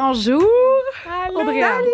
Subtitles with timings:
[0.00, 0.44] Bonjour!
[1.26, 1.88] Allô, salut!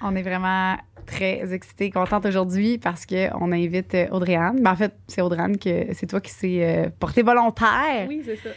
[0.00, 4.60] On est vraiment très excités, contente aujourd'hui parce qu'on invite euh, Audrey-Anne.
[4.62, 8.36] Ben, en fait, c'est Audrey-Anne que c'est toi qui s'est euh, portée volontaire, Oui, c'est
[8.36, 8.50] ça.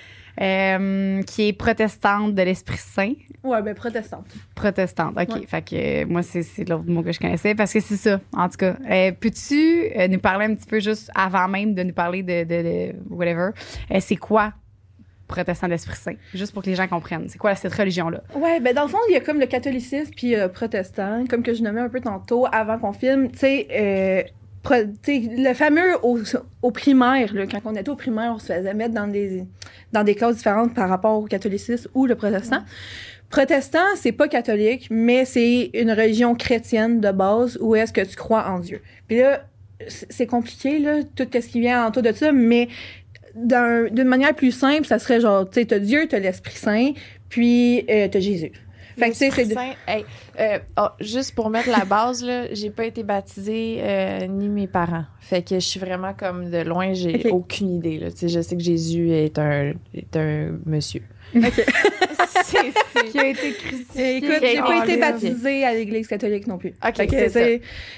[0.44, 3.14] euh, qui est protestante de l'Esprit Saint.
[3.44, 4.28] Ouais, ben protestante.
[4.54, 5.36] Protestante, OK.
[5.40, 5.48] Ouais.
[5.48, 8.20] Fait que euh, moi, c'est, c'est l'autre mot que je connaissais parce que c'est ça,
[8.38, 8.76] en tout cas.
[8.92, 12.62] Euh, peux-tu nous parler un petit peu juste avant même de nous parler de, de,
[12.62, 13.50] de whatever?
[14.02, 14.54] c'est quoi
[15.32, 16.16] protestant de l'Esprit Saint?
[16.34, 17.28] Juste pour que les gens comprennent.
[17.28, 18.22] C'est quoi cette religion-là?
[18.36, 21.42] Ouais, ben dans le fond, il y a comme le catholicisme puis euh, protestant, comme
[21.42, 23.32] que je nommais un peu tantôt avant qu'on filme.
[23.32, 24.22] Tu sais, euh,
[24.70, 26.20] le fameux au,
[26.62, 29.44] au primaire, là, quand on était au primaire, on se faisait mettre dans des,
[29.92, 32.64] dans des cases différentes par rapport au catholicisme ou le protestant.
[33.30, 38.16] Protestant, c'est pas catholique, mais c'est une religion chrétienne de base où est-ce que tu
[38.16, 38.82] crois en Dieu.
[39.08, 39.46] Puis là,
[39.88, 42.68] c'est compliqué, là, tout ce qui vient autour de ça, mais
[43.36, 46.92] d'un- d'une manière plus simple, ça serait genre, tu sais, t'as Dieu, t'as l'Esprit Saint,
[47.30, 48.52] puis euh, t'as Jésus.
[48.98, 49.56] Fait que, tu sais, c'est de-
[49.88, 50.06] hey,
[50.40, 54.68] euh, oh, juste pour mettre la base, là, j'ai pas été baptisée euh, ni mes
[54.68, 55.06] parents.
[55.22, 57.98] Fait que je suis vraiment comme de loin, j'ai aucune idée.
[58.00, 58.12] Là.
[58.12, 61.02] Tu sais, Je sais que Jésus est un, est un monsieur.
[61.36, 61.66] Ok.
[62.44, 62.58] C'est-
[62.94, 64.18] c'est- Qui a été crucifié.
[64.18, 66.74] Écoute, j'ai pas été baptisée à l'Église catholique non plus.
[66.86, 67.40] Ok, fait que c'est ça.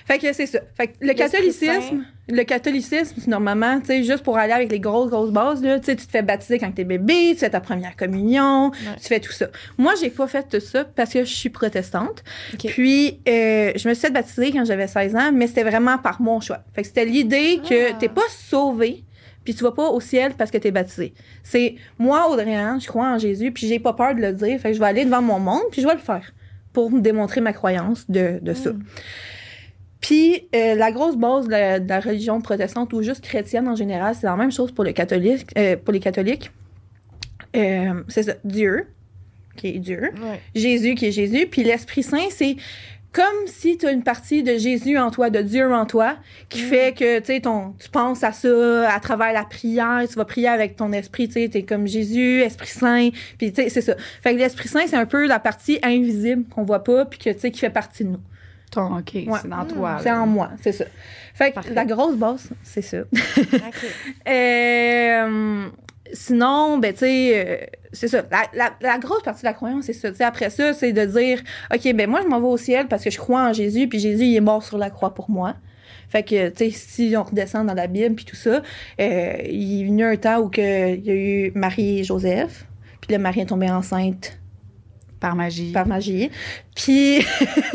[0.07, 0.59] fait que c'est ça.
[0.75, 5.09] Fait que le catholicisme, le catholicisme, normalement, tu sais, juste pour aller avec les grosses
[5.09, 7.59] grosses bases là, tu sais, tu te fais baptiser quand t'es bébé, tu fais ta
[7.61, 9.47] première communion, tu fais tout ça.
[9.77, 12.23] Moi, j'ai pas fait tout ça parce que je suis protestante.
[12.65, 16.21] Puis euh, je me suis fait baptiser quand j'avais 16 ans, mais c'était vraiment par
[16.21, 16.59] mon choix.
[16.75, 17.97] Fait que c'était l'idée que Ah.
[17.99, 19.03] t'es pas sauvé.
[19.43, 21.13] Puis tu vas pas au ciel parce que t'es baptisé.
[21.43, 24.59] C'est moi, Audrey-Anne, je crois en Jésus, puis j'ai pas peur de le dire.
[24.59, 26.33] Fait que je vais aller devant mon monde, puis je vais le faire
[26.71, 28.71] pour me démontrer ma croyance de, de ça.
[28.71, 28.83] Mm.
[30.03, 33.75] Puis euh, la grosse base de la, de la religion protestante ou juste chrétienne en
[33.75, 36.51] général, c'est la même chose pour, le catholique, euh, pour les catholiques.
[37.55, 38.87] Euh, c'est ça, Dieu,
[39.55, 40.41] qui est Dieu, Ouais.
[40.55, 42.57] Jésus, qui est Jésus, puis l'Esprit Saint, c'est
[43.13, 46.17] comme si tu as une partie de Jésus en toi, de Dieu en toi,
[46.49, 46.65] qui Mm.
[46.67, 50.25] fait que tu sais, ton- tu penses à ça à travers la prière, tu vas
[50.25, 53.81] prier avec ton esprit, tu sais, t'es comme Jésus, Esprit Saint, puis tu sais, c'est
[53.81, 53.93] ça.
[54.21, 57.29] Fait que l'Esprit Saint, c'est un peu la partie invisible qu'on voit pas, puis que
[57.29, 58.19] tu sais, qui fait partie de nous.
[58.71, 59.97] Ton, OK, c'est dans toi.
[60.01, 60.21] C'est là.
[60.23, 60.85] en moi, c'est ça.
[61.35, 61.73] Fait que Parfait.
[61.75, 62.97] la grosse base, c'est ça.
[63.11, 63.85] Ok.
[64.27, 65.67] Euh,
[66.13, 67.57] sinon, ben, tu sais, euh,
[67.91, 68.23] c'est ça.
[68.31, 70.09] La, la- la grosse partie de la croyance, c'est ça.
[70.11, 71.41] Tu sais, après ça, c'est de dire,
[71.73, 73.99] OK, ben, moi, je m'en vais au ciel parce que je crois en Jésus, puis
[73.99, 75.55] Jésus, il est mort sur la croix pour moi.
[76.09, 78.61] Fait que, tu sais, si on redescend dans la Bible, puis tout ça,
[79.01, 82.65] euh, il est venu un temps où que, il y a eu Marie et Joseph,
[83.01, 84.39] puis là, Marie est tombée enceinte
[85.19, 85.71] Par magie.
[85.71, 86.29] par magie.
[86.75, 87.25] Puis,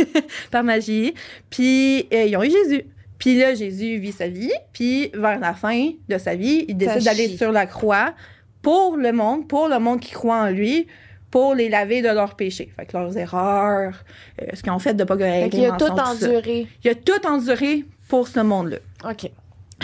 [0.53, 1.15] par magie.
[1.51, 2.85] Puis, euh, ils ont eu Jésus.
[3.19, 4.53] Puis là, Jésus vit sa vie.
[4.73, 8.15] Puis, vers la fin de sa vie, il décide d'aller sur la croix
[8.63, 10.87] pour le monde, pour le monde qui croit en lui,
[11.31, 12.73] pour les laver de leurs péchés.
[12.77, 14.05] Fait que leurs erreurs,
[14.41, 15.17] euh, ce qu'ils ont fait de pas.
[15.17, 16.67] Fait qu'il a tout enduré.
[16.85, 18.79] Il a tout enduré pour ce monde-là.
[19.05, 19.31] OK.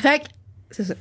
[0.01, 0.25] Fait que,
[0.75, 0.95] c'est ça.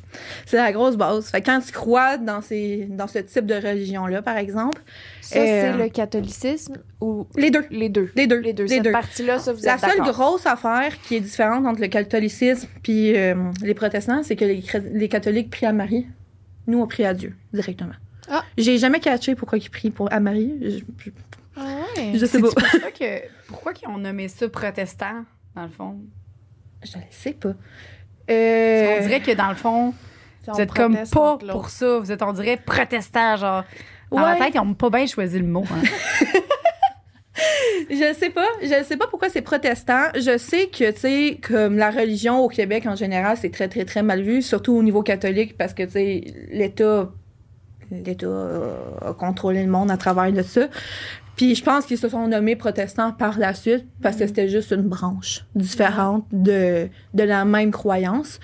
[0.46, 1.28] C'est la grosse base.
[1.30, 4.82] Fait que quand tu crois dans, ces, dans ce type de religion-là, par exemple,
[5.22, 7.66] Ça, Euh, c'est le catholicisme ou les deux.
[7.72, 8.12] les deux?
[8.16, 8.40] Les deux.
[8.40, 8.68] Les deux.
[8.68, 12.68] Cette partie-là, ça, vous La êtes seule grosse affaire qui est différente entre le catholicisme
[12.84, 14.64] puis euh, les protestants, c'est que les,
[14.94, 16.06] les catholiques prient à Marie.
[16.68, 17.96] Nous, on prie à Dieu directement.
[18.30, 18.44] Ah.
[18.58, 20.54] J'ai jamais catché pourquoi ils prient pour, à Marie.
[20.62, 20.70] Je,
[21.04, 21.12] je-
[21.58, 21.62] Ah
[21.98, 22.12] ouais.
[22.16, 22.50] je sais pas.
[22.50, 23.22] pour ça que.
[23.48, 25.26] Pourquoi qu'ils ont nommé ça protestant,
[25.56, 25.98] dans le fond?
[26.84, 27.54] Je ne sais pas.
[28.30, 29.94] Euh, On dirait que dans le fond,
[30.44, 32.00] Si vous êtes comme pas pour ça.
[32.00, 33.64] Vous êtes, on dirait, protestant, genre.
[34.12, 34.40] Dans ma Ouais.
[34.40, 35.64] tête, ils ont pas bien choisi le mot.
[35.72, 36.30] hein.
[37.90, 38.46] Je sais pas.
[38.62, 40.04] Je sais pas pourquoi c'est protestant.
[40.16, 43.86] Je sais que, tu sais, comme la religion au Québec en général, c'est très, très,
[43.86, 47.10] très mal vu, surtout au niveau catholique, parce que, tu sais, l'État,
[47.92, 50.68] l'État euh, a contrôlé le monde à travers de ça.
[51.36, 54.72] Puis je pense qu'ils se sont nommés protestants par la suite parce que c'était juste
[54.72, 58.40] une branche différente de, de la même croyance.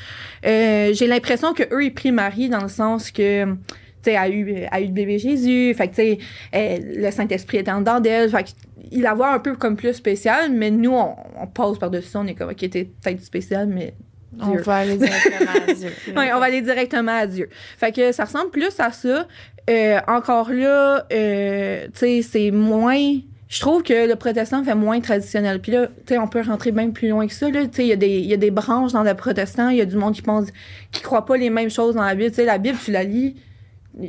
[0.45, 4.29] Euh, J'ai l'impression que eux ils prient Marie dans le sens que tu sais a
[4.29, 6.17] eu a eu le bébé Jésus, fait que tu
[6.53, 8.55] sais le Saint-Esprit était en dedans d'elle, fait
[8.89, 12.21] qu'il la voit un peu comme plus spécial, mais nous on, on passe par-dessus ça,
[12.21, 13.93] on est comme OK, t'es peut-être spécial mais
[14.39, 15.89] On va aller directement à Dieu.
[16.15, 17.49] Ouais, on va aller directement à Dieu.
[17.77, 19.27] Fait que ça ressemble plus à ça.
[19.69, 23.17] Euh, encore là, euh, tu sais, c'est moins.
[23.47, 25.59] Je trouve que le protestant fait moins traditionnel.
[25.59, 27.47] Puis là, tu sais, on peut rentrer même plus loin que ça.
[27.49, 29.69] Tu sais, il y a des, il y a des branches dans le protestant.
[29.69, 30.47] Il y a du monde qui pense,
[30.91, 32.29] qui croit pas les mêmes choses dans la Bible.
[32.29, 33.35] Tu sais, la Bible, tu la lis,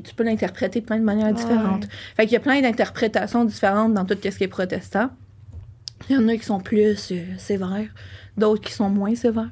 [0.04, 1.86] tu peux l'interpréter de plein de manières différentes.
[2.16, 5.10] Fait qu'il y a plein d'interprétations différentes dans tout ce qui est protestant.
[6.08, 7.88] Il y en a qui sont plus euh, sévères,
[8.36, 9.50] d'autres qui sont moins sévères.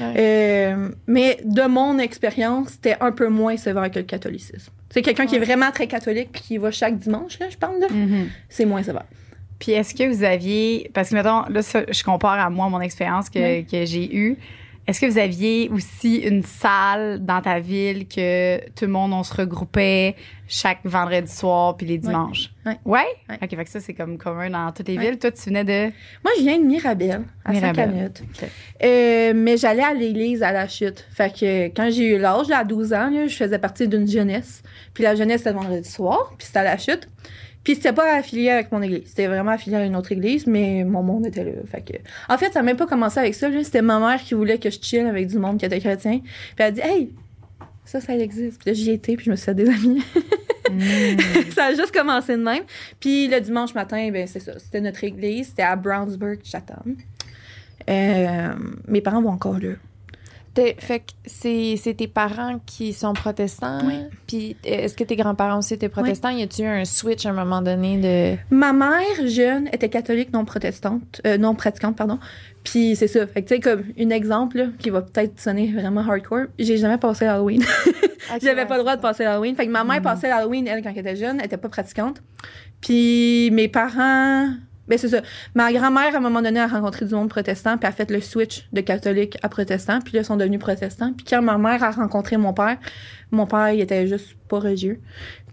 [0.00, 4.70] Euh, mais de mon expérience, c'était un peu moins sévère que le catholicisme.
[4.90, 7.80] C'est quelqu'un qui est vraiment très catholique puis qui va chaque dimanche, là, je parle,
[7.80, 8.28] là, Mhm.
[8.48, 9.04] c'est moins sévère.
[9.58, 12.80] Puis est-ce que vous aviez, parce que mettons, là, ça, je compare à moi mon
[12.80, 14.36] expérience que, que j'ai eue.
[14.86, 19.24] Est-ce que vous aviez aussi une salle dans ta ville que tout le monde, on
[19.24, 20.14] se regroupait
[20.46, 22.50] chaque vendredi soir puis les dimanches?
[22.64, 22.78] Ouais.
[22.84, 23.00] Ouais?
[23.28, 23.38] Ouais.
[23.42, 25.10] OK, fait que ça, c'est comme commun dans toutes les Ouais.
[25.10, 25.18] villes.
[25.18, 25.92] Toi, tu venais de...
[26.22, 27.90] Moi, je viens de Mirabel, à Mirabel.
[27.90, 28.22] Saint-Canute.
[28.22, 28.48] OK.
[28.84, 31.04] Euh, mais j'allais à l'église à la chute.
[31.12, 34.62] Fait que quand j'ai eu l'âge, à 12 ans, là, je faisais partie d'une jeunesse.
[34.94, 37.08] Puis la jeunesse, c'était le vendredi soir, puis c'était à la chute.
[37.66, 39.02] Puis c'était pas affilié avec mon église.
[39.06, 41.50] C'était vraiment affilié à une autre église, mais mon monde était là.
[41.68, 41.94] Fait que...
[42.28, 43.48] En fait, ça n'a même pas commencé avec ça.
[43.64, 46.20] C'était ma mère qui voulait que je chill avec du monde qui était chrétien.
[46.20, 47.10] Puis elle a dit «Hey,
[47.84, 50.00] ça, ça existe.» Puis là, j'y étais, puis je me suis fait des amis.
[50.70, 51.50] Mm.
[51.56, 52.62] ça a juste commencé de même.
[53.00, 54.56] Puis le dimanche matin, ben c'est ça.
[54.60, 55.48] C'était notre église.
[55.48, 56.94] C'était à Brownsburg, Chatham.
[57.90, 58.54] Euh,
[58.86, 59.72] mes parents vont encore là.
[60.78, 63.80] Fait que c'est c'est tes parents qui sont protestants?
[63.86, 63.94] Oui.
[64.26, 66.30] Puis est-ce que tes grands-parents aussi étaient protestants?
[66.30, 68.54] Y a-tu eu un switch à un moment donné de.
[68.54, 72.18] Ma mère, jeune, était catholique non protestante, euh, non pratiquante, pardon.
[72.64, 73.26] Puis c'est ça.
[73.26, 76.76] Fait que tu sais, comme un exemple là, qui va peut-être sonner vraiment hardcore, j'ai
[76.78, 77.62] jamais passé Halloween.
[78.42, 79.54] J'avais pas le droit de passer l'Halloween.
[79.54, 80.02] Fait que ma mère Mhm.
[80.02, 82.20] passait l'Halloween, elle, quand elle était jeune, elle était pas pratiquante.
[82.80, 84.48] Puis mes parents.
[84.88, 85.20] Ben, c'est ça.
[85.54, 88.20] Ma grand-mère, à un moment donné, a rencontré du monde protestant, puis a fait le
[88.20, 91.12] switch de catholique à protestant, puis là, ils sont devenus protestants.
[91.12, 92.78] Puis quand ma mère a rencontré mon père,
[93.30, 95.00] mon père, il était juste pas religieux.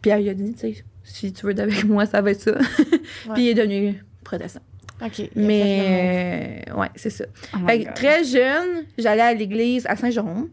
[0.02, 2.42] Puis elle lui a dit, tu sais, si tu veux d'avec moi, ça va être
[2.42, 2.54] ça.
[3.34, 4.62] puis il est devenu protestant.
[5.04, 5.30] OK.
[5.36, 7.26] Mais, euh, ouais, c'est ça.
[7.54, 10.50] Oh Fait que très jeune, j'allais à l'église à Saint-Jérôme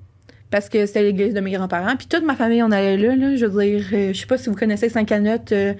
[0.50, 1.96] parce que c'était l'église de mes grands-parents.
[1.96, 3.14] Puis toute ma famille, on allait là.
[3.14, 5.74] là je veux dire, euh, je sais pas si vous connaissez Saint-Canute euh,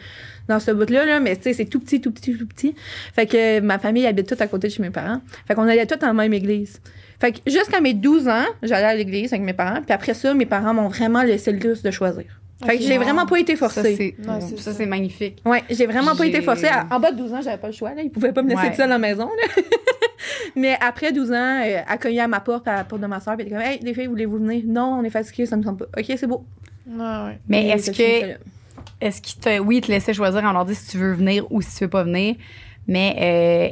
[0.51, 2.75] dans ce bout-là, là, mais tu sais, c'est tout petit, tout petit, tout petit.
[3.15, 5.21] Fait que ma famille habite toute à côté de chez mes parents.
[5.49, 6.81] Fait qu'on allait tous en même église.
[7.21, 9.81] Fait que jusqu'à mes 12 ans, j'allais à l'église avec mes parents.
[9.83, 12.25] Puis après ça, mes parents m'ont vraiment laissé le luxe de choisir.
[12.65, 12.89] Fait que Ok.
[12.89, 14.15] j'ai vraiment pas été forcée.
[14.59, 15.41] ça, c'est magnifique.
[15.47, 16.69] Ouais, j'ai vraiment pas été forcée.
[16.91, 17.95] En bas de 12 ans, j'avais pas le choix.
[17.95, 18.03] Là.
[18.03, 18.67] Ils pouvaient pas me laisser Ouais.
[18.69, 19.27] toute seule à la maison.
[19.57, 19.63] là.
[20.57, 23.37] Mais après 12 ans, euh, cognait à ma porte, à la porte de ma soeur,
[23.37, 25.63] puis elle était comme Hey, les filles, voulez-vous venir Non, on est fatigués, ça me
[25.63, 26.01] semble pas.
[26.01, 26.45] Ok, c'est beau.
[26.89, 27.39] Ouais, ouais.
[27.49, 28.37] Mais est-ce que.
[29.01, 31.45] Est-ce qu'il te, oui, il te laissait choisir en leur disant si tu veux venir
[31.51, 32.35] ou si tu veux pas venir.
[32.89, 33.15] Mais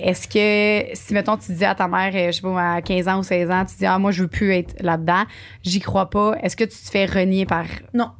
[0.04, 2.82] euh, est-ce que si mettons tu dis à ta mère, euh, je sais pas, à
[2.82, 5.24] 15 ans ou 16 ans, tu dis ah moi je veux plus être là-dedans,
[5.64, 6.36] j'y crois pas.
[6.42, 7.64] Est-ce que tu te fais renier par
[7.94, 8.10] Non.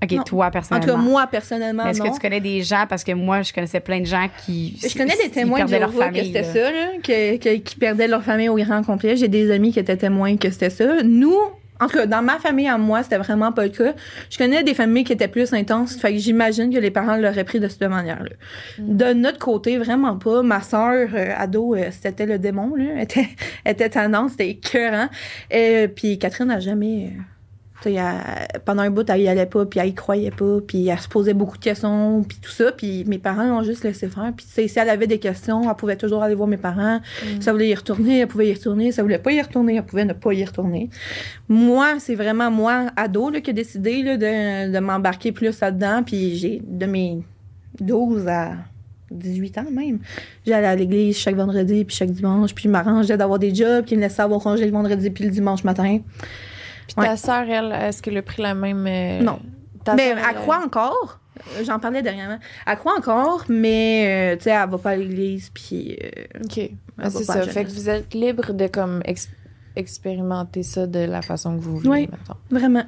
[0.00, 0.22] OK, Non.
[0.22, 0.86] toi En personnellement.
[0.86, 3.80] tout cas, moi, personnellement, Est-ce que tu connais des gens parce que moi je connaissais
[3.80, 6.70] plein de gens qui Je connais des témoins de leur Jéhovah que famille, c'était ça,
[6.70, 9.16] là, que- que- qui perdaient leur famille au grand complet.
[9.16, 11.02] J'ai des amis qui étaient témoins que c'était ça.
[11.02, 11.34] Nous,
[11.80, 13.94] en tout cas, dans ma famille à moi, c'était vraiment pas le cas.
[14.30, 17.44] Je connais des familles qui étaient plus intenses, fait que j'imagine que les parents l'auraient
[17.44, 18.30] pris de cette manière-là.
[18.78, 18.96] Mm.
[18.96, 20.42] De notre côté, vraiment pas.
[20.42, 22.84] Ma sœur, euh, ado, euh, c'était le démon, là.
[22.96, 23.28] Elle était,
[23.64, 25.08] elle était tendance, c'était écœurant.
[25.50, 27.12] Et puis Catherine n'a jamais...
[27.12, 27.22] euh,
[27.84, 30.98] elle- pendant un bout, elle y allait pas, puis elle y croyait pas, puis elle
[30.98, 32.72] se posait beaucoup de questions, puis tout ça.
[32.72, 34.32] Puis mes parents l'ont juste laissé faire.
[34.36, 36.98] Puis si elle avait des questions, elle pouvait toujours aller voir mes parents.
[36.98, 37.40] Mm.
[37.40, 38.92] Ça voulait y retourner, elle pouvait y retourner.
[38.92, 40.90] Ça voulait pas y retourner, elle pouvait ne pas y retourner.
[41.48, 46.02] Moi, c'est vraiment moi, ado, là, qui a décidé là, de, de m'embarquer plus là-dedans.
[46.04, 47.22] Puis j'ai, de mes
[47.80, 48.52] 12 à
[49.10, 50.00] 18 ans même,
[50.46, 53.96] j'allais à l'église chaque vendredi, puis chaque dimanche, puis je m'arrangeais d'avoir des jobs qui
[53.96, 56.00] me laissaient avoir congé le vendredi puis le dimanche matin.
[56.88, 57.06] Puis Ouais.
[57.06, 58.84] ta sœur, elle, est-ce qu'elle a pris la même.
[58.86, 59.38] euh, Non.
[59.96, 61.20] mais sœur, elle elle- croit encore.
[61.38, 62.38] Euh, J'en parlais dernièrement.
[62.66, 66.70] Elle croit encore, mais euh, tu sais, elle va pas à l'église, puis euh, OK.
[67.00, 67.42] Ah, c'est ça.
[67.42, 69.28] Fait que vous êtes libre de comme ex-
[69.76, 72.08] expérimenter ça de la façon que vous voulez, Oui.
[72.10, 72.34] mettons.
[72.50, 72.84] Vraiment.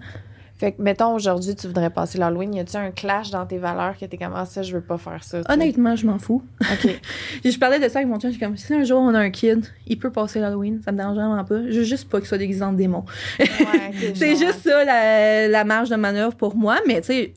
[0.60, 2.52] Fait que, mettons, aujourd'hui, tu voudrais passer l'Halloween.
[2.52, 4.98] Y a-tu un clash dans tes valeurs que t'es comme, ah, ça, je veux pas
[4.98, 5.40] faire ça?
[5.48, 6.42] Honnêtement, je m'en fous.
[6.60, 7.00] OK.
[7.46, 9.18] Je parlais de ça avec mon chum, je suis comme, si un jour on a
[9.18, 11.62] un kid, il peut passer l'Halloween, ça me dérange vraiment pas.
[11.70, 13.06] Je veux juste pas qu'il soit déguisé en démon.
[13.38, 13.46] Ouais,
[14.14, 17.34] C'est juste ça, la, la marge de manœuvre pour moi, mais tu sais,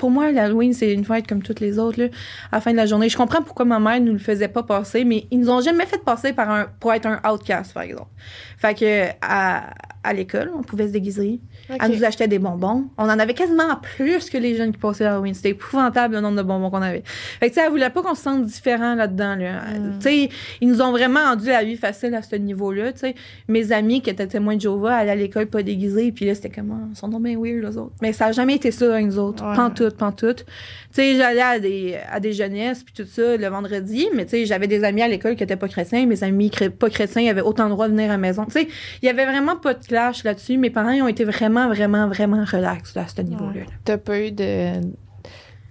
[0.00, 2.08] pour moi, l'Halloween, c'est une fête comme toutes les autres, là,
[2.50, 3.08] à la fin de la journée.
[3.08, 5.86] Je comprends pourquoi ma mère nous le faisait pas passer, mais ils nous ont jamais
[5.86, 8.10] fait passer par un, pour être un outcast, par exemple.
[8.58, 9.70] Fait que, à,
[10.04, 11.40] à l'école, on pouvait se déguiser.
[11.70, 11.76] OK.
[11.80, 12.84] Elle nous achetait des bonbons.
[12.98, 15.34] On en avait quasiment plus que les jeunes qui passaient l'Halloween.
[15.34, 17.02] C'était épouvantable le nombre de bonbons qu'on avait.
[17.40, 19.62] Fait que, tu sais, elle voulait pas qu'on se sente différent là-dedans, là.
[19.62, 19.98] Mm.
[19.98, 20.28] Tu sais,
[20.60, 23.14] ils nous ont vraiment rendu la vie facile à ce niveau-là, tu sais.
[23.48, 26.50] Mes amis qui étaient témoins de Jéhovah allaient à l'école pas déguisés, puis là, c'était
[26.50, 27.94] comme, Ah, ils sont donc bien weird, les autres.
[28.02, 29.42] Mais ça a jamais été ça avec nous autres.
[29.44, 29.56] Ouais.
[29.56, 30.44] Pantoute, pantoute.
[30.44, 34.32] Tu sais, j'allais à des, à des jeunesses, puis tout ça, le vendredi, mais tu
[34.32, 36.06] sais, j'avais des amis à l'école qui étaient pas chrétiens.
[36.06, 38.44] Mes amis pas chrétiens avaient autant le droit de venir à la maison.
[38.44, 38.68] Tu sais,
[39.02, 40.58] il y avait vraiment pas de clash là-dessus.
[40.58, 43.52] Mes parents, ils ont été vraiment, vraiment, vraiment relax à ce niveau-là.
[43.60, 43.66] Ouais.
[43.84, 44.72] T'as pas eu de.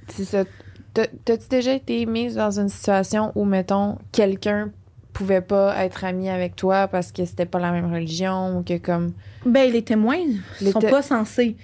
[0.08, 0.44] C'est ça.
[0.94, 4.72] T'as- T'as-tu déjà été mise dans une situation où, mettons, quelqu'un
[5.12, 8.77] pouvait pas être ami avec toi parce que c'était pas la même religion ou que
[8.77, 9.13] comme.
[9.46, 10.20] Ben, les témoins
[10.62, 11.56] Les sont pas censés.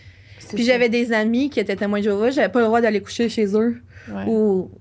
[0.53, 3.29] Puis j'avais des amis qui étaient témoins de Jéhovah, j'avais pas le droit d'aller coucher
[3.29, 4.23] chez eux Ouais.
[4.27, 4.71] ou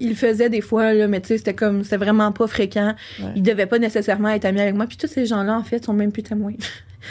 [0.00, 2.94] il faisait des fois, là, mais tu sais, c'était comme, c'était vraiment pas fréquent.
[3.20, 3.30] Ouais.
[3.36, 4.86] Il devait pas nécessairement être ami avec moi.
[4.86, 6.54] Puis tous ces gens-là, en fait, sont même plus témoins.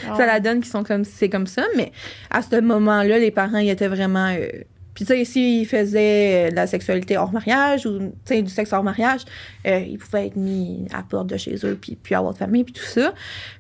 [0.06, 1.64] Ah ça la donne qu'ils sont comme, c'est comme ça.
[1.78, 1.92] Mais
[2.30, 4.28] à ce moment-là, les parents, ils étaient vraiment.
[4.28, 4.48] euh,
[4.94, 8.50] puis tu sais, s'ils faisaient euh, de la sexualité hors mariage ou, tu sais, du
[8.50, 9.22] sexe hors mariage,
[9.68, 12.40] euh, ils pouvaient être mis à la porte de chez eux, puis, puis avoir de
[12.40, 13.14] famille, puis tout ça.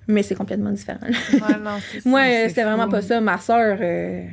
[0.07, 0.97] Mais c'est complètement différent.
[1.05, 2.09] Ouais, non, c'est ça.
[2.09, 3.21] Moi, c'est euh, c'était vraiment pas ça.
[3.21, 4.23] Ma sœur, euh,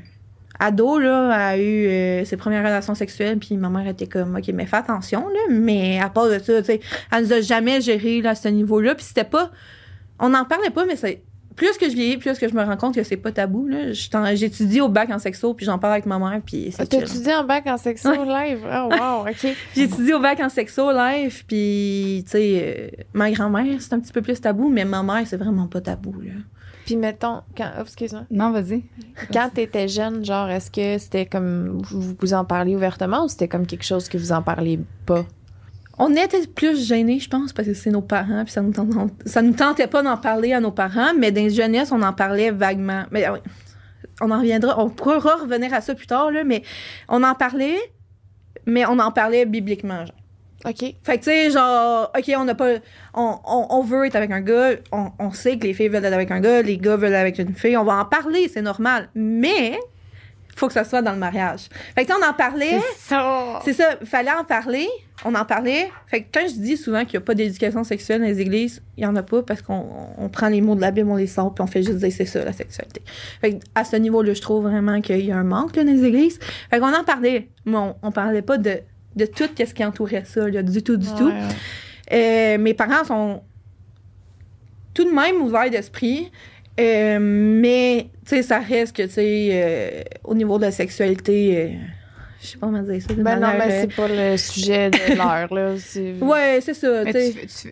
[0.64, 4.48] ado, là, a eu euh, ses premières relations sexuelles, puis ma mère était comme, OK,
[4.54, 5.40] mais fais attention, là.
[5.50, 6.80] Mais à part de ça, tu sais,
[7.12, 8.94] elle nous a jamais géré là, à ce niveau-là.
[8.94, 9.50] Puis c'était pas.
[10.18, 11.22] On n'en parlait pas, mais c'est.
[11.56, 13.70] Plus que je vieillis, plus que je me rends compte que c'est pas tabou.
[13.92, 16.88] J'étudie au bac en sexo, puis j'en parle avec ma mère, puis c'est.
[16.88, 18.66] T'as-tu dit en bac en sexo live?
[18.66, 19.54] Oh, wow, OK.
[19.76, 24.12] J'étudie au bac en sexo live, puis, tu sais, euh, ma grand-mère, c'est un petit
[24.12, 26.32] peu plus tabou, mais ma mère, c'est vraiment pas tabou, là.
[26.84, 28.24] Puis mettons, quand, oh, excuse-moi.
[28.30, 28.84] Non, vas-y.
[29.32, 33.48] Quand t'étais jeune, genre, est-ce que c'était comme, vous, vous en parliez ouvertement ou c'était
[33.48, 35.24] comme quelque chose que vous en parliez pas?
[35.96, 38.98] On était plus gênés, je pense, parce que c'est nos parents, puis ça nous, tentait,
[39.26, 42.12] ça nous tentait pas d'en parler à nos parents, mais dans les jeunesse, on en
[42.12, 43.04] parlait vaguement.
[43.12, 43.38] Mais ah oui,
[44.20, 46.62] on en reviendra, on pourra revenir à ça plus tard, là, mais
[47.08, 47.78] on en parlait,
[48.66, 50.16] mais on en parlait bibliquement, genre.
[50.66, 50.94] OK.
[51.02, 52.74] Fait que, tu sais, genre, OK, on n'a pas.
[53.12, 56.04] On, on, on veut être avec un gars, on, on sait que les filles veulent
[56.04, 58.48] être avec un gars, les gars veulent être avec une fille, on va en parler,
[58.48, 59.08] c'est normal.
[59.14, 59.78] Mais,
[60.56, 61.68] faut que ça soit dans le mariage.
[61.94, 62.80] Fait que, tu sais, on en parlait.
[62.98, 63.60] ça.
[63.64, 64.88] C'est ça, fallait en parler,
[65.24, 65.90] on en parlait.
[66.06, 68.82] Fait que quand je dis souvent qu'il n'y a pas d'éducation sexuelle dans les églises,
[68.96, 69.84] il n'y en a pas parce qu'on
[70.16, 72.12] on prend les mots de la Bible, on les sort, puis on fait juste dire
[72.12, 73.02] c'est ça, la sexualité.
[73.40, 75.92] Fait que à ce niveau-là, je trouve vraiment qu'il y a un manque là, dans
[75.92, 76.38] les églises.
[76.70, 78.80] Fait qu'on en parlait, mais on, on parlait pas de,
[79.16, 81.28] de tout ce qui entourait ça, là, du tout, du tout.
[81.28, 81.40] Ouais.
[82.12, 83.42] Euh, mes parents sont
[84.92, 86.30] tout de même ouverts d'esprit,
[86.80, 91.56] euh, mais tu sais, ça reste que tu sais, euh, au niveau de la sexualité,
[91.56, 91.68] euh,
[92.40, 93.14] je sais pas comment dire ça.
[93.14, 95.78] Ben non, mais euh, c'est pas le sujet de l'heure, là.
[95.78, 97.04] C'est- Ouais, c'est ça.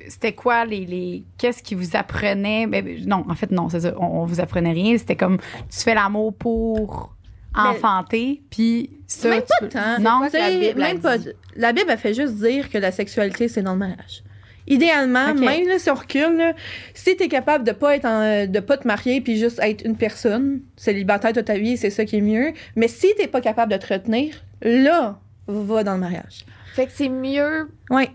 [0.08, 0.86] C'était quoi les.
[0.86, 2.66] les Qu'est-ce qui vous apprenait?
[2.66, 3.94] Ben, ben, non, en fait, non, c'est ça.
[3.98, 4.96] On, on vous apprenait rien.
[4.96, 5.36] C'était comme
[5.68, 7.14] tu fais l'amour pour
[7.54, 9.28] enfanter, puis ça.
[9.28, 9.98] même pas peux- tant.
[10.00, 11.16] Non, Tu sais, la Bible a même pas.
[11.56, 14.22] La Bible, elle fait juste dire que la sexualité, c'est dans le mariage.
[14.66, 16.52] Idéalement, même là, si on recule, là,
[16.94, 19.96] si t'es capable de pas être en- de pas te marier puis juste être une
[19.96, 22.52] personne célibataire toute ta vie, c'est ça qui est mieux.
[22.76, 25.18] Mais si t'es pas capable de te retenir, là,
[25.48, 26.44] va dans le mariage.
[26.74, 28.08] Fait que c'est mieux, Ouais.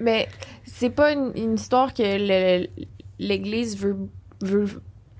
[0.00, 0.28] mais
[0.66, 2.66] c'est pas une, une histoire que le-
[3.18, 3.96] l'Église veut,
[4.42, 4.68] veut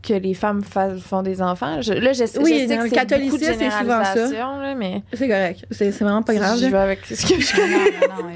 [0.02, 1.82] que les femmes font des enfants.
[1.82, 4.14] Je- là, je, je Oui, sais que le c'est catholicisme, beaucoup de c'est souvent ça.
[4.14, 5.66] généralisation, là, mais C'est correct.
[5.70, 6.58] C'est vraiment pas grave.
[6.60, 7.74] je vais avec ce que je connais.
[8.08, 8.30] Non, non, non,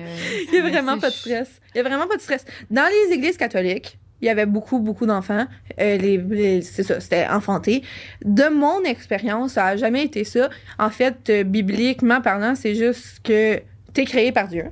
[0.52, 1.61] Il y a vraiment pas de stress.
[1.75, 2.45] Il y a vraiment pas de stress.
[2.71, 5.47] Dans les églises catholiques, il y avait beaucoup, beaucoup d'enfants.
[5.81, 7.83] Euh, les, les- c'est ça, c'était enfanté.
[8.25, 10.49] De mon expérience, ça a jamais été ça.
[10.78, 13.61] En fait, euh, bibliquement parlant, c'est juste que
[13.95, 14.64] t'es créé par Dieu.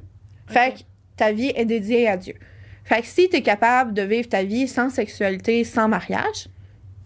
[0.49, 0.79] Fait que
[1.17, 2.35] ta vie est dédiée à Dieu.
[2.85, 6.47] Fait que si t'es capable de vivre ta vie sans sexualité, sans mariage,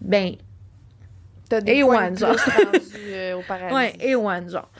[0.05, 0.37] ben,
[1.49, 2.37] T'as des Et points one, de genre.
[2.37, 3.75] plus rendus, euh, au paradis.
[3.75, 4.71] ouais, et one, genre.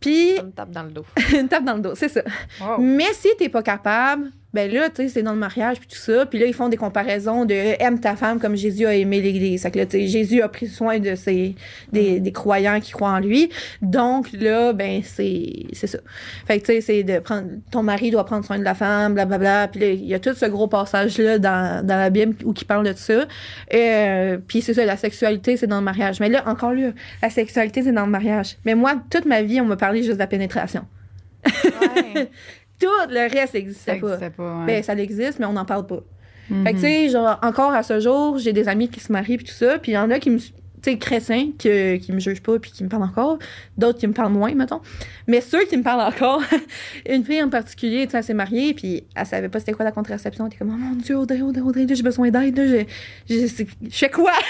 [0.00, 1.04] Puis, me tape dans le dos.
[1.34, 2.22] une tape dans le dos, c'est ça.
[2.60, 2.78] Wow.
[2.78, 5.98] Mais si t'es pas capable, ben là, tu sais, c'est dans le mariage puis tout
[5.98, 6.26] ça.
[6.26, 9.62] Puis là, ils font des comparaisons de aime ta femme comme Jésus a aimé l'Église.
[9.62, 11.56] Fait que là, tu sais, Jésus a pris soin de ses,
[11.92, 13.50] des, des croyants qui croient en lui.
[13.82, 15.98] Donc là, ben c'est c'est ça.
[16.46, 19.14] Fait que tu sais, c'est de prendre ton mari doit prendre soin de la femme,
[19.14, 19.68] blablabla.
[19.68, 22.52] Puis là, il y a tout ce gros passage là dans, dans la Bible où
[22.52, 23.24] qui parle de ça.
[23.74, 26.20] Euh, puis c'est ça, la sexualité c'est dans le mariage.
[26.20, 26.90] Mais là, encore là,
[27.22, 28.56] la sexualité c'est dans le mariage.
[28.64, 30.84] Mais moi, toute ma vie, on m'a parlé juste de la pénétration.
[31.44, 32.30] Ouais.
[32.80, 34.16] Tout le reste n'existait pas.
[34.30, 34.58] pas.
[34.60, 34.66] ouais.
[34.66, 36.00] Ben, ça existe, mais on n'en parle pas.
[36.50, 36.64] Mhm.
[36.66, 39.36] Fait que, tu sais, genre, encore à ce jour, j'ai des amis qui se marient
[39.38, 40.38] puis tout ça, puis il y en a qui me.
[40.38, 43.38] Tu sais, chrétiens, qui, qui me jugent pas puis qui me parlent encore.
[43.78, 44.82] D'autres qui me parlent moins, mettons.
[45.26, 46.42] Mais ceux qui me parlent encore,
[47.08, 49.86] une fille en particulier, tu sais, elle s'est mariée, puis elle savait pas c'était quoi
[49.86, 50.44] la contraception.
[50.44, 52.86] Elle était comme, oh mon Dieu, Audrey, Audrey, Audrey, j'ai besoin d'aide,
[53.30, 53.46] je
[53.90, 54.32] fais quoi?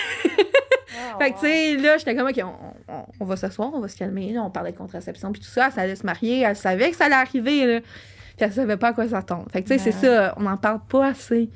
[1.20, 3.86] Fait que, tu sais, là, j'étais comme, OK, on, on- on va s'asseoir, on va
[3.88, 4.32] se calmer.
[4.32, 5.68] Là, on parlait de contraception, puis tout ça.
[5.76, 7.80] Elle allait se marier, elle savait que ça allait arriver, là.
[8.36, 9.46] Puis elle savait pas à quoi s'attendre.
[9.52, 11.50] Fait que, tu sais, c'est ça, on n'en parle pas assez.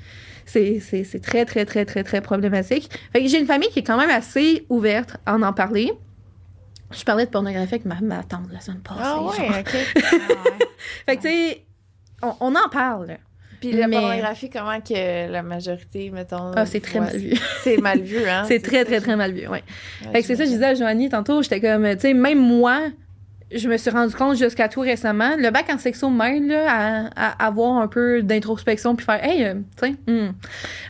[0.47, 0.81] C'est,
[1.23, 2.89] très, très, très, très, très problématique.
[3.13, 5.93] Fait que j'ai une famille qui est quand même assez ouverte à en, en parler.
[6.91, 9.01] Je parlais de pornographie avec ma, ma tante la semaine passée.
[9.03, 9.37] Ah genre.
[9.39, 9.77] ouais, OK.
[9.97, 10.65] Ah.
[11.07, 11.65] Fait que, tu sais,
[12.23, 13.19] on, on en parle.
[13.61, 16.53] Puis la Mais- pornographie, comment que la majorité, mettons...
[16.55, 17.33] Ah, c'est très ouais, mal vu.
[17.63, 18.45] C'est mal vu, hein?
[18.49, 19.49] c'est très, très, très mal vu, ouais.
[19.51, 22.39] ouais, Fait que c'est ça, je disais à Joanie tantôt, j'étais comme, tu sais, même
[22.39, 22.83] moi,
[23.51, 27.07] je me suis rendu compte jusqu'à tout récemment, le bac en sexo m'aide là, à,
[27.17, 30.33] à avoir un peu d'introspection puis faire hey, euh, tu sais, hmm.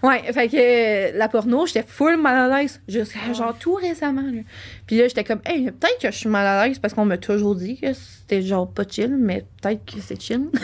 [0.03, 4.23] ouais, fait que euh, la porno, j'étais full mal à l'aise jusqu'à genre tout récemment.
[4.23, 4.43] Là.
[4.89, 7.19] Puis là, j'étais comme hey, peut-être que je suis mal à l'aise parce qu'on m'a
[7.19, 10.49] toujours dit que c'était genre pas chill, mais peut-être que c'est chill.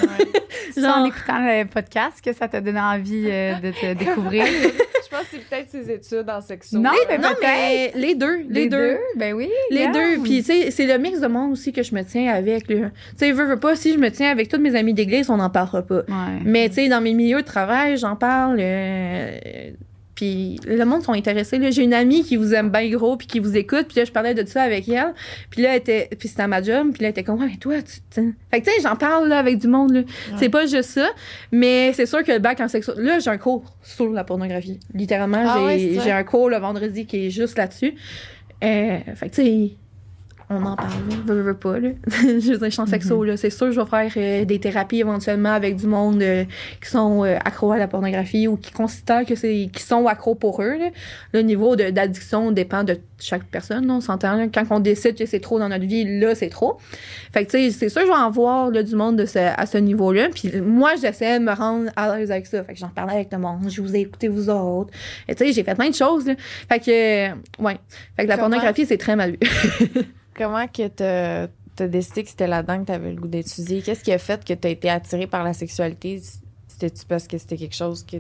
[0.73, 4.45] C'est en écoutant le podcast que ça t'a donné envie euh, de te découvrir.
[4.47, 6.79] Je pense que c'est peut-être ses études en sexo.
[6.79, 8.99] Non, mais non, mais les deux, les, deux?
[9.17, 9.51] Ben oui.
[9.71, 9.93] Les yeah.
[9.93, 10.23] deux.
[10.23, 12.69] Puis, tu sais, c'est le mix de monde aussi que je me tiens avec.
[12.69, 12.91] là.
[12.91, 15.37] Tu sais, veux, veux pas, si je me tiens avec tous mes amis d'église, on
[15.37, 15.99] n'en parlera pas.
[16.09, 16.41] Ouais.
[16.45, 18.57] Mais, tu sais, dans mes milieux de travail, j'en parle.
[18.59, 19.71] euh,
[20.15, 21.59] puis, le monde sont intéressés.
[21.59, 21.71] là.
[21.71, 23.87] J'ai une amie qui vous aime bien gros, puis qui vous écoute.
[23.89, 25.13] Puis là, je parlais de ça avec elle.
[25.51, 26.93] Puis là, elle était, puis c'était à ma job.
[26.93, 28.35] Puis là, elle était comme, ouais, mais toi, tu.
[28.51, 29.93] Fait que, tu sais, j'en parle là, avec du monde.
[29.93, 30.03] là.
[30.39, 31.09] C'est pas juste ça.
[31.53, 32.93] Mais c'est sûr que le bac en sexo.
[32.97, 34.79] Là, j'ai un cours sur la pornographie.
[34.95, 37.95] Littéralement, Ah ouais, j'ai un cours le vendredi qui est juste là-dessus.
[38.63, 39.71] Euh, fait que, tu sais,
[40.51, 41.17] on en parle, là.
[41.25, 41.89] Veux, veux pas, là.
[42.11, 43.37] je veux dire, je suis en sexo, là.
[43.37, 46.45] C'est sûr, je vais faire euh, des thérapies éventuellement avec du monde euh,
[46.83, 50.35] qui sont euh, accros à la pornographie ou qui considèrent que c'est, qui sont accros
[50.35, 50.89] pour eux, là.
[51.33, 54.49] Le niveau de- d'addiction dépend de chaque personne, là, on s'entend.
[54.53, 56.79] Quand on décide que c'est trop dans notre vie, là, c'est trop.
[57.33, 59.39] Fait que, tu sais, c'est sûr, je vais en voir, là, du monde de ce-
[59.39, 60.29] à ce niveau-là.
[60.35, 62.63] Puis moi, j'essaie de me rendre à l'aise avec ça.
[62.65, 63.69] Fait que j'en parlais avec le monde.
[63.71, 64.91] Je vous ai écouté, vous autres.
[65.29, 66.35] Et tu sais, j'ai fait plein de choses, là.
[66.69, 67.79] Fait que, ouais.
[68.17, 69.39] Fait que la pornographie, c'est très mal vu.
[70.37, 73.83] Comment que t'as t'as décidé que c'était là-dedans que t'avais le goût d'étudier?
[73.83, 76.23] Qu'est-ce qui a fait que t'as été attirée par la sexualité?
[76.69, 78.19] C'était-tu parce que c'était quelque chose que...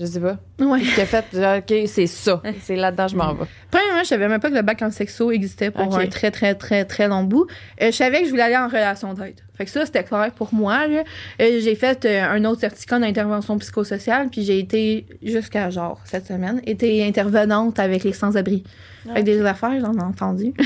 [0.00, 0.38] Je sais pas.
[0.58, 0.80] ouais.
[0.80, 1.24] A fait?
[1.34, 2.42] genre, OK, c'est ça.
[2.62, 3.44] C'est là-dedans que je m'en vais.
[3.70, 6.54] Premièrement, je savais même pas que le bac en sexo existait pour un très, très,
[6.54, 7.46] très, très long bout.
[7.82, 9.38] Euh, je savais que je voulais aller en relation d'aide.
[9.54, 10.86] Fait que ça, c'était clair pour moi.
[10.88, 11.02] Euh,
[11.38, 16.62] j'ai fait euh, un autre certificat d'intervention psychosociale, puis j'ai été, jusqu'à genre cette semaine,
[16.64, 18.64] été intervenante avec les sans-abri.
[19.06, 20.54] Fait que des affaires, j'en ai entendu.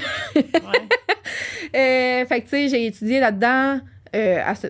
[1.73, 3.81] Fait que, tu sais, j'ai étudié là-dedans
[4.14, 4.69] euh, à ce,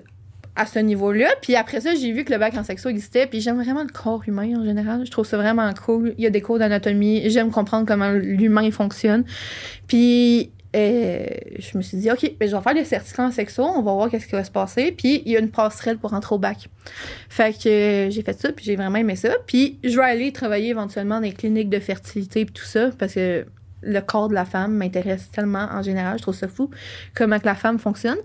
[0.57, 1.29] à ce niveau-là.
[1.43, 3.27] Puis après ça, j'ai vu que le bac en sexo existait.
[3.27, 5.05] Puis j'aime vraiment le corps humain en général.
[5.05, 6.15] Je trouve ça vraiment cool.
[6.17, 7.29] Il y a des cours d'anatomie.
[7.31, 9.25] J'aime comprendre comment l'humain fonctionne.
[9.89, 11.27] Puis euh,
[11.59, 13.63] je me suis dit, OK, ben, je vais faire le certificat en sexo.
[13.63, 14.93] On va voir qu'est-ce qui va se passer.
[14.93, 16.69] Puis il y a une passerelle pour rentrer au bac.
[17.29, 18.53] Fait que euh, j'ai fait ça.
[18.53, 19.31] Puis j'ai vraiment aimé ça.
[19.47, 22.91] Puis je vais aller travailler éventuellement dans les cliniques de fertilité et tout ça.
[22.97, 23.45] Parce que
[23.85, 26.19] le corps de la femme m'intéresse tellement en général.
[26.19, 26.71] Je trouve ça fou
[27.15, 28.19] comment que la femme fonctionne.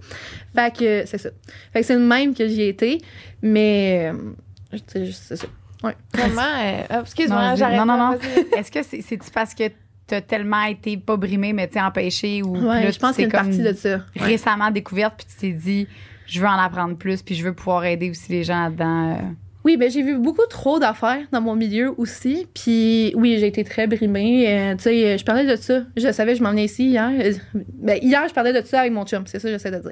[0.55, 1.29] Fait que c'est ça.
[1.73, 2.99] Fait que c'est le même que j'y ai été,
[3.41, 5.47] mais euh, juste- c'est ça.
[5.81, 6.41] Comment...
[6.41, 8.17] euh, ah, excuse-moi, j'arrête non, non, non.
[8.57, 9.63] Est-ce que c'est c'est-tu parce que
[10.07, 13.25] t'as tellement été pas brimé, mais tu sais, empêché ou Ouais, là, je pense qu'il
[13.25, 13.95] y t'es a une comme partie de ça.
[14.19, 14.25] Ouais.
[14.25, 15.87] récemment découverte puis tu t'es dit
[16.25, 19.11] je veux en apprendre plus puis je veux pouvoir aider aussi les gens là-dedans.
[19.13, 19.21] euh.
[19.65, 22.47] Oui, ben j'ai vu beaucoup trop d'affaires dans mon milieu aussi.
[22.53, 24.47] Puis oui, j'ai été très brimée.
[24.47, 25.81] Euh, tu sais, je parlais de ça.
[25.97, 27.11] Je savais, je m'en venais ici hier.
[27.19, 27.33] Euh,
[27.73, 29.23] Ben, hier, je parlais de ça avec mon chum.
[29.27, 29.91] C'est ça que j'essaie de dire.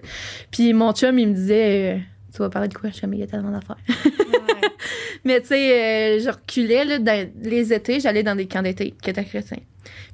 [0.51, 1.99] Puis mon chum, il me disait, euh,
[2.34, 2.89] tu vas parler de quoi?
[2.91, 3.77] Je il y a tellement d'affaires.
[5.25, 8.93] Mais tu sais, euh, je reculais là, dans les étés, j'allais dans des camps d'été
[9.01, 9.60] qui étaient chrétiens.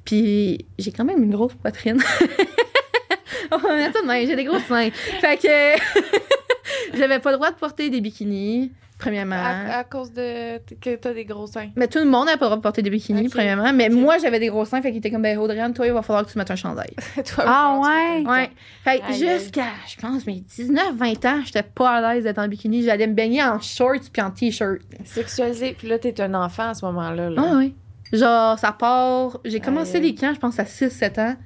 [0.04, 1.98] Puis j'ai quand même une grosse poitrine.
[3.52, 4.90] On va mettre ça de même, j'ai des grosses seins.
[4.90, 8.72] Fait que j'avais pas le droit de porter des bikinis,
[9.04, 9.36] premièrement.
[9.36, 11.68] À, à cause de que t'as des gros seins.
[11.76, 13.72] Mais tout le monde n'a pas le droit de porter des bikinis, premièrement.
[13.72, 16.02] Mais moi, j'avais des gros seins, fait qu'il était comme, ben, Audrey, toi, il va
[16.02, 16.90] falloir que tu mettes un chandail.
[17.24, 18.24] Toi, Ah, ouais?
[18.26, 18.50] Ouais.
[18.84, 22.82] Fait jusqu'à, je pense, mes 19, 20 ans, j'étais pas à l'aise d'être en bikini.
[22.82, 24.80] J'allais me baigner en shorts puis en t-shirt.
[25.04, 27.30] Sexualisé, puis là, t'es un enfant à ce moment-là.
[27.30, 27.42] Là.
[27.44, 27.74] Ah oui.
[28.12, 29.40] Genre, ça part.
[29.44, 30.02] J'ai commencé Aïe.
[30.02, 31.36] les camps, je pense, à 6-7 ans.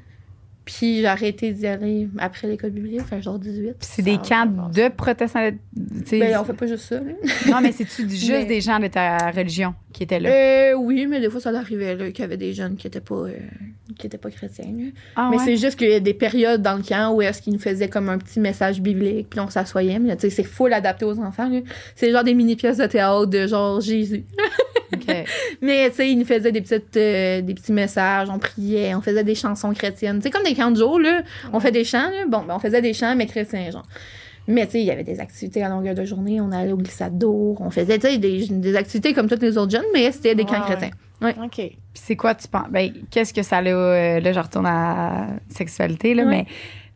[0.68, 3.62] Puis j'ai arrêté d'y aller après l'école biblique, fait genre 18.
[3.62, 5.40] Puis c'est des camps de protestants.
[5.72, 7.12] Ben, on fait pas juste ça, là.
[7.50, 10.28] non, mais c'est-tu juste Mais- des gens de ta religion qui étaient là?
[10.28, 13.00] Euh, oui, mais des fois, ça arrivait, là, qu'il y avait des jeunes qui étaient
[13.00, 13.38] pas, euh,
[13.96, 14.66] qui étaient pas chrétiens.
[15.16, 15.42] Ah, mais ouais?
[15.42, 17.88] c'est juste qu'il y a des périodes dans le camp où est-ce qu'ils nous faisaient
[17.88, 21.50] comme un petit message biblique, puis on s'assoyait, mais c'est full adapté aux enfants.
[21.96, 24.26] C'est genre des mini-pièces de théâtre de genre Jésus.
[25.62, 29.00] Mais tu sais, ils nous faisaient des petites euh, des petits messages, on priait, on
[29.00, 30.20] faisait des chansons chrétiennes.
[30.22, 31.22] C'est comme des camps de jour là,
[31.52, 32.24] on fait des chants là.
[32.28, 33.86] Bon, ben, on faisait des chants mais chrétiens genre.
[34.50, 36.78] Mais tu sais, il y avait des activités à longueur de journée, on allait au
[36.78, 40.10] glissade d'eau, on faisait tu sais des, des activités comme toutes les autres jeunes, mais
[40.10, 40.90] c'était des camps Ouais, chrétiens.
[41.44, 41.56] OK.
[41.56, 42.68] Puis c'est quoi tu penses?
[42.70, 43.62] Ben, qu'est-ce que ça a.
[43.66, 46.46] euh, là, je retourne à la sexualité, là, Ouais.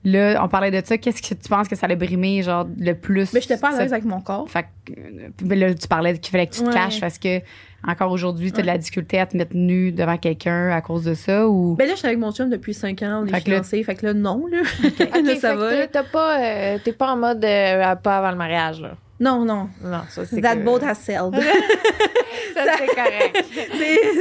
[0.05, 0.97] mais là, on parlait de ça.
[0.97, 3.33] Qu'est-ce que tu penses que ça l'a brimé, genre, le plus?
[3.35, 4.49] Mais j'étais pas à l'aise avec mon corps.
[4.49, 6.73] Fait que, euh, ben là, tu parlais qu'il fallait que tu te Ouais.
[6.73, 7.41] caches parce que,
[7.87, 11.05] encore aujourd'hui, tu as de la difficulté à te mettre nu devant quelqu'un à cause
[11.05, 11.75] de ça ou?
[11.77, 13.95] Ben là, j'étais avec mon chum depuis 5 ans, on Fait est là- fiancés, fait
[13.97, 14.61] que là, non, là.
[14.85, 15.71] OK, Là, fait ça va.
[15.71, 16.05] t'es- là.
[16.13, 18.93] Pas, euh, t'es pas en mode euh, pas avant le mariage, là?
[19.21, 19.69] Non, non.
[19.83, 21.35] Non, ça, c'est That que- boat has sailed.
[22.55, 23.45] Ça, c'est correct.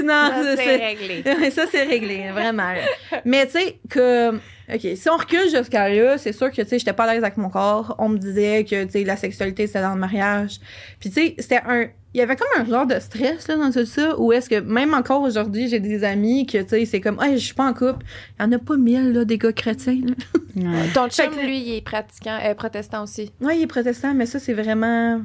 [0.05, 1.23] Non, Ça, c'est réglé.
[1.51, 2.71] ça, c'est réglé, vraiment.
[2.71, 3.19] là.
[3.25, 6.79] Mais tu sais, que OK, si on recule jusqu'à là, c'est sûr que, tu sais,
[6.79, 7.95] j'étais pas à l'aise avec mon corps.
[7.99, 10.59] On me disait que, tu sais, la sexualité, c'était dans le mariage.
[10.99, 11.87] Puis, tu sais, c'était un...
[12.13, 14.59] Il y avait comme un genre de stress, là, dans tout ça, où est-ce que,
[14.59, 17.69] même encore aujourd'hui, j'ai des amis que, tu sais, c'est comme, hey, je suis pas
[17.69, 18.05] en couple.
[18.37, 20.13] Il y en a pas mille, là, des gars chrétiens, là.
[20.57, 20.89] Ouais.
[20.93, 23.31] Ton chum, lui, il est pratiquant, euh, protestant aussi.
[23.39, 25.21] Ouais, il est protestant, mais ça, c'est vraiment...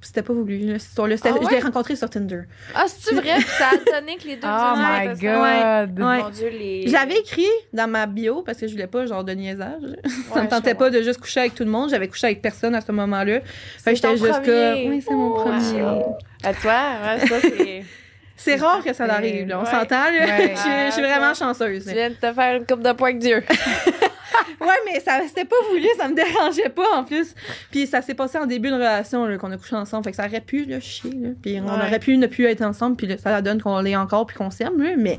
[0.00, 1.16] C'était pas voulu, cette histoire-là.
[1.24, 2.42] Ah Je l'ai rencontré sur Tinder.
[2.74, 3.34] Ah, c'est-tu vrai?
[3.36, 5.98] Puis ça a donné que les deux Oh my god.
[5.98, 6.18] Ouais.
[6.22, 6.86] Mon Dieu, les.
[6.86, 9.82] J'avais écrit dans ma bio, parce que je voulais pas, genre, de niaisage.
[10.34, 11.90] ça me tentait pas de juste coucher avec tout le monde.
[11.90, 13.40] J'avais couché avec personne à ce moment-là.
[13.82, 14.40] Fait que j'étais juste.
[14.46, 15.82] Oui, c'est mon Oh, premier.
[15.82, 16.16] wow.
[16.44, 17.84] À toi, ouais, ça, c'est.
[18.38, 19.58] C'est rare que ça arrive, là.
[19.60, 19.70] On Ouais.
[19.70, 20.10] s'entend, là.
[20.10, 20.52] Ouais.
[20.54, 21.86] je, suis- je suis vraiment chanceuse.
[21.86, 23.42] tu viens de te faire une coupe de poing avec Dieu.
[24.60, 27.34] Ouais, mais ça c'était pas voulu, ça me dérangeait pas en plus.
[27.70, 30.26] Puis ça s'est passé en début de relation qu'on a couché ensemble, fait que ça
[30.26, 31.28] aurait pu là, chier là.
[31.40, 33.96] Puis on aurait pu ne plus être ensemble, puis là, ça la donne qu'on l'est
[33.96, 35.18] encore puis qu'on s'aime mais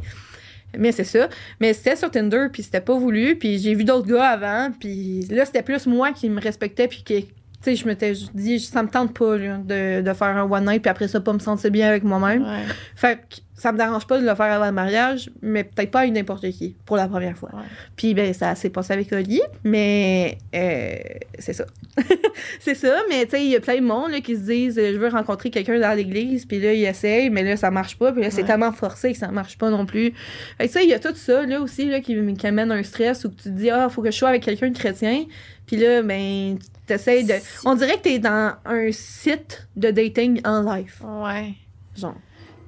[0.77, 1.29] mais c'est ça.
[1.61, 5.25] Mais c'était sur Tinder, puis c'était pas voulu, puis j'ai vu d'autres gars avant, puis
[5.29, 7.27] là c'était plus moi qui me respectais puis qui
[7.63, 10.65] tu sais, je m'étais dit, ça me tente pas là, de, de faire un one
[10.65, 12.43] night, puis après ça, pas me sentir bien avec moi-même.
[12.43, 12.63] Ouais.
[12.95, 16.01] Fait que ça me dérange pas de le faire avant le mariage, mais peut-être pas
[16.01, 17.49] avec n'importe qui, pour la première fois.
[17.53, 17.63] Ouais.
[17.95, 20.95] Puis ben ça s'est passé avec Oli, mais euh,
[21.39, 21.65] c'est ça.
[22.59, 24.77] c'est ça, mais tu sais, il y a plein de monde là, qui se disent
[24.77, 27.97] euh, je veux rencontrer quelqu'un dans l'église, puis là ils essayent, mais là ça marche
[27.97, 28.47] pas, puis là c'est Ouais.
[28.47, 30.13] tellement forcé que ça marche pas non plus.
[30.59, 32.83] Fait tu sais, il y a tout ça là aussi là qui, qui amène un
[32.83, 35.25] stress où tu te dis ah, faut que je sois avec quelqu'un de chrétien,
[35.65, 37.33] puis là ben tu essayes de
[37.65, 41.53] on dirait que t'es dans un site de dating en live, Ouais.
[41.97, 42.15] genre.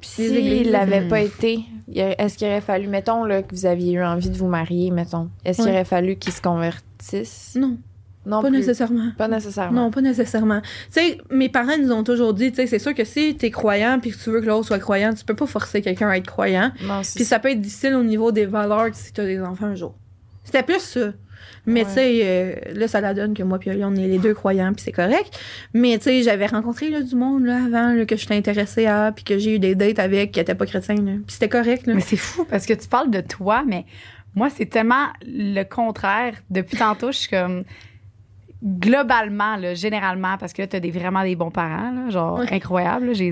[0.01, 3.93] S'il l'avait pas été, il aurait- est-ce qu'il aurait fallu, mettons, là, que vous aviez
[3.93, 7.55] eu envie de vous marier, mettons, est-ce qu'il aurait fallu qu'il se convertisse?
[7.55, 7.77] Non,
[8.25, 8.57] Non, pas plus.
[8.57, 9.12] nécessairement.
[9.17, 9.83] Pas nécessairement.
[9.85, 10.62] Non, pas nécessairement.
[10.62, 13.49] Tu sais, mes parents nous ont toujours dit, tu sais, c'est sûr que si t'es
[13.49, 16.17] croyant puis que tu veux que l'autre soit croyant, tu peux pas forcer quelqu'un à
[16.17, 16.71] être croyant.
[17.15, 19.95] Puis ça peut être difficile au niveau des valeurs si t'as des enfants un jour.
[20.43, 21.12] C'était plus ça.
[21.65, 24.34] Mais tu sais, euh, là, ça la donne que moi puis on est les deux
[24.34, 25.39] croyants puis c'est correct.
[25.73, 29.12] Mais tu sais, j'avais rencontré là, du monde là, avant là, que j'étais intéressée à
[29.13, 30.95] puis que j'ai eu des dates avec qui étaient pas chrétiens.
[30.95, 31.86] Puis c'était correct.
[31.88, 31.93] Là.
[31.95, 33.86] Mais c'est fou parce que tu parles de toi, mais
[34.36, 36.34] moi, c'est tellement le contraire.
[36.49, 37.63] Depuis tantôt, je suis comme.
[38.62, 42.45] Globalement, là, généralement, parce que là, t'as des, vraiment des bons parents, là, genre Ouais.
[42.99, 43.32] là, j'ai,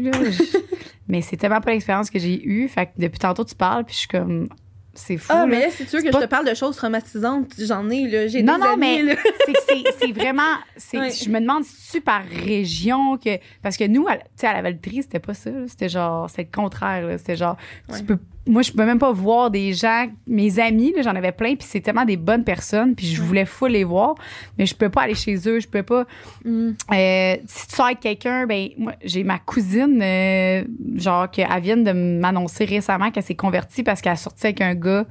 [0.00, 0.10] là.
[0.22, 0.58] Je-
[1.08, 2.66] mais c'est tellement pas l'expérience que j'ai eue.
[2.68, 4.48] Fait que depuis tantôt, tu parles, puis je suis comme.
[4.94, 5.32] C'est fou.
[5.34, 8.06] Ah, mais là, si tu veux que je te parle de choses traumatisantes, j'en ai,
[8.08, 8.26] là.
[8.26, 9.16] J'ai Non, des non, amis, mais
[9.98, 10.42] c'est, vraiment.
[10.92, 11.10] Ouais.
[11.10, 13.38] Je me demande si tu par région que.
[13.62, 15.50] Parce que nous, tu sais, à la Valtrie, c'était pas ça.
[15.66, 16.28] C'était genre.
[16.28, 17.06] C'est le contraire.
[17.06, 17.16] là.
[17.16, 17.56] C'était genre.
[17.88, 17.98] Ouais.
[17.98, 20.06] Tu peux, moi, je pouvais même pas voir des gens.
[20.26, 23.66] Mes amis, j'en avais plein, puis c'est tellement des bonnes personnes, puis je voulais fou
[23.66, 24.14] les voir,
[24.58, 25.60] mais je peux pas aller chez eux.
[25.60, 26.06] Je peux pas.
[26.44, 26.70] Mm.
[26.92, 30.64] Euh, si tu sors avec quelqu'un, ben moi j'ai ma cousine, euh,
[30.96, 34.74] genre qu'elle vient de m'annoncer récemment qu'elle s'est convertie parce qu'elle a sorti avec un
[34.74, 35.06] gars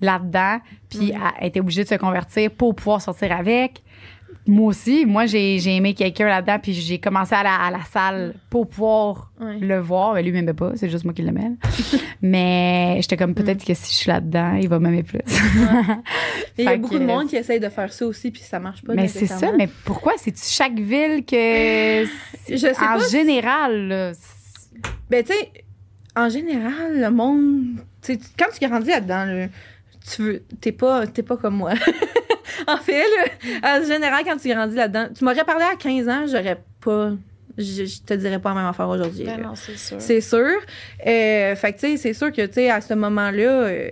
[0.00, 0.58] là-dedans,
[0.90, 1.20] puis Mm.
[1.40, 3.82] elle était obligée de se convertir pour pouvoir sortir avec.
[4.46, 8.34] Moi aussi, moi j'ai aimé quelqu'un là-dedans, puis j'ai commencé à la, à la salle
[8.50, 9.58] pour pouvoir Ouais.
[9.58, 10.14] le voir.
[10.14, 11.50] Mais lui m'aimait pas, c'est juste moi qui l'aimais.
[12.22, 15.20] mais j'étais comme peut-être que si je suis là-dedans, il va m'aimer plus.
[16.58, 18.82] Il y a beaucoup de monde qui essaye de faire ça aussi, puis ça marche
[18.82, 18.94] pas.
[18.94, 20.12] mais c'est ça, mais pourquoi?
[20.18, 22.04] C'est chaque ville que
[22.48, 24.12] Je sais en pas général là,
[25.10, 25.52] Ben, tu sais,
[26.14, 27.64] en général, le monde.
[28.38, 29.46] quand tu grandis là-dedans, là,
[30.14, 30.42] tu veux.
[30.60, 31.72] T'es pas, t'es pas comme moi.
[32.66, 36.26] en fait, là, en général, quand tu grandis là-dedans, tu m'aurais parlé à 15 ans,
[36.26, 37.12] j'aurais pas.
[37.58, 39.24] Je, je te dirais pas la même affaire aujourd'hui.
[39.24, 39.96] Ben non, c'est sûr.
[40.00, 40.38] C'est sûr.
[41.06, 43.90] Euh, fait que, tu sais, c'est sûr que, tu sais, à ce moment-là, euh,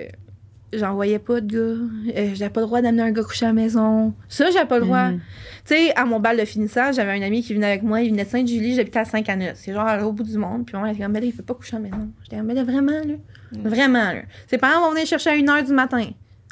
[0.72, 2.14] j'en voyais pas de gars.
[2.16, 4.14] Euh, j'avais pas le droit d'amener un gars coucher à la maison.
[4.28, 5.10] Ça, j'avais pas le droit.
[5.10, 5.20] Mhm.
[5.66, 8.00] Tu sais, à mon bal de finissage, j'avais un ami qui venait avec moi.
[8.00, 9.56] Il venait de Sainte-Julie, j'habitais à Saint-Canet.
[9.56, 10.64] C'est genre l'autre bout du monde.
[10.66, 12.08] Puis on était comme, ben là, il peut pas coucher à la maison.
[12.22, 13.14] J'étais comme, ben là, vraiment, là.
[13.52, 13.68] Mm.
[13.68, 14.22] Vraiment, là.
[14.48, 16.06] Ses parents vont venir chercher à 1h du matin.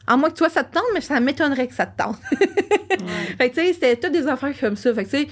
[0.09, 2.19] À moins que toi, ça te tente, mais ça m'étonnerait que ça te tente.
[2.91, 3.37] Ouais.
[3.39, 4.93] Fait que, tu sais, c'était toutes des affaires comme ça.
[4.93, 5.29] Fait que, tu sais,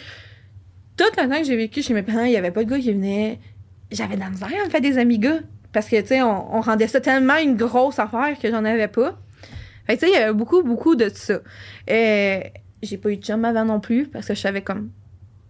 [0.96, 2.78] tout le temps que j'ai vécu chez mes parents, il y avait pas de gars
[2.78, 3.40] qui venaient.
[3.90, 5.40] J'avais de la misère à me faire des amis gars.
[5.72, 8.88] Parce que, tu sais, on, on rendait ça tellement une grosse affaire que j'en avais
[8.88, 9.18] pas.
[9.86, 11.40] Fait que, tu sais, il y avait beaucoup, beaucoup de ça.
[11.90, 12.40] Euh,
[12.82, 14.90] j'ai pas eu de chum avant non plus, parce que je savais comme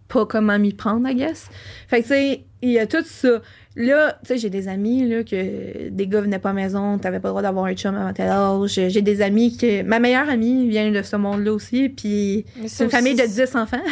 [0.08, 1.48] pas comment m'y prendre, I guess.
[1.88, 3.40] Fait que, tu sais, il y a tout ça.
[3.78, 6.96] Là, tu sais, j'ai des amis, là, que des gars venaient pas à la maison,
[6.98, 8.70] t'avais pas le droit d'avoir un chum avant tel âge.
[8.88, 9.82] J'ai des amis que...
[9.82, 13.56] Ma meilleure amie vient de ce monde-là aussi, puis c'est une famille de aussi, 10
[13.56, 13.82] enfants.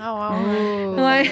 [0.00, 0.96] Ah, wow.
[0.96, 1.30] Ouais.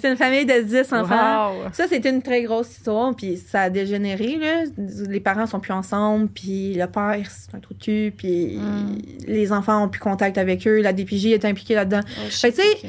[0.00, 1.52] C'est une famille de 10 enfants.
[1.52, 1.68] Wow.
[1.72, 4.64] Ça, c'était une très grosse histoire, puis ça a dégénéré, là.
[5.08, 8.98] Les parents sont plus ensemble, puis le père, c'est un trou de cul, puis Mm.
[9.26, 10.80] les enfants ont plus contact avec eux.
[10.80, 12.00] La DPJ est impliquée là-dedans.
[12.04, 12.88] Oh, Fait tu sais.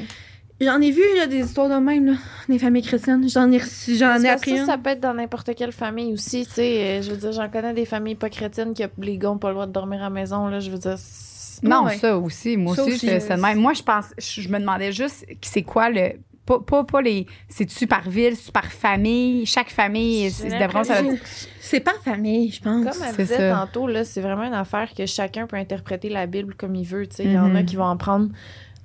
[0.60, 2.12] J'en ai vu là, des histoires de même, là,
[2.48, 3.26] des familles chrétiennes.
[3.28, 4.66] J'en ai reçu, j'en ai appris ça, une.
[4.66, 6.98] ça peut être dans n'importe quelle famille aussi, tu sais.
[6.98, 9.48] euh, Je veux dire, j'en connais des familles pas chrétiennes qui les gars ont pas
[9.48, 10.60] le droit de dormir à la maison, là.
[10.60, 10.96] Je veux dire.
[10.98, 11.96] c'est- Non, Ouais.
[11.96, 12.56] ça aussi.
[12.58, 13.58] Moi Ça aussi, aussi, c'est même.
[13.58, 16.12] Moi, je pense, je, je me demandais juste, c'est quoi le.
[16.46, 17.26] Pas, pas, pas les.
[17.48, 19.46] C'est-tu par ville, c'est par famille?
[19.46, 21.00] Chaque famille, c'est c'est vraiment ça.
[21.00, 21.24] l'impression-
[21.60, 22.84] C'est par famille, je pense.
[22.84, 23.54] Comme elle C'est disait ça.
[23.64, 27.06] tantôt, là, c'est vraiment une affaire que chacun peut interpréter la Bible comme il veut.
[27.06, 27.24] tu sais.
[27.24, 27.64] Il y en a Mhm.
[27.66, 28.30] qui vont en prendre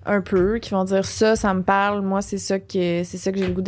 [0.05, 3.31] un peu, qui vont dire ça, ça me parle, moi, c'est ça que c'est ça
[3.31, 3.63] que j'ai le goût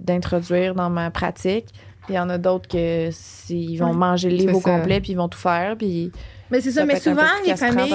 [0.00, 1.66] d'introduire dans ma pratique.
[2.04, 3.96] Puis il y en a d'autres que c'est- ils vont Ouais.
[3.96, 4.70] manger le livre au ça.
[4.78, 5.76] complet, puis ils vont tout faire.
[5.76, 6.10] Puis
[6.50, 7.92] Mais c'est ça, mais souvent, les familles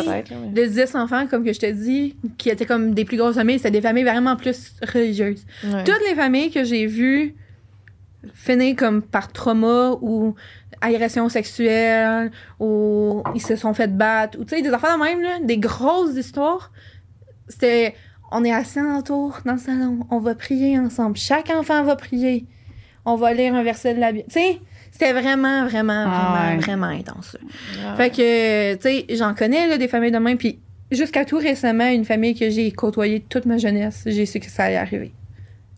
[0.53, 3.57] de 10 enfants, comme que je te dis, qui étaient comme des plus grosses familles,
[3.57, 5.45] c'était des familles vraiment plus religieuses.
[5.63, 5.83] Ouais.
[5.83, 7.35] Toutes les familles que j'ai vues
[8.33, 10.35] finir comme par trauma ou
[10.81, 15.21] agression sexuelle ou ils se sont fait battre ou tu sais des affaires de même
[15.21, 16.71] là, des grosses histoires.
[17.47, 17.95] C'était
[18.31, 21.95] on est assis en tour dans le salon, on va prier ensemble, chaque enfant va
[21.95, 22.45] prier.
[23.05, 24.25] On va lire un verset de la Bible.
[24.29, 24.59] Tu sais,
[24.91, 26.57] c'était vraiment vraiment Ah vraiment ouais.
[26.57, 27.37] vraiment intense.
[27.85, 27.95] Ah.
[27.95, 30.39] Fait que, tu sais, j'en connais là, des familles de même.
[30.39, 30.59] Puis
[30.91, 34.63] jusqu'à tout récemment, une famille que j'ai côtoyée toute ma jeunesse, j'ai su que ça
[34.63, 35.13] allait arriver.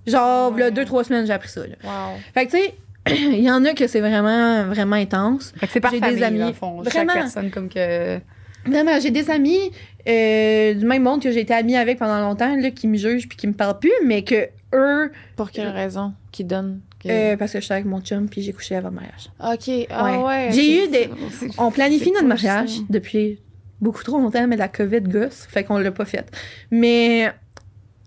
[0.06, 1.68] Genre, là, deux, trois semaines, j'ai appris ça.
[1.68, 1.76] là.
[1.84, 2.18] Wow.
[2.34, 2.74] Fait que, tu sais,
[3.38, 5.54] il y en a que c'est vraiment, vraiment intense.
[5.58, 6.40] Fait que c'est par J'ai des famille, amis.
[6.40, 6.82] dans le fond.
[6.82, 7.12] Vraiment.
[7.14, 8.20] Chaque personne, comme que.
[8.68, 9.72] Vraiment, j'ai des amis
[10.08, 13.28] euh, du même monde que j'ai été amie avec pendant longtemps, là, qui me jugent
[13.28, 17.38] puis qui me parlent plus, mais que eux, Pour quelle raison qui donne que- euh,
[17.38, 19.30] parce que je suis avec mon chum puis j'ai couché avant le mariage.
[19.40, 19.88] Ok.
[19.90, 20.50] Ah ouais.
[20.52, 21.10] J'ai eu des.
[21.58, 22.82] On planifie notre mariage ça.
[22.90, 23.40] depuis
[23.82, 26.26] beaucoup trop longtemps, mais la COVID gosse, fait qu'on l'a pas fait.
[26.72, 27.32] Mais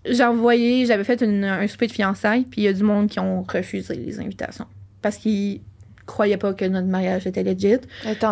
[0.05, 3.07] j'ai envoyé, j'avais fait une- un souper de fiançailles, puis il y a du monde
[3.07, 4.65] qui ont refusé les invitations
[5.01, 5.61] parce qu'ils
[6.05, 7.77] croyaient pas que notre mariage était legit,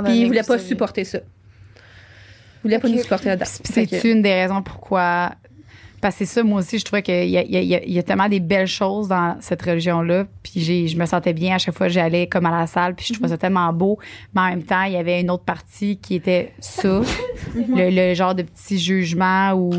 [0.10, 1.20] puis ils voulaient pas supporter ça.
[2.60, 3.46] Ils voulaient pas nous supporter là-dedans.
[3.64, 5.32] C'est une des raisons pourquoi.
[6.02, 8.40] Parce que c'est ça, moi aussi, je trouvais qu'il y y, y a- tellement des
[8.40, 10.26] belles choses dans cette religion-là.
[10.44, 12.96] Puis j'ai, je me sentais bien à chaque fois que j'allais comme à la salle.
[12.96, 14.00] Puis je trouvais ça tellement beau.
[14.34, 17.02] Mais en même temps, il y avait une autre partie qui était ça.
[17.56, 19.72] le, le genre de petit jugement où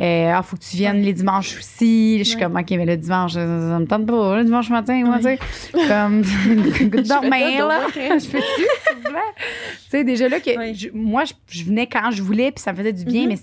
[0.00, 2.18] euh, ah, faut que tu viennes les dimanches aussi.
[2.18, 2.42] Je suis Ouais.
[2.42, 4.36] comme, OK, mais le dimanche, ça, ça me tente pas.
[4.36, 5.38] Le dimanche matin, moi, tu sais.
[5.88, 6.22] Comme,
[6.90, 7.80] goût de dormir, là.
[7.94, 9.20] Je peux-tu, s'il vous plaît?
[9.36, 12.72] Tu sais, déjà là, que je- moi, je, je venais quand je voulais, puis ça
[12.72, 13.28] me faisait du bien, Mhm.
[13.28, 13.38] mais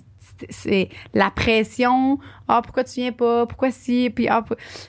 [0.50, 2.20] c'est- la pression.
[2.48, 3.46] Ah, pourquoi tu viens pas?
[3.46, 4.10] Pourquoi si?
[4.10, 4.44] Puis, ah,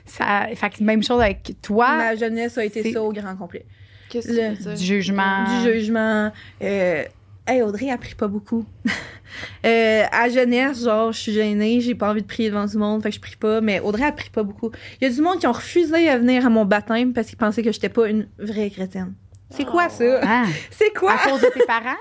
[0.05, 0.47] ça.
[0.55, 1.97] Fait que même chose avec toi.
[1.97, 3.67] Ma jeunesse a été ça au grand complet.
[4.09, 5.45] Qu'est-ce que Du jugement.
[5.45, 6.31] Du jugement.
[6.63, 7.05] Euh,
[7.47, 8.65] hey, Audrey a pris pas beaucoup.
[9.65, 13.03] euh, à jeunesse, genre, je suis gênée, j'ai pas envie de prier devant du monde,
[13.03, 14.71] fait que je prie pas, mais Audrey a pris pas beaucoup.
[15.01, 17.39] Il y a du monde qui ont refusé à venir à mon baptême parce qu'ils
[17.39, 19.15] pensaient que j'étais pas une vraie chrétienne.
[19.51, 20.21] C'est quoi Oh, ça?
[20.23, 21.13] Ah, C'est quoi?
[21.13, 21.97] à cause de tes parents?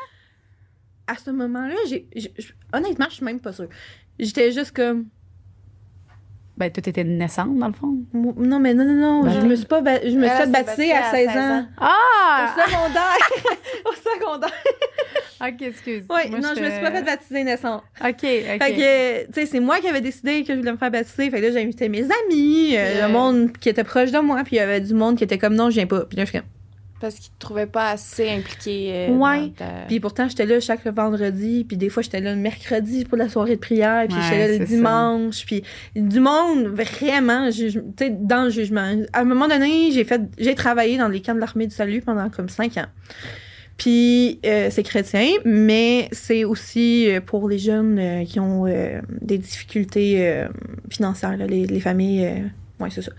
[1.08, 3.68] À ce moment-là, j'ai, j'ai- je- honnêtement, je suis même pas sûre.
[4.20, 5.06] J'étais juste comme,
[6.58, 7.98] Ben, toi, t'étais naissante, dans le fond.
[8.14, 10.92] non, mais non, non, non, Ben je me suis pas, ba- je me suis baptiser
[10.94, 11.66] à 16 ans.
[11.80, 12.54] Ah!
[12.56, 13.30] Au secondaire!
[13.86, 14.52] Au secondaire!
[15.44, 16.04] Ok, excuse.
[16.08, 17.82] Oui, non, je me suis pas fait baptiser naissante.
[18.00, 18.22] Ok, ok.
[18.22, 21.32] Fait que, tu sais, c'est moi qui avais décidé que je voulais me faire baptiser.
[21.32, 23.08] Fait que là, j'ai invité mes amis, euh, Yeah.
[23.08, 25.40] le monde qui était proche de moi, puis il y avait du monde qui était
[25.40, 26.06] comme non, je viens pas.
[26.06, 26.48] Puis là, je suis comme.
[27.02, 28.92] Parce qu'ils te trouvaient pas assez impliqué.
[28.94, 29.50] euh, Ouais.
[29.58, 33.18] ta- Puis pourtant, j'étais là chaque vendredi, puis des fois, j'étais là le mercredi pour
[33.18, 35.64] la soirée de prière, puis Ouais, j'étais là le dimanche, puis
[35.96, 38.96] du monde vraiment, tu sais, dans le jugement.
[39.14, 42.02] À un moment donné, j'ai fait, j'ai travaillé dans les camps de l'armée du salut
[42.02, 42.86] pendant comme cinq ans.
[43.78, 49.02] Puis euh, c'est chrétien, mais c'est aussi euh, pour les jeunes euh, qui ont euh,
[49.22, 50.48] des difficultés euh,
[50.92, 52.26] financières, là, les, les familles.
[52.26, 53.12] euh, ouais, c'est ça.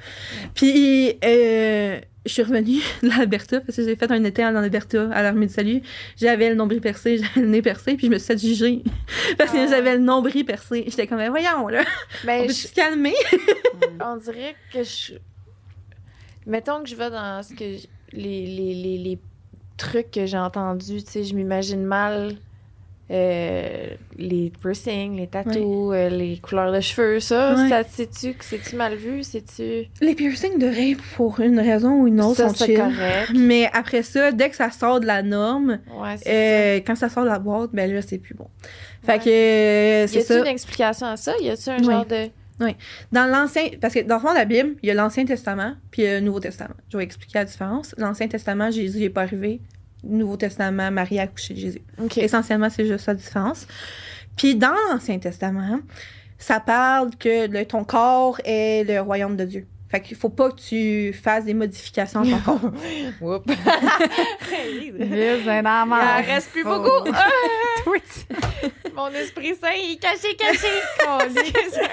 [0.54, 5.10] Puis euh, je suis revenue de l'Alberta parce que j'ai fait un été en Alberta
[5.12, 5.82] à l'armée du salut.
[6.16, 8.82] J'avais le nombril percé, j'avais le nez percé, puis je me suis fait juger
[9.38, 9.66] parce que Ah.
[9.68, 10.84] j'avais le nombril percé.
[10.86, 11.84] J'étais comme, voyons, là,
[12.24, 13.14] Ben, on peut je- se calmer?
[14.00, 15.14] on dirait que je.
[16.46, 17.86] Mettons que je vais dans ce que les,
[18.46, 19.18] les, les, les
[19.76, 22.34] trucs que j'ai entendus, tu sais, je m'imagine mal
[23.10, 27.54] euh, les piercings, les tattoos, euh, les couleurs de cheveux, ça.
[27.54, 27.68] Ouais.
[27.68, 29.22] Ça, sais-tu que c'est-tu mal vu?
[29.22, 29.86] C'est-tu.
[30.00, 30.70] Les piercings de
[31.16, 32.76] pour une raison ou une autre, ça, sont c'est chill.
[32.78, 33.32] correct.
[33.34, 37.08] Mais après ça, dès que ça sort de la norme, Ouais, c'est euh, quand ça
[37.08, 38.48] sort de la boîte, ben là, c'est plus bon.
[39.04, 40.38] Fait que Y c'est a-tu ça.
[40.40, 41.34] une explication à ça?
[41.40, 41.84] Y a-tu un Oui.
[41.84, 42.28] genre de.
[43.10, 45.74] Dans l'Ancien, parce que dans le fond de la Bible, il y a l'Ancien Testament
[45.90, 46.74] puis il y a le Nouveau Testament.
[46.92, 47.92] Je vais expliquer la différence.
[47.98, 49.60] L'Ancien Testament, Jésus n'est pas arrivé.
[50.04, 51.82] Nouveau Testament, Marie a accouché de Jésus.
[52.02, 52.18] OK.
[52.18, 53.66] Essentiellement, c'est juste la différence.
[54.36, 55.80] Puis dans l'Ancien Testament,
[56.38, 59.66] ça parle que le- ton corps est le royaume de Dieu.
[59.90, 62.60] Fait qu'il faut pas que tu fasses des modifications à ton corps.
[63.20, 63.44] Oups.
[64.98, 67.10] Il en reste plus beaucoup.
[68.94, 70.68] Mon esprit sain, il est caché, caché.
[71.36, 71.88] Excuse-moi,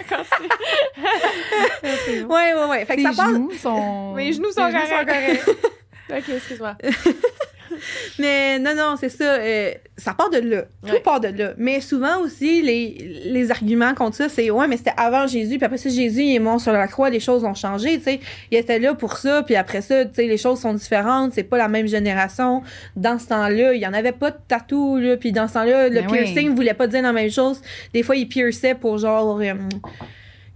[1.85, 2.23] continue.
[2.25, 2.85] ouais, ouais, ouais.
[2.85, 3.33] Fait que Tes ça parle.
[3.35, 4.13] genoux sont.
[4.13, 5.49] Mes genoux sont tes genoux corrects.
[6.09, 6.75] ok, excuse-moi.
[8.19, 9.23] Mais non, non, c'est ça.
[9.35, 10.63] euh, ça part de là.
[10.85, 10.99] Tout Ouais.
[11.01, 11.51] part de là.
[11.57, 15.65] Mais souvent aussi, les, les arguments contre ça, c'est ouais, mais c'était avant Jésus, puis
[15.65, 18.19] après ça, Jésus il est mort sur la croix, les choses ont changé, tu sais.
[18.51, 21.43] Il était là pour ça, puis après ça, tu sais, les choses sont différentes, c'est
[21.43, 22.61] pas la même génération.
[22.95, 25.89] Dans ce temps-là, il y en avait pas de tatou, là, puis dans ce temps-là,
[25.89, 26.17] le Mais oui.
[26.19, 27.61] piercing voulait pas dire la même chose.
[27.93, 29.39] Des fois, il pierçait pour genre.
[29.41, 29.53] euh,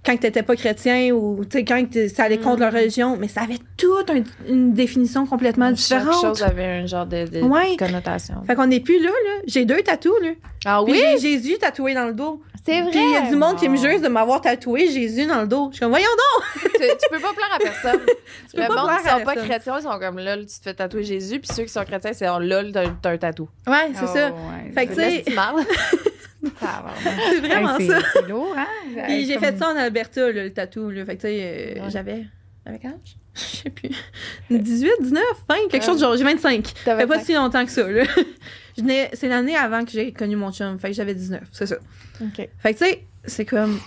[0.06, 2.62] quand t'étais pas chrétien ou tu quand ça allait contre Mm.
[2.64, 6.86] leur religion mais ça avait toute un- une définition complètement Chaque différente chose avait un
[6.86, 7.76] genre de, de Ouais.
[7.78, 8.36] connotation.
[8.46, 9.42] fait qu'on n'est plus là, là.
[9.48, 10.30] J'ai deux tatous, là.
[10.66, 12.42] Ah j'ai Jésus tatoué dans le dos.
[12.66, 12.92] c'est vrai.
[12.92, 15.48] Puis il y a du monde qui me juge de m'avoir tatoué Jésus dans le
[15.48, 15.68] dos.
[15.72, 16.62] Je suis comme, voyons donc!
[16.74, 18.00] tu, tu peux pas plaire à personne.
[18.54, 19.50] peux le pas monde qui sont pas personne.
[19.50, 22.12] chrétiens, ils sont comme lol, tu te fais tatouer Jésus, puis ceux qui sont chrétiens,
[22.14, 23.50] c'est lol, t'as un tatou.
[23.68, 24.28] Ouais, c'est Oh, ça.
[24.32, 24.72] ouais.
[24.74, 25.24] Fait que, tu sais.
[26.44, 28.00] c'est vraiment ça.
[28.14, 28.68] c'est- lourd, hein?
[29.08, 31.06] Puis j'ai Comme- fait ça en Alberta, là, le tatou, là.
[31.06, 31.90] Fait que, tu sais, euh, Ouais.
[31.90, 32.26] j'avais.
[32.66, 33.18] J'avais quel âge?
[33.36, 33.90] Je sais plus.
[34.50, 36.16] 18, 19, 20, quelque chose de genre.
[36.16, 36.72] J'ai 25.
[36.86, 38.04] Ça fait pas si longtemps que ça, là.
[39.14, 40.80] C'est l'année avant que j'ai connu mon chum.
[40.80, 41.76] Fait que j'avais 19, c'est ça.
[42.22, 42.48] Ok.
[42.60, 43.80] Fait que, tu sais, c'est comme.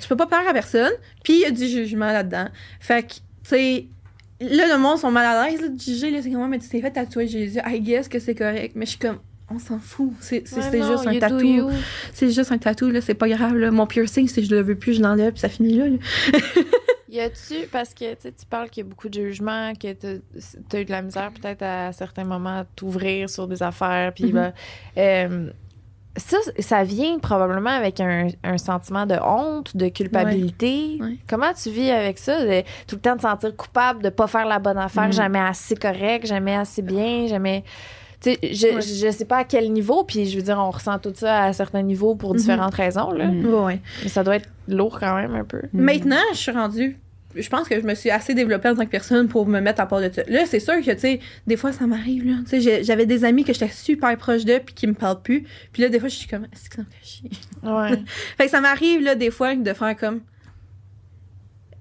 [0.00, 0.90] Tu peux pas plaire à personne.
[1.22, 2.48] Puis il y a du jugement là-dedans.
[2.80, 3.86] Fait que, tu sais.
[4.40, 6.10] Là, le monde sont mal à l'aise là, de juger.
[6.10, 7.60] Là, c'est comme, mais tu t'es fait tatouer Jésus.
[7.64, 8.72] I guess que c'est correct.
[8.74, 9.20] Mais je suis comme,
[9.54, 10.12] on s'en fout.
[10.20, 11.70] C'est Ouais, juste un tatou.
[12.12, 13.00] C'est juste un tatou, là.
[13.00, 13.70] C'est pas grave, là.
[13.70, 15.88] Mon piercing, si je le veux plus, je l'enlève, puis ça finit là.
[15.88, 15.96] là.
[17.08, 20.14] Y a-tu, parce que tu tu parles qu'il y a beaucoup de jugements, que t'as
[20.72, 24.24] as eu de la misère peut-être à certains moments à t'ouvrir sur des affaires, puis
[24.24, 24.32] Mhm.
[24.32, 24.52] ben,
[24.96, 25.50] euh,
[26.16, 30.96] ça, ça vient probablement avec un, un sentiment de honte, de culpabilité.
[31.00, 31.06] Ouais.
[31.06, 31.16] Ouais.
[31.28, 34.46] Comment tu vis avec ça, de tout le temps te sentir coupable de pas faire
[34.46, 35.12] la bonne affaire, Mhm.
[35.12, 37.62] jamais assez correct, jamais assez bien, jamais...
[38.22, 38.80] Tu sais, je, Ouais.
[38.80, 41.52] je sais pas à quel niveau, puis je veux dire, on ressent tout ça à
[41.52, 42.36] certains niveaux pour Mhm.
[42.38, 43.26] différentes raisons, là.
[43.26, 43.46] Mhm.
[43.46, 43.80] Ouais, ouais.
[44.02, 45.60] Mais ça doit être lourd quand même un peu.
[45.72, 45.82] Mhm.
[45.82, 46.98] Maintenant, je suis rendue.
[47.34, 49.80] Je pense que je me suis assez développée en tant que personne pour me mettre
[49.80, 50.22] à part de ça.
[50.28, 52.34] Là, c'est sûr que, tu sais, des fois, ça m'arrive, là.
[52.48, 55.46] Tu sais, j'avais des amis que j'étais super proche d'eux puis qui me parlent plus.
[55.72, 57.30] Puis là, des fois, je suis comme, est-ce que ça me fait chier?
[57.62, 57.98] Ouais.
[58.36, 60.20] Fait que ça m'arrive, là, des fois, de faire comme,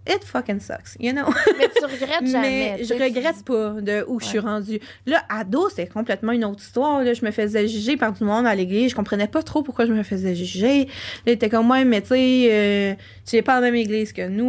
[0.08, 1.26] it fucking sucks, you know?
[1.60, 2.76] Mais tu regrettes jamais.
[2.78, 4.80] Mais je regrette pas de où je suis rendue.
[5.06, 7.04] Là, ado, c'est complètement une autre histoire.
[7.04, 7.14] Là.
[7.14, 8.92] Je me faisais juger par du monde à l'église.
[8.92, 10.86] Je comprenais pas trop pourquoi je me faisais juger.
[11.26, 12.94] Là, était comme, ouais, mais tu sais, euh,
[13.30, 14.46] tu n'es pas à la même église que nous.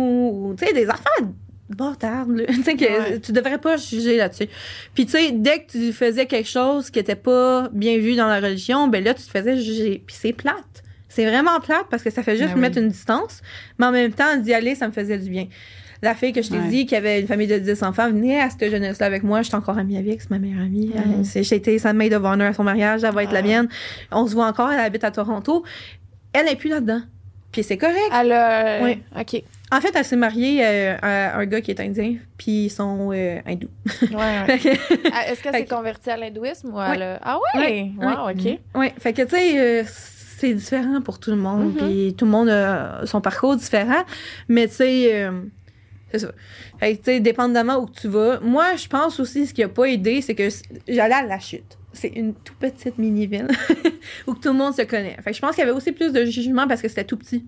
[0.50, 1.28] Ou, tu sais, des affaires
[1.68, 2.44] bâtardes.
[2.48, 3.20] Tu sais, que Ouais.
[3.20, 4.48] tu devrais pas juger là-dessus.
[4.94, 8.26] Puis, tu sais, dès que tu faisais quelque chose qui était pas bien vu dans
[8.28, 10.02] la religion, ben là, tu te faisais juger.
[10.06, 10.82] Puis, c'est plate.
[11.14, 12.60] C'est vraiment plate parce que ça fait juste Ben oui.
[12.60, 13.42] mettre une distance.
[13.78, 15.46] Mais en même temps, d'y aller, ça me faisait du bien.
[16.00, 16.68] La fille que je t'ai Ouais.
[16.68, 19.42] dit, qui avait une famille de 10 enfants, venait à cette jeunesse-là avec moi.
[19.42, 20.90] J'étais encore amie avec, c'est ma meilleure amie.
[20.96, 23.38] Euh, c'est- J'ai été sa maid of honor à son mariage, elle va être la
[23.40, 23.42] Ah.
[23.42, 23.68] mienne.
[24.10, 25.62] On se voit encore, elle habite à Toronto.
[26.32, 27.02] Elle n'est plus là-dedans.
[27.52, 27.98] Puis c'est correct.
[28.18, 28.82] Elle a.
[28.82, 28.98] Ouais.
[29.20, 29.42] OK.
[29.70, 33.10] En fait, elle s'est mariée euh, à un gars qui est indien, puis ils sont
[33.12, 33.68] euh, hindous.
[34.02, 34.08] Ouais,
[35.12, 37.20] Ah, Est-ce qu'elle s'est convertie à l'hindouisme ou elle a...
[37.22, 37.60] Ah ouais?
[37.60, 37.90] Ouais.
[37.98, 38.58] Wow, OK.
[38.74, 39.84] Ouais, fait que tu sais, euh,
[40.42, 41.76] c'est différent pour tout le monde, Mhm.
[41.76, 44.04] puis tout le monde a son parcours différent,
[44.48, 45.30] mais tu sais, euh,
[46.10, 46.32] c'est ça.
[46.78, 48.40] Fait tu sais, dépendamment où tu vas.
[48.40, 50.48] Moi, je pense aussi ce qui a pas aidé, c'est que
[50.88, 51.78] j'allais à la chute.
[51.94, 53.48] C'est une toute petite mini-ville
[54.26, 55.16] où tout le monde se connaît.
[55.22, 57.16] Fait que je pense qu'il y avait aussi plus de jugement parce que c'était tout
[57.18, 57.44] petit.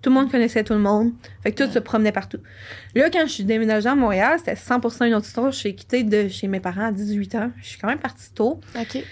[0.00, 1.12] Tout le monde connaissait tout le monde.
[1.42, 2.38] Fait que tout se promenait partout.
[2.96, 5.52] Là, quand je suis déménagée à Montréal, c'était 100% une autre histoire.
[5.52, 7.50] Je suis quittée de chez mes parents à 18 ans.
[7.60, 8.60] Je suis quand même partie tôt.
[8.80, 9.04] OK.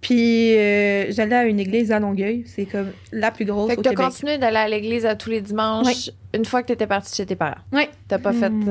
[0.00, 3.82] Puis euh, j'allais à une église à Longueuil, c'est comme la plus grosse Fait que
[3.82, 7.26] t'as continué d'aller à l'église à tous les dimanches une fois que t'étais partie chez
[7.26, 7.60] tes parents.
[7.72, 7.90] Ouais.
[8.08, 8.48] T'as pas fait...
[8.48, 8.68] Hmm.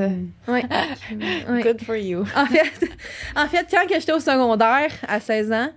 [0.47, 0.51] euh.
[0.51, 0.63] Ouais.
[1.63, 2.23] Good for you.
[2.35, 2.89] En fait,
[3.35, 5.69] en fait, quand j'étais au secondaire à 16 ans,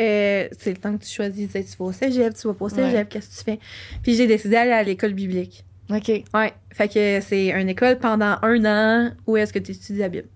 [0.00, 2.54] euh, c'est le temps que tu choisis, tu sais, tu vas au cégep, tu vas
[2.54, 3.58] pas au cégep, qu'est-ce que tu fais?
[4.02, 5.64] Puis j'ai décidé d'aller à l'école biblique.
[5.90, 6.08] OK.
[6.34, 6.52] Ouais.
[6.70, 10.28] Fait que c'est une école pendant un an où est-ce que tu étudies la Bible.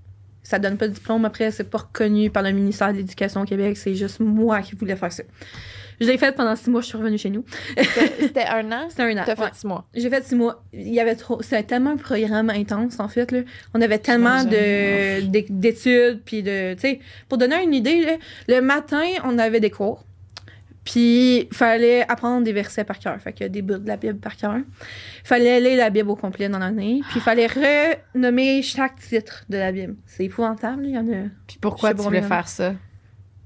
[0.49, 3.45] Ça donne pas de diplôme après, c'est pas reconnu par le ministère de l'Éducation au
[3.45, 5.23] Québec, c'est juste moi qui voulais faire ça.
[6.01, 7.45] Je l'ai fait pendant six mois, je suis revenue chez nous.
[8.19, 8.87] C'était un an?
[8.89, 9.25] C'était un an.
[9.27, 9.49] T'as ouais.
[9.49, 9.87] fait six mois.
[9.95, 10.65] J'ai fait six mois.
[10.73, 11.43] Il y avait trop.
[11.43, 13.31] C'était tellement un programme intense, en fait.
[13.31, 13.41] Là.
[13.75, 16.23] On avait tellement de, d'études.
[16.25, 16.73] Puis de.
[16.75, 18.17] Tu sais, pour donner une idée, là,
[18.49, 20.07] le matin, on avait des cours.
[20.91, 23.21] Puis, il fallait apprendre des versets par cœur.
[23.21, 24.57] Fait que des bouts de la Bible par cœur.
[24.57, 27.01] Il fallait lire la Bible au complet dans l'année.
[27.11, 27.47] Puis, il fallait
[28.15, 29.97] renommer chaque titre de la Bible.
[30.07, 31.29] C'est épouvantable, il y en a.
[31.47, 32.75] Puis pourquoi tu voulais faire ça?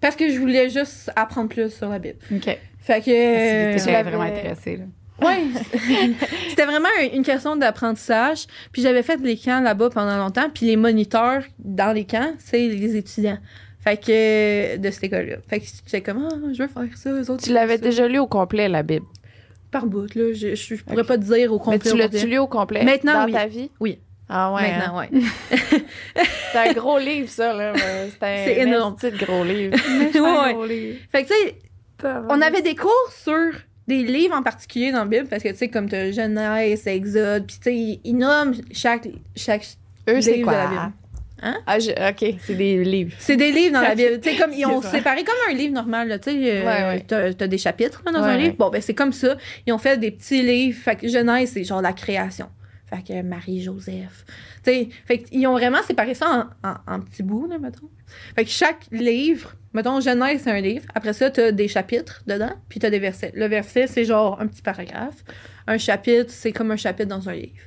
[0.01, 2.19] Parce que je voulais juste apprendre plus sur la Bible.
[2.33, 2.59] OK.
[2.81, 3.87] Fait que.
[3.91, 4.77] L'avais- vraiment intéressé.
[4.77, 4.85] Là.
[5.27, 5.43] Ouais.
[6.49, 8.47] C'était vraiment un- une question d'apprentissage.
[8.73, 10.49] Puis j'avais fait les camps là-bas pendant longtemps.
[10.53, 13.39] Puis les moniteurs dans les camps, c'est les étudiants.
[13.83, 15.37] Fait que de cette école-là.
[15.49, 17.11] Fait que j'étais comme, ah, je veux faire ça.
[17.11, 19.07] Eux autres, Tu l'avais déjà lu au complet, la Bible?
[19.73, 20.33] Par bout, là.
[20.33, 21.81] Je, je, je pourrais pas te dire au complet.
[21.85, 22.85] Mais tu l'as-tu lu au complet?
[22.85, 23.33] Maintenant, dans oui.
[23.33, 23.71] ta vie?
[23.81, 23.99] Oui.
[24.29, 24.63] Ah ouais.
[24.63, 24.79] hein?
[24.79, 25.11] Maintenant, ouais.
[26.53, 27.73] C'est un gros livre, ça, là.
[27.77, 28.97] C'est un C'est énorme.
[29.03, 29.75] de gros livre.
[30.69, 30.99] ouais.
[31.11, 31.57] Fait que, tu sais,
[32.29, 33.51] on avait des cours sur
[33.89, 37.47] des livres en particulier dans la Bible, parce que, tu sais, comme t'as Genèse, Exode,
[37.47, 39.67] puis tu sais, ils, ils nomment chaque, chaque...
[40.09, 40.93] Eux, c'est livre de la quoi?
[41.45, 41.59] Hein?
[41.67, 43.13] Ah, je- OK, c'est des livres.
[43.19, 43.95] C'est des livres dans la.
[43.97, 44.21] Bible.
[44.21, 44.91] Tu sais, comme, ils ont ça.
[44.93, 48.13] séparé comme un livre normal, là, tu sais, euh, Ouais, t'as t'as des chapitres là,
[48.13, 48.55] dans Ouais, un livre.
[48.57, 49.37] Bon, ben, c'est comme ça.
[49.67, 50.79] Ils ont fait des petits livres.
[50.81, 52.47] Fait que Genèse, c'est genre la création.
[52.89, 54.25] Fait que Marie-Joseph.
[54.65, 57.89] Tu sais, fait qu'ils ont vraiment séparé ça en, en, en petits bouts, là, mettons.
[58.37, 60.85] Fait que chaque livre, mettons, Genèse, c'est un livre.
[60.95, 63.33] Après ça, t'as des chapitres dedans, puis t'as des versets.
[63.35, 65.25] Le verset, c'est genre un petit paragraphe.
[65.67, 67.63] Un chapitre, c'est comme un chapitre dans un livre.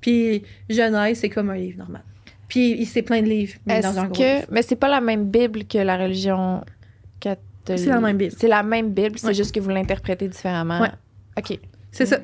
[0.00, 2.02] Puis Genèse, c'est comme un livre normal.
[2.50, 4.52] Puis il- c'est plein de livres, mais dans Est-ce que.
[4.52, 6.62] Mais c'est pas la même Bible que la religion
[7.20, 7.40] catholique.
[7.66, 8.34] C'est la même Bible.
[8.36, 9.34] C'est la même Bible, c'est Ouais.
[9.34, 10.80] juste que vous l'interprétez différemment.
[10.80, 10.90] Ouais.
[11.38, 11.58] OK.
[11.92, 12.18] C'est ça.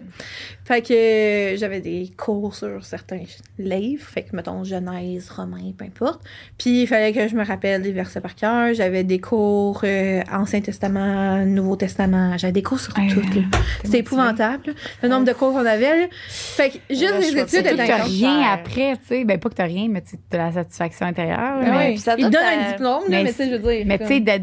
[0.67, 3.21] Fait que euh, j'avais des cours sur certains
[3.57, 6.21] livres, fait que mettons Genèse, Romain, peu importe.
[6.59, 8.75] Puis il fallait que je me rappelle des versets par cœur.
[8.75, 12.37] J'avais des cours euh, Ancien Testament, Nouveau Testament.
[12.37, 13.21] J'avais des cours sur Ouais, tout.
[13.21, 13.43] là.
[13.85, 14.73] C'était épouvantable, là,
[15.05, 16.01] le nombre de cours qu'on avait.
[16.01, 16.07] là.
[16.29, 19.25] Fait que juste Là, je les études étaient que t'as rien après, tu sais.
[19.25, 21.39] Ben, pas que t'as rien, mais tu as la satisfaction intérieure.
[21.39, 21.89] là, Ah mais ouais.
[21.91, 23.85] puis ça donnent t'a- un diplôme, là, mais mais tu sais, je veux dire.
[23.87, 24.39] Mais tu sais, de- de-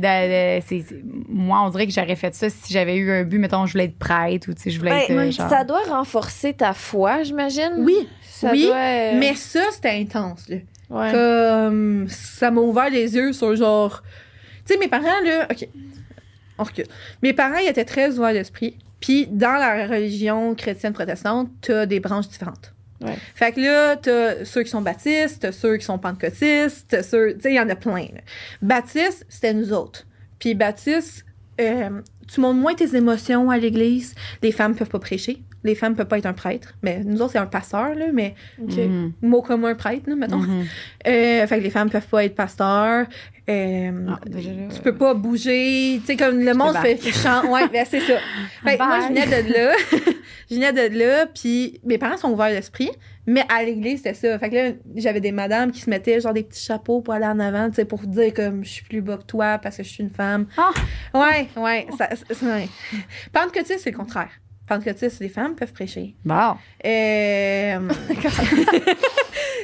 [0.59, 3.39] de- c'est- c'est- moi, on dirait que j'aurais fait ça si j'avais eu un but,
[3.39, 5.11] mettons, je voulais être prêtre ou tu sais, je voulais Ben, être.
[5.11, 5.49] euh, genre...
[5.49, 6.12] Ça doit renforcer
[6.57, 7.73] ta foi, j'imagine?
[7.79, 10.57] Oui, Ça oui, doit, euh, mais ça, c'était intense, là.
[10.89, 11.11] ouais.
[11.11, 14.03] Comme ça m'a ouvert les yeux sur genre.
[14.65, 15.47] Tu sais, mes parents, là.
[15.51, 15.67] OK.
[16.57, 16.85] On recule.
[17.21, 18.77] Mes parents, ils étaient très ouverts d'esprit.
[18.99, 22.73] Puis dans la religion chrétienne protestante, t'as des branches différentes.
[23.01, 23.17] Ouais.
[23.35, 27.33] Fait que là, t'as ceux qui sont baptistes, t'as ceux qui sont pentecôtistes, t'as ceux.
[27.33, 28.05] Tu sais, il y en a plein.
[28.13, 28.21] là.
[28.61, 30.05] Baptistes, c'était nous autres.
[30.39, 31.25] Puis baptistes,
[31.59, 31.89] euh,
[32.31, 34.15] tu montres moins tes émotions à l'église.
[34.41, 35.41] Les femmes peuvent pas prêcher.
[35.63, 36.73] Les femmes peuvent pas être un prêtre.
[36.81, 38.35] Mais nous autres, c'est un pasteur, là, mais.
[38.59, 39.13] Mhm.
[39.21, 40.41] mot commun prêtre, là, mettons.
[41.07, 43.05] Euh, fait que les femmes peuvent pas être pasteurs.
[43.49, 45.99] Euh, Ah, déjà tu peux pas bouger.
[45.99, 47.45] Tu sais, comme le monde fait chant.
[47.51, 48.13] Ouais, ben c'est ça.
[48.63, 49.73] Fait que moi, je venais de là.
[50.49, 52.89] je venais de là, puis mes parents sont ouverts d'esprit.
[53.27, 54.39] Mais à l'église, c'était ça.
[54.39, 57.25] Fait que là, j'avais des madames qui se mettaient genre des petits chapeaux pour aller
[57.25, 59.83] en avant, tu sais, pour dire comme je suis plus bas que toi parce que
[59.83, 60.45] je suis une femme.
[60.57, 60.71] Ah!
[61.13, 61.87] Ouais, ouais.
[61.97, 62.69] Ça, ça, ouais.
[63.33, 64.29] Pentecôtiste, c'est le contraire.
[64.67, 66.15] Pentecôtiste, les femmes peuvent prêcher.
[66.23, 66.55] Bon.
[66.85, 67.79] Euh,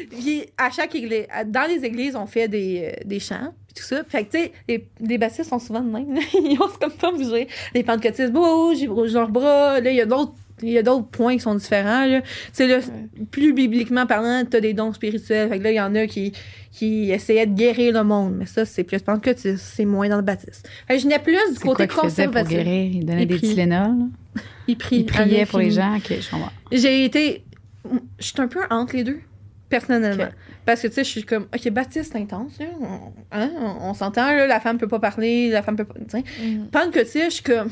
[0.10, 3.84] puis à chaque église, dans les églises, on fait des, euh, des chants, puis tout
[3.84, 4.04] ça.
[4.08, 6.18] Fait que, tu sais, les, les baptistes sont souvent de même.
[6.34, 7.48] Ils osent comme pas bouger.
[7.74, 9.80] Les pentecôtistes bougent, ils bougent leurs bras.
[9.80, 10.34] Là, il y a d'autres.
[10.62, 12.06] Il y a d'autres points qui sont différents.
[12.06, 12.22] Là.
[12.56, 12.64] Tu
[13.32, 15.50] plus bibliquement parlant, t'as des dons spirituels.
[15.50, 16.34] Fait que là, il y en a qui,
[16.72, 18.36] qui essayaient de guérir le monde.
[18.38, 19.64] Mais ça, c'est plus pentecôtiste.
[19.64, 20.70] C'est moins dans le baptiste.
[20.88, 22.58] Fait que je n'ai plus du côté quoi qu'il faisait pour conservatif.
[22.58, 22.92] guérir?
[22.94, 23.50] Il donnait Il des prie.
[23.50, 23.96] Tylenol.
[24.68, 24.98] Il prie.
[25.00, 25.96] Il priait pour les gens.
[25.96, 26.52] OK, je comprends.
[26.72, 27.44] J'ai été.
[28.20, 29.20] Je suis un peu entre les deux,
[29.70, 30.28] personnellement.
[30.66, 32.52] Parce que, tu sais, je suis comme, OK, Baptiste, c'est intense.
[32.80, 35.96] On, hein, on, on s'entend, la femme peut pas parler, la femme peut pas.
[35.96, 36.24] Tu sais.
[36.72, 37.72] Pentecôtiste, je suis comme.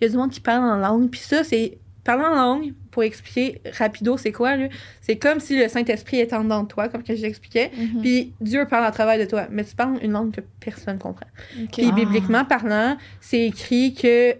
[0.00, 1.78] Il y a du monde qui parle en langue, puis ça, c'est.
[2.08, 4.68] Parler en langue, pour expliquer rapido, c'est quoi, là?
[5.02, 8.00] C'est comme si le Saint-Esprit était en dedans de toi, comme que j'expliquais, Mhm.
[8.00, 9.46] puis Dieu parle à travers de toi.
[9.50, 11.26] Mais tu parles une langue que personne comprend.
[11.62, 11.68] OK.
[11.72, 11.94] Puis Ah.
[11.94, 14.34] bibliquement parlant, c'est écrit que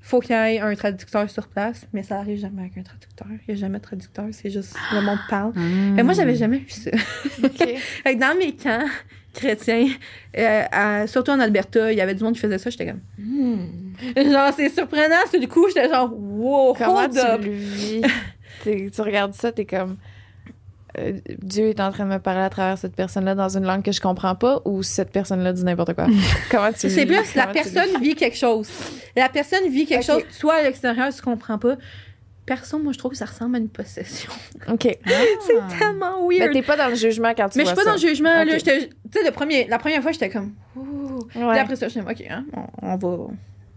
[0.00, 3.26] faut qu'il y ait un traducteur sur place, mais ça arrive jamais avec un traducteur.
[3.46, 5.52] Il n'y a jamais de traducteur, c'est juste le monde parle.
[5.56, 6.90] Mais moi, j'avais jamais vu ça.
[8.14, 8.84] Dans mes camps
[9.36, 9.86] chrétiens,
[10.36, 13.00] euh, à- surtout en Alberta, il y avait du monde qui faisait ça, j'étais comme,
[13.18, 14.32] Hmm.
[14.32, 17.40] genre, c'est surprenant, sur le coup, j'étais genre, wow, Comment hold tu up.
[17.44, 18.02] le vis?
[18.64, 19.96] Tu regardes ça, t'es comme.
[20.98, 21.12] euh,
[21.42, 23.92] Dieu est en train de me parler à travers cette personne-là dans une langue que
[23.92, 26.06] je comprends pas ou cette personne-là dit n'importe quoi?
[26.50, 28.68] Comment tu C'est plus, la personne vit quelque chose.
[29.14, 31.76] La personne vit quelque chose, toi à l'extérieur, tu comprends pas.
[32.46, 34.30] Perso, moi, je trouve que ça ressemble à une possession.
[34.68, 34.82] OK.
[34.82, 36.52] C'est tellement Mais weird.
[36.52, 38.32] t'es pas dans le jugement quand tu Mais je vois suis pas dans le jugement,
[38.32, 38.42] là.
[38.44, 38.58] Ok.
[38.58, 40.52] j'étais- Tu sais, premier, la première fois, j'étais comme.
[40.76, 41.24] Ouh.
[41.28, 41.58] Puis Ouais.
[41.58, 42.44] après ça, j'étais comme, OK, hein,
[42.82, 43.08] on, on va.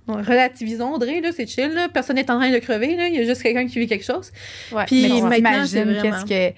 [0.08, 1.88] on- relativisons, Audrey, là, c'est chill, là.
[1.90, 3.08] Personne n'est en train de crever, là.
[3.08, 4.32] Il y a juste quelqu'un qui vit quelque chose.
[4.72, 4.86] Ouais.
[4.86, 6.56] Puis Mais maintenant, t'imagines c'est vraiment- qu'est-ce que.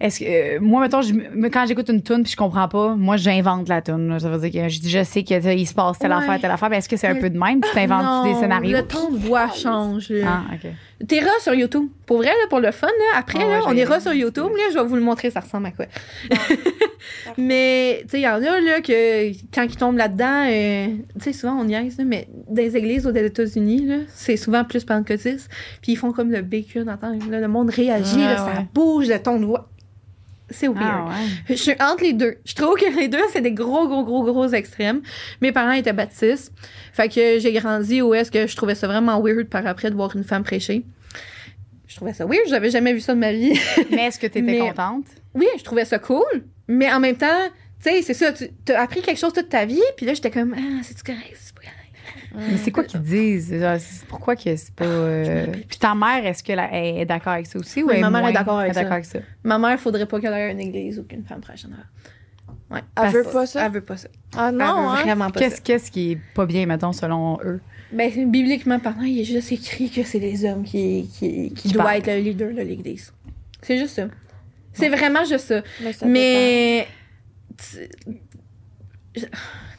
[0.00, 0.24] Est-ce que.
[0.56, 3.68] euh, moi, mettons, je- me- quand j'écoute une tune puis je comprends pas, moi, j'invente
[3.68, 4.18] la tune.
[4.18, 6.16] Ça veut dire que je, je sais qu'il se passe telle Ouais.
[6.16, 6.68] affaire, telle affaire.
[6.68, 7.60] Mais est-ce que c'est un Mais- peu de même?
[7.60, 8.76] Tu t'inventes des scénarios?
[8.76, 10.12] Le ton de voix change.
[10.26, 10.68] Ah, OK.
[11.08, 11.88] T'ira sur YouTube.
[12.06, 14.50] Pour vrai, là, pour le fun, là, après, Ah ouais, là, on ira sur YouTube,
[14.56, 15.86] là, je vais vous le montrer, ça ressemble à quoi.
[17.38, 20.86] Mais, tu sais, il y en a, là, que quand ils tombent là-dedans, euh,
[21.18, 24.64] tu sais, souvent, on niaise, là, mais dans les églises aux États-Unis, là, c'est souvent
[24.64, 25.50] plus pentecôtiste.
[25.82, 29.18] Puis ils font comme le bacon, attends, là, le monde réagit, Ouais, ça bouge, le
[29.20, 29.68] ton de voix.
[30.50, 30.78] C'est weird.
[30.82, 31.26] Ah, ouais.
[31.48, 32.36] Je suis entre les deux.
[32.44, 35.00] Je trouve que les deux, c'est des gros, gros, gros, gros extrêmes.
[35.40, 36.52] Mes parents étaient baptistes.
[36.92, 39.94] Fait que j'ai grandi où est-ce que je trouvais ça vraiment weird par après de
[39.96, 40.84] voir une femme prêcher.
[41.86, 42.46] Je trouvais ça weird.
[42.48, 43.58] J'avais jamais vu ça de ma vie.
[43.90, 45.06] Mais est-ce que tu étais Mais- contente?
[45.34, 46.24] oui, je trouvais ça cool.
[46.68, 47.48] Mais en même temps,
[47.82, 48.32] tu sais, c'est ça.
[48.32, 49.80] Tu as appris quelque chose toute ta vie.
[49.96, 51.43] Puis là, j'étais comme, ah, c'est correct, c'est pas correct.
[52.36, 53.54] Mais c'est quoi qu'ils disent?
[54.08, 54.84] Pourquoi que c'est pas.
[54.84, 57.82] euh, Puis ta mère, est-ce qu'elle elle est d'accord avec ça aussi?
[57.82, 58.80] ou Oui, ma mère est d'accord avec ça.
[58.80, 59.18] d'accord avec ça?
[59.44, 62.74] Ma mère, faudrait pas qu'elle aille à une église ou qu'une femme prêche en.
[62.74, 62.80] Ouais.
[63.00, 63.64] Elle veut pas ça?
[63.66, 64.08] Elle veut pas ça.
[64.36, 65.02] Ah Elle non, veut hein?
[65.02, 65.62] vraiment pas Qu'est-ce ça.
[65.62, 67.60] qu'est-ce qui est pas bien, mettons, selon eux?
[67.92, 71.68] Ben, bibliquement parlant, il est juste écrit que c'est les hommes qui, qui, qui, Qui
[71.72, 73.12] doivent être le leader de l'église.
[73.62, 74.06] C'est juste ça.
[74.72, 75.62] C'est vraiment juste ça.
[75.82, 76.88] Mais, ça Mais.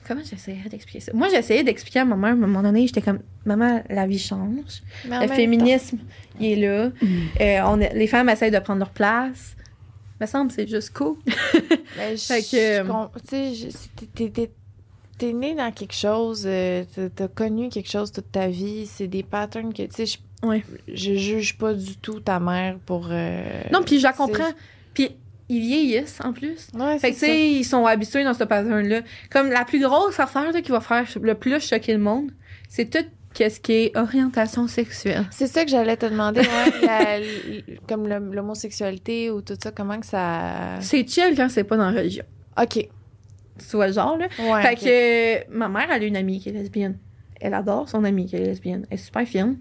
[0.08, 1.12] Comment j'essayais d'expliquer ça?
[1.14, 4.20] Moi, j'essayais d'expliquer à ma mère, à un moment donné, j'étais comme, maman, la vie
[4.20, 4.82] change.
[5.10, 5.98] le féminisme,
[6.40, 6.90] il est là.
[7.02, 7.08] Mm.
[7.42, 9.56] Euh, on est- les femmes essayent de prendre leur place.
[10.22, 11.18] me semble que c'est juste cool.
[11.98, 14.50] ben, Fait que- com- Tu sais,
[15.18, 16.84] t'es- né dans quelque chose, euh,
[17.16, 20.64] t'as- connu quelque chose toute ta vie, c'est des patterns que, tu sais, je, Ouais.
[20.88, 23.08] je juge pas du tout ta mère pour...
[23.10, 24.52] euh, Non, puis je la comprends.
[24.94, 25.10] Puis
[25.50, 26.68] ils vieillissent en plus.
[26.74, 29.02] Ouais, Fait que, tu sais, ils sont habitués dans ce pattern-là.
[29.30, 32.32] Comme la plus grosse affaire là, qui va faire le plus choquer le monde,
[32.70, 33.06] c'est tout
[33.38, 35.26] ce qui est orientation sexuelle.
[35.32, 37.20] C'est ça que j'allais te demander, ouais, la-
[37.88, 40.78] comme l'homosexualité ou tout ça, comment que ça...
[40.80, 42.24] C'est chill quand c'est pas dans la religion.
[42.62, 42.88] OK.
[43.74, 44.28] Le genre, là?
[44.40, 46.98] Ouais, fait que euh, ma mère, elle a une amie qui est lesbienne.
[47.40, 48.86] Elle adore son amie qui est lesbienne.
[48.90, 49.58] Elle est super fine.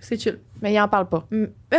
[0.00, 0.38] C'est chill.
[0.62, 1.26] Mais il en parle pas.
[1.30, 1.76] Mm, ah,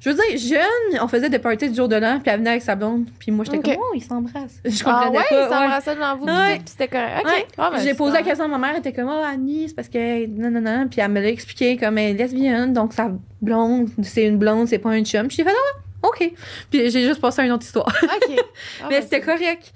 [0.00, 2.50] je veux dire, jeune, on faisait des parties du jour de l'an, puis elle venait
[2.50, 3.64] avec sa blonde, puis moi, j'étais Ok.
[3.64, 4.60] comme, oh, ils s'embrassent.
[4.64, 5.34] Je Ah comprenais ouais, pas.
[5.34, 5.48] il ouais.
[5.48, 7.24] s'embrassait devant vous, puis c'était correct.
[7.26, 7.46] Ouais.
[7.58, 9.74] Ah, ben, J'ai posé la question à ma mère, elle était comme, oh, Annie, c'est
[9.74, 10.86] parce que, non, non, non.
[10.88, 13.10] Puis elle me l'a expliqué comme elle est lesbienne, donc sa
[13.42, 15.26] blonde, c'est une blonde, c'est pas un chum.
[15.26, 16.32] Puis j'ai fait, ah, OK.
[16.70, 17.88] Puis j'ai juste passé à une autre histoire.
[18.02, 18.36] OK.
[18.82, 19.72] Ah, Mais ben, c'était c'est- correct.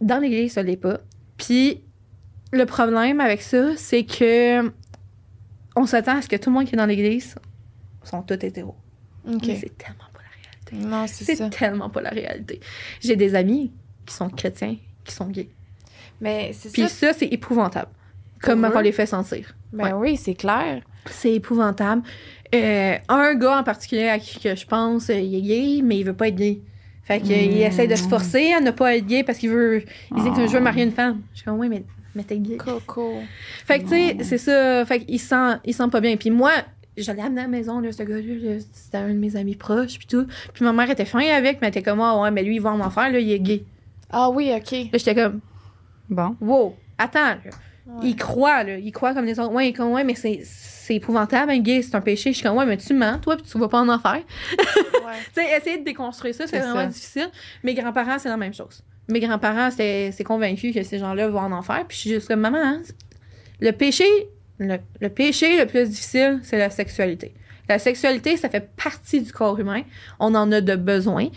[0.00, 0.98] Dans l'église, ça l'est pas.
[1.36, 1.80] Puis
[2.52, 4.70] le problème avec ça, c'est que
[5.76, 7.34] on s'attend à ce que tout le monde qui est dans l'église
[8.02, 8.76] sont tous hétéros.
[9.28, 9.42] OK.
[9.46, 10.88] Mais c'est tellement pas la réalité.
[10.88, 12.60] Non, c'est C'est tellement pas la réalité.
[13.00, 13.72] J'ai des amis
[14.06, 15.48] qui sont chrétiens, qui sont gays.
[16.20, 16.88] Mais c'est Puis ça.
[16.88, 17.90] ça, c'est épouvantable.
[18.40, 18.76] Comment eux?
[18.76, 19.54] on les fait sentir.
[19.72, 20.82] Ben oui, c'est clair.
[21.10, 22.02] C'est épouvantable.
[22.54, 25.98] Euh, un gars en particulier à qui que je pense, euh, il est gay, mais
[25.98, 26.60] il veut pas être gay.
[27.02, 27.56] Fait qu'il Mm.
[27.62, 29.82] essaie de se forcer à ne pas être gay parce qu'il veut.
[30.16, 30.46] Il dit que Ah.
[30.46, 31.20] je veux marier une femme.
[31.32, 31.84] Je suis comme, oui, mais,
[32.14, 32.56] mais t'es gay.
[32.56, 33.14] Coco.
[33.66, 34.84] Fait que, tu sais, c'est ça.
[34.86, 36.16] Fait qu'il se sent, il se sent pas bien.
[36.16, 36.52] Puis moi,
[36.96, 38.22] j'allais amener à la maison, là, ce gars-là,
[38.54, 40.26] là, c'était un de mes amis proches, puis tout.
[40.52, 42.62] Puis ma mère était fin avec, mais elle était comme, ah ouais, mais lui, il
[42.62, 43.64] va en enfer, là, il est gay.
[44.10, 44.70] Ah oui, OK.
[44.72, 45.40] Là, j'étais comme,
[46.08, 46.36] Bon.
[46.40, 47.36] wow, attends, là.
[47.86, 48.08] Ouais.
[48.08, 48.78] Il croit, là.
[48.78, 49.52] Il croit comme les autres.
[49.52, 52.32] Ouais, il est comme, ouais, mais c'est, c'est épouvantable, un gay, c'est un péché.
[52.32, 54.14] Je suis comme, ouais, mais tu mens, toi, puis tu vas pas en enfer.
[54.14, 54.24] Ouais.
[55.34, 56.86] Tu sais, essayer de déconstruire ça, c'est C'est vraiment ça.
[56.86, 57.28] difficile.
[57.62, 58.82] Mes grands-parents, c'est la même chose.
[59.08, 61.84] Mes grands-parents, c'est, c'est convaincus que ces gens-là vont en enfer.
[61.86, 62.82] Puis je suis juste comme, maman, hein,
[63.60, 64.06] le péché,
[64.58, 67.34] le, le péché le plus difficile, c'est la sexualité.
[67.68, 69.82] La sexualité, ça fait partie du corps humain.
[70.20, 71.28] On en a de besoin.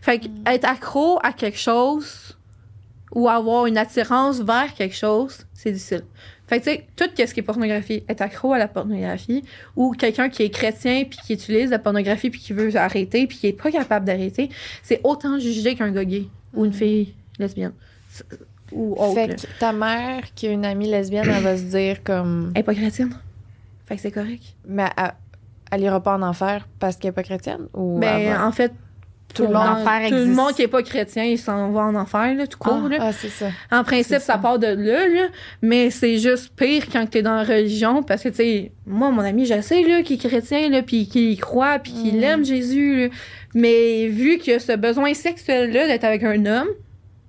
[0.00, 2.38] Fait que être accro à quelque chose
[3.12, 6.04] ou avoir une attirance vers quelque chose, c'est difficile.
[6.46, 9.42] Fait que, tu sais, tout ce qui est pornographie, être accro à la pornographie,
[9.76, 13.38] ou quelqu'un qui est chrétien puis qui utilise la pornographie puis qui veut arrêter puis
[13.38, 14.50] qui est pas capable d'arrêter,
[14.82, 17.72] c'est autant jugé qu'un gars gay ou une fille lesbienne.
[18.72, 19.14] Ou autre.
[19.14, 22.52] Fait que ta mère, qui a une amie lesbienne, elle va se dire comme.
[22.54, 23.14] Elle est pas chrétienne.
[23.86, 24.42] Fait que c'est correct.
[24.66, 25.12] Mais elle,
[25.70, 27.66] elle ira pas en enfer parce qu'elle est pas chrétienne?
[27.74, 28.72] Ou Ben, en fait,
[29.34, 32.34] Tout le monde- tout le monde qui est pas chrétien, il s'en va en enfer,
[32.34, 32.80] là, tout court.
[32.86, 32.96] Ah, là.
[33.00, 33.46] ah, c'est ça.
[33.72, 34.20] En principe, ça.
[34.20, 34.38] ça.
[34.38, 35.26] part de là, là,
[35.62, 39.22] mais c'est juste pire quand t'es dans la religion, parce que, tu sais, moi, mon
[39.22, 42.24] ami, je sais, là, qu'il est chrétien, là, puis qu'il y croit, puis qu'il Mm.
[42.24, 43.08] aime Jésus, là.
[43.54, 46.68] mais vu qu'il y a ce besoin sexuel-là d'être avec un homme,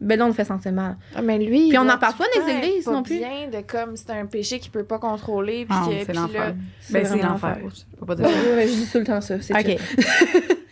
[0.01, 0.97] ben là, on le fait sentir mal.
[1.15, 1.69] Ah, mais lui.
[1.69, 3.17] Puis on n'en parle pas dans les églises non plus.
[3.17, 5.65] bien de comme c'est un péché qu'il peut pas contrôler.
[5.65, 6.47] Puis Ah, que, c'est l'enfer.
[6.49, 6.53] là-
[6.91, 7.57] Ben, c'est l'enfer.
[7.63, 8.31] Je peux pas dire ça.
[8.33, 9.77] Ouais, ouais, je dis tout le temps ça, c'est OK.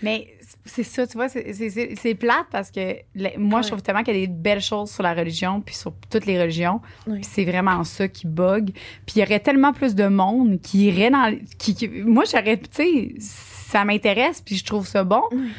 [0.02, 0.28] Mais
[0.66, 2.96] c'est ça, tu vois, c'est- plate parce que
[3.38, 3.64] moi, Ouais.
[3.64, 6.26] je trouve tellement qu'il y a des belles choses sur la religion, puis sur toutes
[6.26, 6.80] les religions.
[7.08, 7.20] Oui.
[7.24, 8.72] C'est vraiment ça qui bug.
[9.06, 11.36] Puis il y aurait tellement plus de monde qui irait dans.
[11.58, 15.22] Qui, qui- moi, j'aurais, tu sais, ça m'intéresse, puis je trouve ça bon.
[15.32, 15.50] Oui.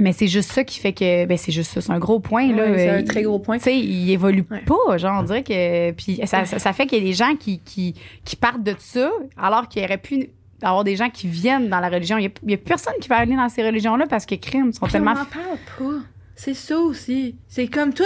[0.00, 1.24] Mais c'est juste ça qui fait que.
[1.26, 1.80] Ben, c'est juste ça.
[1.80, 2.64] C'est un gros point, là.
[2.76, 3.58] C'est un Il- très gros point.
[3.58, 4.62] Tu sais, il évolue Ouais.
[4.64, 5.90] pas, genre, on dirait que.
[5.92, 7.94] Puis ça, ça, ça fait qu'il y a des gens qui, qui,
[8.24, 10.30] qui partent de ça, alors qu'il y aurait pu
[10.62, 12.18] avoir des gens qui viennent dans la religion.
[12.18, 14.92] Il y a, personne qui va aller dans ces religions-là parce que crimes sont Puis
[14.92, 15.12] tellement.
[15.12, 16.04] On n'en parle pas.
[16.34, 17.36] c'est ça aussi.
[17.48, 18.04] C'est comme tout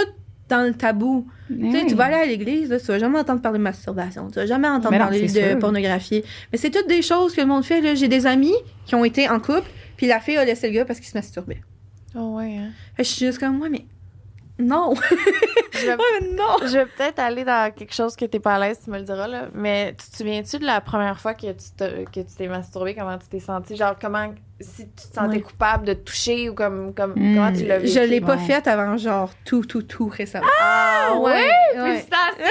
[0.49, 1.27] dans le tabou.
[1.49, 1.85] Eh Tu sais, oui.
[1.87, 4.45] tu vas aller à l'église, là, tu vas jamais entendre parler de masturbation, tu vas
[4.45, 5.59] jamais entendre non, parler de sûr.
[5.59, 6.23] pornographie.
[6.51, 7.81] Mais c'est toutes des choses que le monde fait.
[7.81, 7.95] là.
[7.95, 8.53] J'ai des amis
[8.85, 11.17] qui ont été en couple, puis la fille a laissé le gars parce qu'il se
[11.17, 11.61] masturbait.
[12.15, 12.69] Oh, ouais, hein.
[12.97, 13.85] Je suis juste comme, moi, mais
[14.63, 14.93] non.
[15.73, 16.57] Je vais, Ouais, mais non.
[16.61, 19.03] je vais peut-être aller dans quelque chose que t'es pas à l'aise, tu me le
[19.03, 19.47] diras, là.
[19.55, 22.93] Mais tu te souviens-tu de la première fois que tu te- que tu t'es masturbé?
[22.95, 23.75] Comment tu t'es senti?
[23.75, 25.41] Genre, comment, si tu te sentais Ouais.
[25.41, 27.35] coupable de te toucher ou comme, comme Mm.
[27.35, 27.91] comment tu l'as vécu?
[27.91, 28.45] Je l'ai pas Ouais.
[28.45, 30.45] faite avant, genre, tout, tout, tout récemment.
[30.61, 31.31] Ah, ouais?
[31.33, 31.49] ouais.
[31.73, 32.45] Félicitations!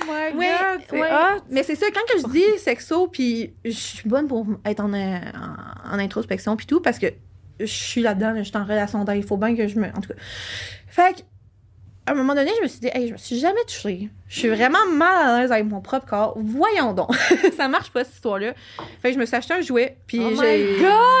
[0.00, 1.10] Oh my Oui, God, c'est ouais.
[1.10, 1.40] hot.
[1.50, 4.92] Mais c'est ça, quand que je dis sexo, puis je suis bonne pour être en,
[4.94, 5.20] en,
[5.92, 7.06] en introspection, puis tout, parce que
[7.60, 9.86] je suis là-dedans, là, je suis en relation d'aide, il faut bien que je me.
[9.88, 10.14] En tout cas.
[10.88, 11.20] Fait que,
[12.06, 14.10] à un moment donné, je me suis dit, hey, je me suis jamais touchée.
[14.28, 16.34] Je suis vraiment mal à l'aise avec mon propre corps.
[16.36, 17.14] Voyons donc.
[17.56, 18.52] ça marche pas, cette histoire-là.
[19.00, 20.76] Fait que je me suis acheté un jouet, puis Oh j'ai.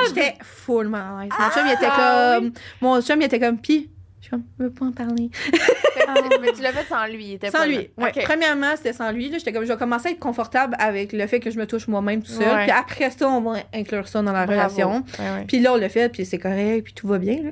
[0.08, 1.32] J'étais full mal à l'aise.
[1.38, 2.52] Mon chum, il était Ah, comme.
[2.80, 3.90] Mon chum, il était comme, pis.
[4.34, 5.30] Comme, je veux pas en parler.
[6.06, 7.88] Ah, mais tu l'as fait sans lui, il était Sans pas lui.
[7.96, 8.12] Ouais.
[8.24, 9.32] Premièrement, c'était sans lui.
[9.32, 11.88] J'étais comme, je vais commencer à être confortable avec le fait que je me touche
[11.88, 12.46] moi-même tout seul.
[12.46, 12.64] Ouais.
[12.64, 14.60] Puis après ça, on va inclure ça dans la Bravo.
[14.60, 15.04] relation.
[15.18, 15.44] Ouais, ouais.
[15.48, 17.42] Puis là, on l'a fait, puis c'est correct, puis tout va bien.
[17.44, 17.50] là.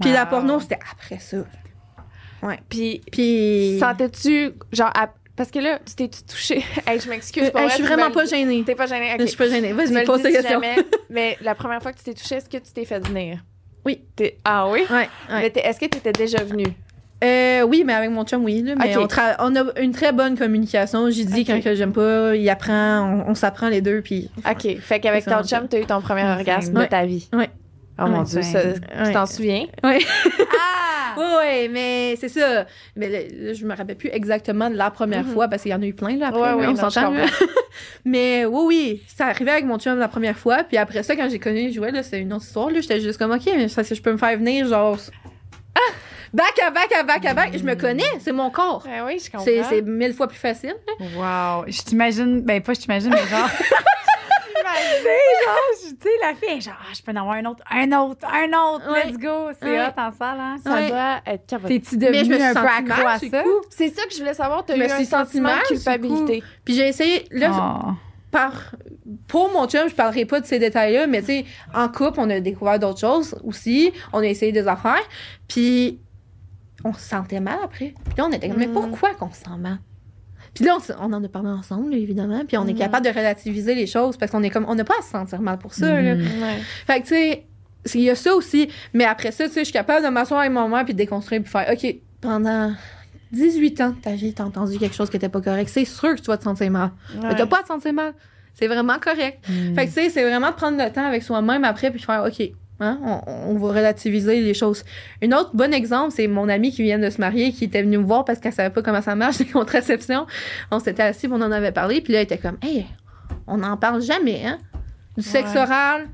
[0.00, 0.30] Puis la Wow.
[0.30, 1.38] porno, c'était après ça.
[2.68, 3.78] Puis, Puis.
[3.80, 6.62] sentais-tu, genre, à- parce que là, tu t'es touché?
[6.86, 8.62] hey, je m'excuse, Hey, pour vrai, je suis vraiment me pas le gênée.
[8.64, 9.12] T'es pas gênée?
[9.14, 9.20] ok.
[9.20, 9.72] Je suis pas gênée.
[9.72, 10.60] Vas-y, le pose ta question.
[10.60, 10.76] jamais,
[11.08, 13.42] mais la première fois que tu t'es touché, est-ce que tu t'es fait venir?
[13.84, 14.00] Oui.
[14.16, 14.80] T'es- Ah oui?
[14.90, 15.08] Ouais, ouais.
[15.42, 16.66] Mais t'es- Est-ce que tu étais déjà venue?
[17.22, 18.62] Euh, oui, mais avec mon chum, oui.
[18.62, 21.10] Là, mais on, tra- on a une très bonne communication.
[21.10, 24.30] J'ai dit quand que j'aime pas, il apprend, on, on s'apprend les deux, puis.
[24.50, 24.78] OK.
[24.80, 26.84] Fait qu'avec ton chum, t'as eu ton premier orgasme Ouais.
[26.86, 27.28] de ta vie.
[27.34, 27.50] Ouais.
[27.98, 28.22] Oh mon.
[28.22, 28.62] Dieu, ça-
[29.04, 29.66] tu t'en souviens?
[29.84, 29.98] Ouais.
[30.40, 30.89] Ah!
[31.16, 32.66] Oui, oui, mais c'est ça.
[32.96, 35.32] Mais là, je me rappelle plus exactement de la première Mhm.
[35.32, 36.40] fois parce qu'il y en a eu plein là, après.
[36.40, 37.12] Ouais, ouais, on s'entend.
[38.04, 40.64] mais oui, oui, c'est arrivé avec mon chum la première fois.
[40.64, 42.70] Puis après ça, quand j'ai connu là, c'est une autre histoire.
[42.70, 44.98] Là, j'étais juste comme, OK, ça, je peux me faire venir, genre.
[45.74, 45.92] Ah!
[46.32, 47.50] Back à back à back à back.
[47.58, 48.84] Je me connais, c'est mon corps.
[48.86, 49.44] Ouais, oui, je comprends.
[49.44, 50.74] C'est c'est mille fois plus facile.
[51.16, 51.64] Wow.
[51.66, 53.48] Je t'imagine, ben pas je t'imagine, mais genre.
[54.76, 57.44] tu sais, genre, je- tu sais, la fille, genre, ah, je peux en avoir un
[57.46, 59.06] autre, un autre, un autre, Ouais.
[59.06, 59.50] let's go.
[59.60, 59.80] C'est Ouais.
[59.86, 60.56] hot en salle, hein?
[60.64, 60.88] Ça Ouais.
[60.88, 61.80] doit être capoté.
[61.80, 63.42] T'es-tu Mais je me devenu un peu accro à c'est ça?
[63.70, 64.64] C'est ça que je voulais savoir.
[64.64, 66.42] T'as Je eu me un sentiment de c'est culpabilité.
[66.64, 67.26] Puis j'ai essayé.
[67.30, 67.90] Là, Oh.
[68.30, 68.72] par
[69.26, 71.44] pour mon chum, je parlerai pas de ces détails-là, mais tu sais,
[71.74, 73.92] en couple, on a découvert d'autres choses aussi.
[74.12, 75.02] On a essayé des affaires,
[75.48, 75.98] puis
[76.84, 77.92] on se sentait mal après.
[78.04, 78.72] Puis là, on était comme, mais Mm.
[78.72, 79.78] pourquoi qu'on se sent mal?
[80.54, 82.78] Puis là, on, en a parlé ensemble, évidemment, puis on est Mm.
[82.78, 85.40] capable de relativiser les choses parce qu'on est comme, on n'a pas à se sentir
[85.40, 86.00] mal pour ça.
[86.00, 86.14] là.
[86.14, 86.20] Mm.
[86.20, 86.58] Ouais.
[86.86, 87.44] Fait que, tu sais,
[87.84, 88.68] c'est- il y a ça aussi.
[88.92, 90.98] Mais après ça, tu sais, je suis capable de m'asseoir avec mon mère puis de
[90.98, 92.72] déconstruire puis faire, OK, pendant
[93.32, 95.70] 18 ans de ta vie, t'as entendu quelque chose qui était pas correct.
[95.72, 96.90] C'est sûr que tu vas te sentir mal.
[97.22, 97.34] Mais Ouais.
[97.36, 98.12] t'as pas à te sentir mal.
[98.54, 99.38] C'est vraiment correct.
[99.48, 99.74] Mm.
[99.76, 102.24] Fait que, tu sais, c'est vraiment de prendre le temps avec soi-même après puis faire,
[102.26, 102.50] OK,
[102.80, 103.20] hein, on,
[103.50, 104.84] on va relativiser les choses.
[105.22, 107.98] Un autre bon exemple, c'est mon amie qui vient de se marier, qui était venue
[107.98, 110.26] me voir parce qu'elle savait pas comment ça marche, les contraceptions.
[110.70, 112.86] On s'était assis, on en avait parlé, puis là, elle était comme, hey,
[113.46, 114.58] on n'en parle jamais, hein?
[115.16, 115.60] Du sexe Ouais.
[115.60, 116.08] oral,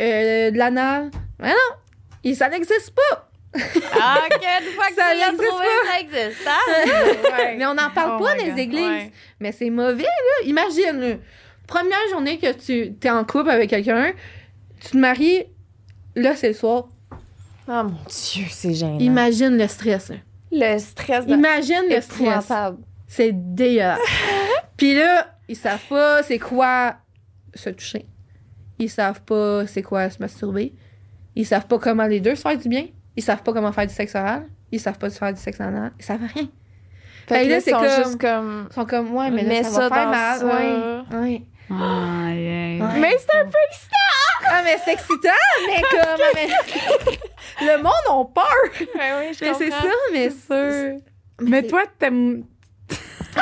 [0.00, 1.10] euh, de l'anal.
[1.38, 1.76] Mais non!
[2.24, 3.22] Et ça n'existe pas!
[3.98, 5.50] Ah, une fois que Ça tu l'as existe
[5.86, 6.46] ça existe.
[6.48, 7.32] hein?
[7.38, 7.56] Ouais.
[7.56, 8.80] Mais on n'en parle Oh pas dans les églises.
[8.82, 9.10] Ouais.
[9.40, 10.44] Mais c'est mauvais, là.
[10.46, 11.14] Imagine, là.
[11.66, 14.12] Première journée que tu es en couple avec quelqu'un,
[14.80, 15.44] tu te maries,
[16.16, 16.88] là, c'est le soir.
[17.68, 18.98] Oh mon Dieu, c'est gênant.
[18.98, 20.16] Imagine le stress, là.
[20.52, 21.34] Le stress de...
[21.34, 22.50] Imagine le stress.
[23.08, 23.98] C'est dégueulasse.
[24.76, 26.96] Puis là, ils savent pas c'est quoi
[27.54, 28.06] se toucher.
[28.78, 30.72] Ils savent pas c'est quoi se masturber.
[31.34, 32.86] Ils savent pas comment les deux se faire du bien.
[33.16, 34.46] Ils savent pas comment faire du sexe oral.
[34.70, 35.92] Ils savent pas se faire du sexe anal.
[35.98, 36.48] Ils savent rien.
[37.26, 38.66] Fait Fait que là, là, c'est sont comme- juste comme...
[38.70, 40.38] Ils sont comme, ouais, mais là, ça, ça va faire mal.
[40.38, 40.46] ça.
[40.46, 41.42] Ouais.
[41.70, 42.78] Ouais.
[43.00, 43.96] Mais c'est un peu excitant!
[44.44, 45.30] Ah, mais c'est excitant,
[45.66, 46.20] mais comme.
[46.34, 48.88] mais- le monde a peur.
[48.94, 49.82] Ouais, oui, je Mais c'est ça,
[50.12, 51.00] mais C'est sûr.
[51.40, 52.44] Mais toi, t'aimes.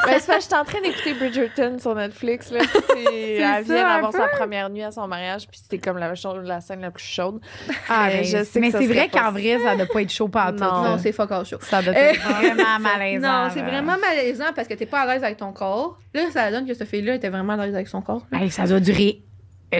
[0.06, 2.50] Ben, c'est parce que j'étais en train d'écouter Bridgerton sur Netflix.
[2.50, 2.60] Là.
[2.92, 6.44] C'est- Elle vient d'avoir sa première nuit à son mariage, puis c'était comme la, chose-
[6.44, 7.40] la scène la plus chaude.
[7.88, 10.26] Ah, Mais mais je sais mais c'est vrai qu'en vrai, ça doit pas être chaud
[10.26, 10.64] par tout.
[10.64, 10.82] Non.
[10.82, 11.58] Non, c'est fuck all chaud.
[11.60, 13.44] Ça doit Euh, être vraiment malaisant.
[13.44, 15.96] Non, c'est vraiment malaisant parce que t'es pas à l'aise avec ton corps.
[16.12, 18.26] Là, ça donne que cette fille-là était vraiment à l'aise avec son corps.
[18.32, 19.22] Hey, ça doit durer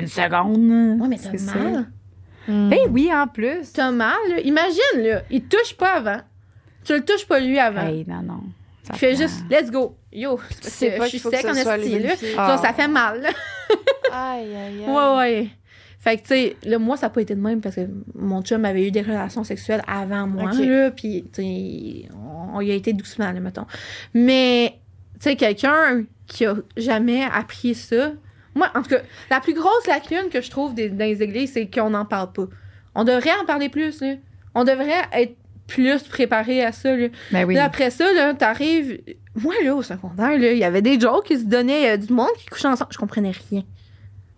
[0.01, 1.01] une seconde.
[1.01, 1.87] Ouais, mais t'as mal.
[2.47, 3.73] Ben oui, en plus.
[3.73, 4.41] T'as mal, là.
[4.41, 5.23] Imagine, là.
[5.31, 6.21] Il te touche pas avant.
[6.85, 7.87] Tu le touches pas lui avant.
[7.87, 8.41] Hey, non, non.
[8.83, 9.97] Ça Tu fais prend- juste, let's go.
[10.13, 12.11] Yo, c'est pas je suis qu'il faut que sec en soit esti, là.
[12.37, 12.59] Ah.
[12.61, 13.31] Ça fait mal, là.
[14.13, 14.91] Aïe, aïe, aïe.
[14.91, 15.49] Ouais, ouais.
[15.99, 18.43] Fait que, tu sais, là, moi, ça n'a pas été de même parce que mon
[18.43, 20.91] chum avait eu des relations sexuelles avant moi, là.
[20.91, 23.67] Puis, tu sais, on, on y a été doucement, là, mettons.
[24.13, 24.79] Mais,
[25.15, 28.13] tu sais, quelqu'un qui a jamais appris ça.
[28.55, 29.01] Moi, en tout cas,
[29.31, 32.33] la plus grosse lacune que je trouve des- dans les églises, c'est qu'on n'en parle
[32.33, 32.47] pas.
[32.95, 34.15] On devrait en parler plus, là.
[34.55, 35.37] On devrait être
[35.67, 36.95] plus préparé à ça.
[36.95, 37.09] Là.
[37.33, 37.55] Ben oui.
[37.55, 39.01] Là, après ça, là, t'arrives.
[39.35, 42.13] Moi, là, au secondaire, là, il y avait des jokes qui se donnaient euh, du
[42.13, 42.93] monde qui couchait ensemble.
[42.93, 43.63] Je comprenais rien.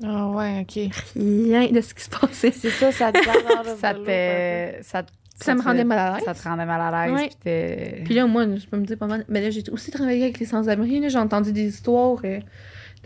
[0.05, 0.91] Ah ouais, ok.
[1.17, 2.53] Rien de ce qui se passait.
[2.53, 3.19] C'est ça, ça te
[3.81, 4.83] ça te.
[4.83, 5.11] Ça, te-
[5.43, 6.25] Ça me te- rendait mal à l'aise.
[6.25, 7.31] Ça te rendait mal à l'aise.
[7.45, 8.01] Ouais.
[8.05, 9.25] puis là, moi, je peux me dire pas mal.
[9.29, 11.01] Mais là, j'ai aussi travaillé avec les sans-abri.
[11.01, 11.09] là.
[11.09, 12.41] J'ai entendu des histoires euh,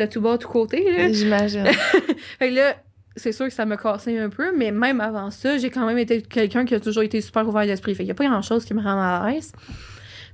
[0.07, 1.13] de tout bas, tout côté.
[1.15, 1.65] J'imagine.
[2.39, 2.75] Fait que là,
[3.17, 5.99] c'est sûr que ça m'a cassé un peu, mais même avant ça, j'ai quand même
[5.99, 7.95] été quelqu'un qui a toujours été super ouvert d'esprit.
[7.95, 9.53] Fait qu'il y a pas grand-chose qui me rend mal à l'aise.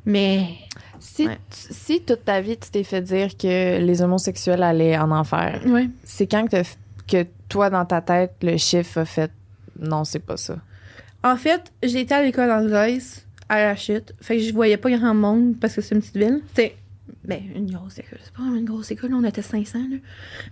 [0.04, 0.44] Mais
[0.98, 1.38] Si, Ouais.
[1.50, 5.60] tu- si toute ta vie, tu t'es fait dire que les homosexuels allaient en enfer,
[5.66, 5.88] ouais.
[6.04, 6.62] c'est quand que,
[7.06, 9.30] que toi, dans ta tête, le chiffre a fait
[9.78, 10.56] non, c'est pas ça?
[11.22, 14.14] En fait, j'ai été à l'école anglaise à la chute.
[14.22, 16.40] Fait que je voyais pas grand monde parce que c'est une petite ville.
[16.54, 16.76] C'était
[17.26, 18.18] ben, une grosse école.
[18.22, 19.78] C'est pas une grosse école, on était 500.
[19.78, 19.96] Là.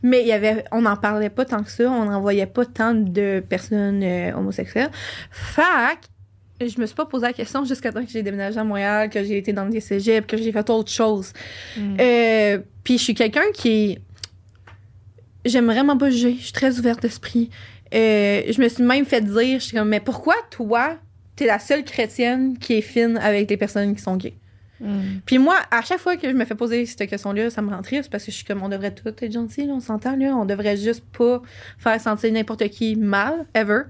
[0.02, 1.90] Mais il y avait, on n'en parlait pas tant que ça.
[1.90, 4.90] On n'en voyait pas tant de personnes euh, homosexuelles.
[6.58, 9.10] Que je me suis pas posé la question jusqu'à temps que j'ai déménagé à Montréal,
[9.10, 11.32] que j'ai été dans des cégeps, que j'ai fait autre chose.
[11.76, 11.96] Mm.
[12.00, 13.98] Euh, Puis je suis quelqu'un qui.
[15.44, 16.36] J'aime vraiment pas juger.
[16.38, 17.50] Je suis très ouverte d'esprit.
[17.94, 20.96] Euh, je me suis même fait dire, je suis comme, mais pourquoi toi,
[21.36, 24.34] t'es la seule chrétienne qui est fine avec les personnes qui sont gays?
[24.80, 25.20] Mm.
[25.24, 27.82] Puis moi, à chaque fois que je me fais poser cette question-là, ça me rend
[27.82, 30.34] triste parce que je suis comme, on devrait tout être gentil, on s'entend, là.
[30.36, 31.42] On devrait juste pas
[31.78, 33.82] faire sentir n'importe qui mal, ever.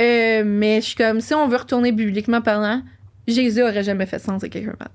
[0.00, 2.82] Euh, mais je suis comme, si on veut retourner bibliquement parlant,
[3.26, 4.88] Jésus aurait jamais fait sentir quelqu'un mal.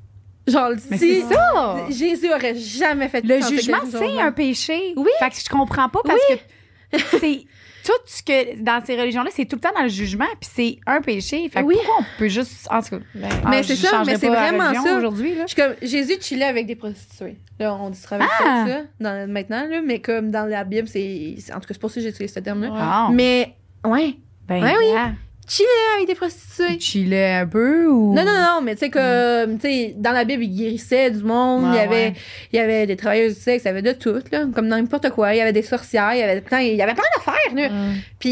[0.47, 1.85] Genre, Mais si ça!
[1.89, 4.93] Jésus aurait jamais fait Le jugement, c'est un péché.
[4.95, 5.09] Oui.
[5.19, 7.45] Fait que je comprends pas parce que c'est
[7.87, 10.77] tout ce que dans ces religions-là, c'est tout le temps dans le jugement, puis c'est
[10.85, 11.47] un péché.
[11.47, 11.75] Fait que Oui.
[11.75, 14.73] pourquoi on peut juste en tout cas, Ben, Mais ah, c'est ça, mais c'est vraiment
[14.73, 14.97] ça.
[14.97, 15.43] aujourd'hui là.
[15.47, 17.37] Je suis comme, Jésus chillait avec des prostituées.
[17.59, 18.65] Là, on dit travailler Ah!
[18.67, 21.35] ça, dans, maintenant, là, mais comme dans la Bible, c'est.
[21.51, 22.69] En tout cas, c'est pour ça que j'ai utilisé ce terme-là.
[22.69, 22.77] Ouais.
[22.79, 23.09] Ah.
[23.11, 24.15] Mais, ouais,
[24.47, 24.85] ben Ouais, oui.
[24.87, 25.11] yeah.
[25.47, 26.77] Chiller avec des prostituées.
[26.77, 28.13] Tu chillais un peu ou?
[28.13, 31.23] Non, non, non, mais tu sais, comme, tu sais, dans la Bible, il guérissait du
[31.23, 32.13] monde, il, y avait, ouais.
[32.51, 34.75] il y avait des travailleurs du sexe, il y avait de tout, là, comme dans
[34.75, 35.33] n'importe quoi.
[35.33, 37.69] Il y avait des sorcières, il y avait plein, il y avait plein d'affaires, là.
[37.69, 37.95] Mm.
[38.19, 38.29] Puis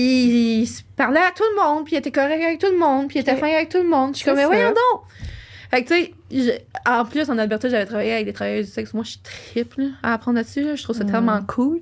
[0.64, 3.18] il parlait à tout le monde, puis il était correct avec tout le monde, puis
[3.20, 4.12] il était fin avec tout le monde.
[4.14, 5.02] Je suis comme, mais voyons donc!
[5.72, 5.90] Fait que,
[6.30, 8.94] tu sais, en plus, en Alberta, j'avais travaillé avec des travailleurs du sexe.
[8.94, 10.62] Moi, je suis triple à apprendre là-dessus.
[10.62, 10.76] là.
[10.76, 11.12] Je trouve ça Mm.
[11.12, 11.80] tellement cool.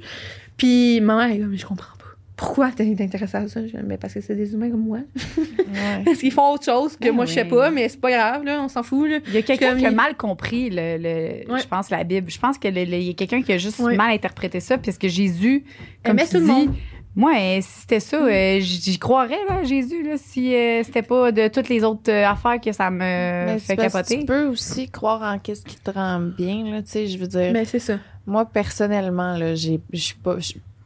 [0.58, 2.03] Puis ma mère, elle est comme, je comprends pas.
[2.36, 3.62] Pourquoi t'es intéressée à ça?
[3.62, 5.00] Je dis, mais parce que c'est des humains comme moi.
[5.28, 5.44] Ouais.
[6.06, 8.44] Parce qu'ils font autre chose que Ben moi, je sais pas, mais c'est pas grave,
[8.44, 9.20] là, on s'en fout, là.
[9.28, 11.60] Il y a quelqu'un Comme qui a mal compris le, le- Ouais.
[11.62, 12.30] je pense la Bible.
[12.32, 13.96] Je pense que le- le- il y a quelqu'un qui a juste Ouais.
[13.96, 15.64] mal interprété ça puisque Jésus
[16.04, 16.76] comme Aimait tu tout le dis, monde.
[17.16, 21.02] moi euh, si c'était ça euh, j- j'y croirais là Jésus là si euh, c'était
[21.04, 24.20] pas de toutes les autres euh, affaires que ça me Mais fait capoter.
[24.20, 27.28] Tu peux aussi croire en qu'est-ce qui te rend bien, là, tu sais, je veux
[27.28, 27.52] dire.
[27.54, 28.00] Mais c'est ça.
[28.26, 30.38] Moi, personnellement, là, j'ai- je suis pas,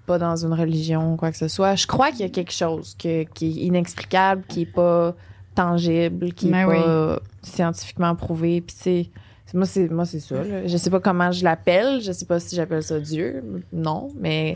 [0.07, 1.75] pas dans une religion ou quoi que ce soit.
[1.75, 5.13] Je crois qu'il y a quelque chose que- qui est inexplicable, qui est pas
[5.53, 8.61] tangible, qui est Mais pas scientifiquement prouvé.
[8.61, 9.11] Puis,
[9.53, 10.43] moi, c'est, moi, c'est ça.
[10.43, 10.65] Là.
[10.65, 12.01] Je sais pas comment je l'appelle.
[12.01, 13.43] Je sais pas si j'appelle ça Dieu.
[13.71, 14.55] Non, mais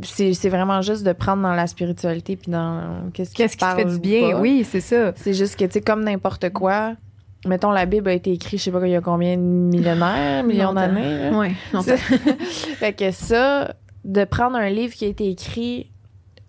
[0.00, 3.64] c'est, c'est vraiment juste de prendre dans la spiritualité puis dans qu'est-ce qui, Qu'est-ce qui
[3.64, 4.32] te fait du bien?
[4.32, 4.40] pas.
[4.40, 5.12] Oui, c'est ça.
[5.16, 6.94] C'est juste que, tu sais, comme n'importe quoi,
[7.46, 10.42] mettons, la Bible a été écrite, je sais pas, il y a combien de millénaires,
[10.44, 11.30] millions d'années.
[11.34, 11.96] Ouais, non, Ça-
[12.76, 13.74] fait que ça,
[14.06, 15.90] de prendre un livre qui a été écrit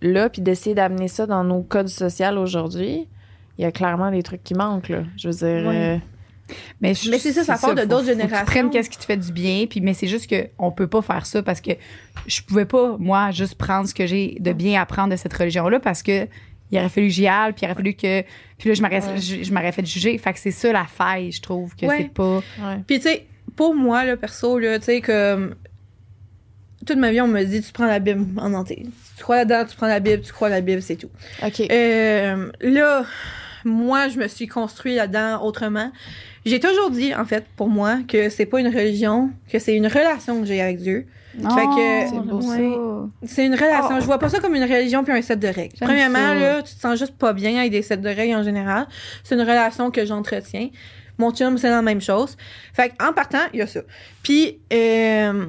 [0.01, 3.07] là, puis d'essayer d'amener ça dans nos codes sociaux aujourd'hui,
[3.57, 5.03] il y a clairement des trucs qui manquent, là.
[5.17, 5.69] Je veux dire...
[5.69, 5.97] Euh,
[6.79, 8.45] Mais, je- Mais c'est ça, ça part de faut- d'autres faut que tu générations.
[8.45, 11.01] prennes qu'est-ce qui te fait du bien, puis mais c'est juste que on peut pas
[11.01, 11.71] faire ça parce que
[12.25, 15.67] je pouvais pas moi juste prendre ce que j'ai de bien apprendre de cette religion
[15.67, 16.25] là parce que
[16.71, 18.21] il aurait fallu que j'y aille, puis il aurait fallu que
[18.57, 19.17] puis là je m'aurais Ouais.
[19.17, 21.97] je, je m'aurais fait juger, fait que c'est ça la faille, je trouve que Ouais.
[22.03, 22.77] c'est pas ouais.
[22.87, 23.25] Puis, tu sais,
[23.57, 25.55] pour moi, là, perso, là, tu sais, comme.
[26.87, 28.87] Toute ma vie, on me dit, tu prends la Bible en entier.
[29.17, 31.09] Tu crois là-dedans, tu prends la Bible, tu crois la Bible, c'est tout.
[31.45, 31.61] OK.
[31.69, 33.05] Euh, là,
[33.65, 35.91] moi, je me suis construit là-dedans autrement.
[36.45, 39.87] J'ai toujours dit, en fait, pour moi, que c'est pas une religion, que c'est une
[39.87, 41.05] relation que j'ai avec Dieu.
[41.33, 43.07] Fait que- C'est beau, ouais.
[43.27, 43.95] C'est une relation.
[43.97, 43.99] Oh.
[43.99, 45.75] Je vois pas ça comme une religion puis un set de règles.
[45.77, 46.35] J'aime Premièrement, ça.
[46.35, 48.87] là, tu te sens juste pas bien avec des sets de règles en général.
[49.23, 50.69] C'est une relation que j'entretiens.
[51.19, 52.37] Mon chum, c'est la même chose.
[52.73, 53.81] Fait en partant, il y a ça.
[54.23, 55.45] Puis, euh,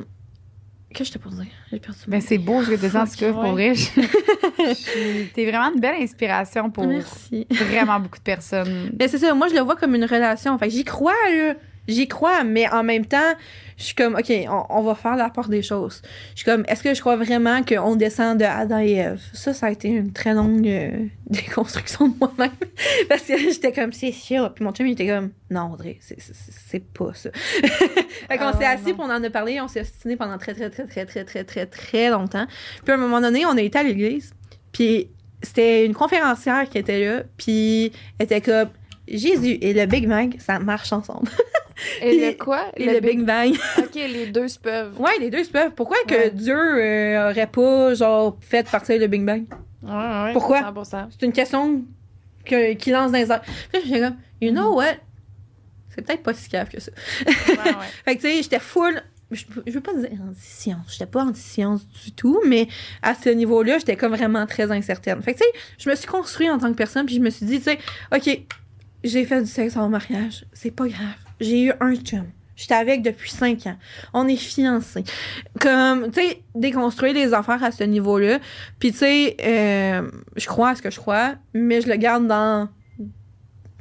[0.94, 1.46] que je te pour dire?
[1.70, 1.98] J'ai perdu.
[2.08, 3.56] Ben c'est beau ce que tu dis en pour
[4.58, 7.46] je- T'es vraiment une belle inspiration pour Merci.
[7.50, 8.90] vraiment beaucoup de personnes.
[8.98, 10.56] Mais c'est ça, moi je le vois comme une relation.
[10.58, 11.54] Fait j'y crois, là.
[11.88, 13.32] J'y crois, mais en même temps,
[13.78, 16.02] je suis comme, OK, on, on va faire la part des choses.
[16.34, 19.22] Je suis comme, est-ce que je crois vraiment qu'on descend de Adam et Ève?
[19.32, 22.50] Ça, ça a été une très longue euh, déconstruction de moi-même.
[23.08, 24.52] Parce que j'étais comme, c'est sûr.
[24.52, 27.30] Puis mon chum, il était comme, non, Audrey, c'est- pas ça.
[27.32, 30.52] fait qu'on Ah s'est assis, puis on en a parlé, on s'est ostiné pendant très,
[30.52, 32.46] très, très, très, très, très, très, très longtemps.
[32.84, 34.34] Puis à un moment donné, on a été à l'église.
[34.72, 35.08] Puis
[35.42, 38.68] c'était une conférencière qui était là, puis elle était comme
[39.06, 41.30] Jésus et le Big Bang, ça marche ensemble.
[42.00, 42.66] Et le quoi?
[42.76, 43.54] Et le, Big Bang.
[43.78, 44.98] OK, les deux se peuvent.
[45.00, 45.72] Ouais, les deux se peuvent.
[45.72, 46.30] Pourquoi que.
[46.30, 49.44] Dieu euh, aurait pas, genre, fait partir le Big Bang?
[49.82, 50.60] Ouais, ouais, Pourquoi?
[50.60, 51.08] 100%.
[51.10, 51.84] C'est une question
[52.44, 53.42] que, qui lance dans les airs.
[53.42, 54.96] Puis là, j'étais comme, you know what?
[55.90, 56.92] C'est peut-être pas si cave que ça.
[57.26, 57.72] Ouais, ouais.
[58.04, 59.02] Fait que, tu sais, j'étais full.
[59.30, 60.92] Je, je veux pas dire anti-science.
[60.92, 62.66] J'étais pas anti-science du tout, mais
[63.02, 65.20] à ce niveau-là, j'étais comme vraiment très incertaine.
[65.22, 67.28] Fait que, tu sais, je me suis construite en tant que personne, puis je me
[67.28, 67.78] suis dit, tu sais,
[68.14, 68.40] OK,
[69.04, 70.46] j'ai fait du sexe en mariage.
[70.52, 71.27] C'est pas grave.
[71.40, 72.26] J'ai eu un chum.
[72.58, 73.76] J'étais avec depuis cinq ans.
[74.12, 75.04] On est fiancés.
[75.60, 78.40] Comme, tu sais, déconstruire les affaires à ce niveau-là.
[78.80, 82.26] Puis, tu sais, euh, je crois à ce que je crois, mais je le garde
[82.26, 82.68] dans.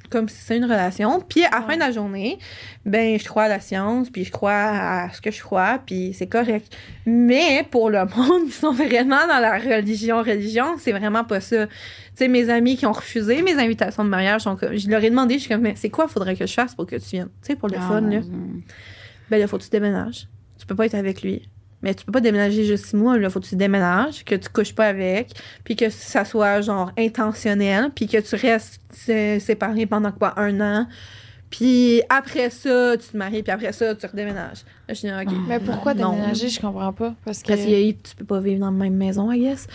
[0.10, 1.20] Comme si c'est une relation.
[1.22, 2.40] Puis, à la fin de la journée,
[2.86, 6.14] ben, je crois à la science, puis je crois à ce que je crois, puis
[6.14, 6.76] c'est correct.
[7.06, 10.18] Mais pour le monde, ils sont vraiment dans la religion.
[10.20, 11.68] Religion, c'est vraiment pas ça.
[11.68, 11.74] Tu
[12.16, 15.10] sais, mes amis qui ont refusé mes invitations de mariage, sont comme, je leur ai
[15.10, 17.30] demandé, je suis comme, mais c'est quoi faudrait que je fasse pour que tu viennes?
[17.42, 18.20] Tu sais, pour le Ah, fun, là.
[19.30, 20.28] Ben là, faut que tu déménages.
[20.58, 21.48] Tu peux pas être avec lui.
[21.84, 24.50] Mais tu peux pas déménager juste six mois, là, faut que tu déménages, que tu
[24.50, 25.30] couches pas avec,
[25.64, 30.60] puis que ça soit genre intentionnel, puis que tu restes euh, séparé pendant quoi, un
[30.60, 30.88] an.
[31.50, 34.66] Puis après ça, tu te maries, puis après ça, tu redéménages.
[34.88, 35.34] Là, je dis, OK.
[35.48, 36.12] Mais pourquoi Non.
[36.12, 36.50] déménager?
[36.50, 37.16] Je comprends pas.
[37.24, 37.48] Parce que.
[37.48, 39.66] Parce que tu peux pas vivre dans la même maison, I guess.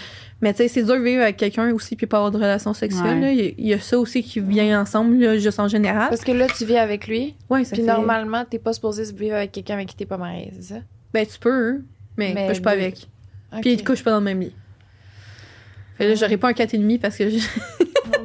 [0.42, 2.74] Mais tu sais, c'est dur de vivre avec quelqu'un aussi, puis pas avoir de relation
[2.74, 3.20] sexuelle.
[3.20, 3.20] Ouais.
[3.20, 3.32] là.
[3.32, 6.08] Il y a- il y, a ça aussi qui vient ensemble, là, juste en général.
[6.10, 7.36] Parce que là, tu vis avec lui.
[7.48, 10.18] Ouais, ça Puis fait- normalement, t'es pas supposé vivre avec quelqu'un avec qui t'es pas
[10.18, 10.80] marié, c'est ça?
[11.14, 11.82] Ben, tu peux,
[12.16, 12.80] mais, Mais couche pas oui.
[12.82, 13.06] avec.
[13.54, 13.60] Ok.
[13.62, 14.54] Puis ils couchent pas dans le même lit.
[15.98, 17.38] Fait là, j'aurais pas un 4,5 parce que je...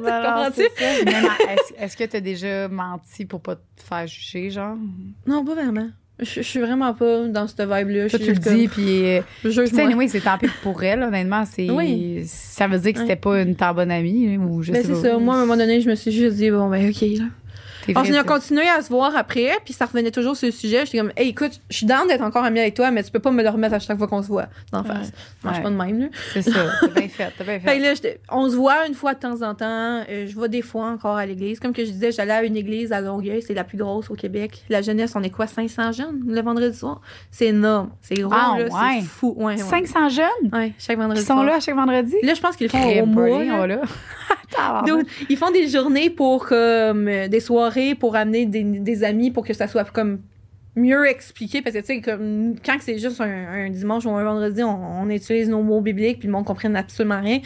[0.02, 0.62] Ben Comprends-tu?
[0.62, 4.76] Est-ce est-ce que t'as déjà menti pour pas te faire juger, genre?
[5.26, 5.88] Non, pas vraiment.
[6.20, 8.06] Je, je suis vraiment pas dans cette vibe-là.
[8.08, 9.04] Je Toi, suis tu le dis, puis.
[9.06, 11.44] euh, Tu sais, anyway, c'est tant pis pour elle, honnêtement.
[11.70, 12.22] Oui.
[12.26, 13.04] Ça veut dire que Ouais.
[13.04, 15.18] c'était pas une tant bonne amie, ou je Ben, sais c'est ça.
[15.18, 17.24] Moi, à un moment donné, je me suis juste dit, bon, ben, OK, là.
[17.94, 20.52] T'es On vrai, a continué à se voir après, puis ça revenait toujours sur le
[20.52, 20.84] sujet.
[20.86, 23.18] J'étais comme, hey, écoute, je suis down d'être encore amie avec toi, mais tu peux
[23.18, 25.06] pas me le remettre à chaque fois qu'on se voit d'en face.
[25.06, 25.12] Ça
[25.44, 25.62] marche Ouais.
[25.62, 26.06] pas de même, là.
[26.32, 26.60] C'est ça.
[26.80, 27.32] T'as bien fait.
[27.36, 27.94] T'as bien Fait là,
[28.30, 30.04] on se voit une fois de temps en temps.
[30.08, 31.58] euh, je vais des fois encore à l'église.
[31.60, 34.14] Comme que je disais, j'allais à une église à Longueuil, c'est la plus grosse au
[34.14, 34.62] Québec.
[34.68, 37.00] La jeunesse, on est quoi, 500 jeunes le vendredi soir?
[37.30, 37.90] C'est énorme.
[38.02, 38.64] C'est gros, Ah, là.
[38.64, 39.00] ouais.
[39.00, 39.34] C'est fou.
[39.38, 39.56] Ouais, ouais.
[39.56, 40.24] 500 jeunes?
[40.52, 41.44] Ouais, chaque vendredi qui sont soir.
[41.46, 42.14] là chaque vendredi?
[42.22, 43.66] Là, je pense qu'ils font au mois.
[43.66, 43.80] là.
[44.86, 49.30] Donc, ils font des journées pour comme euh, des soirées pour amener des, des amis
[49.30, 50.20] pour que ça soit comme
[50.76, 54.22] mieux expliqué parce que tu sais comme quand c'est juste un, un dimanche ou un
[54.22, 57.40] vendredi on, on utilise nos mots bibliques puis le monde comprenne absolument rien.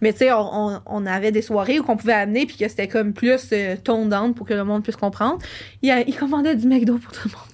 [0.00, 2.66] Mais tu sais on, on, on avait des soirées où qu'on pouvait amener puis que
[2.66, 5.38] c'était comme plus euh, down pour que le monde puisse comprendre.
[5.82, 7.44] Il, il commandait du McDo pour tout le monde.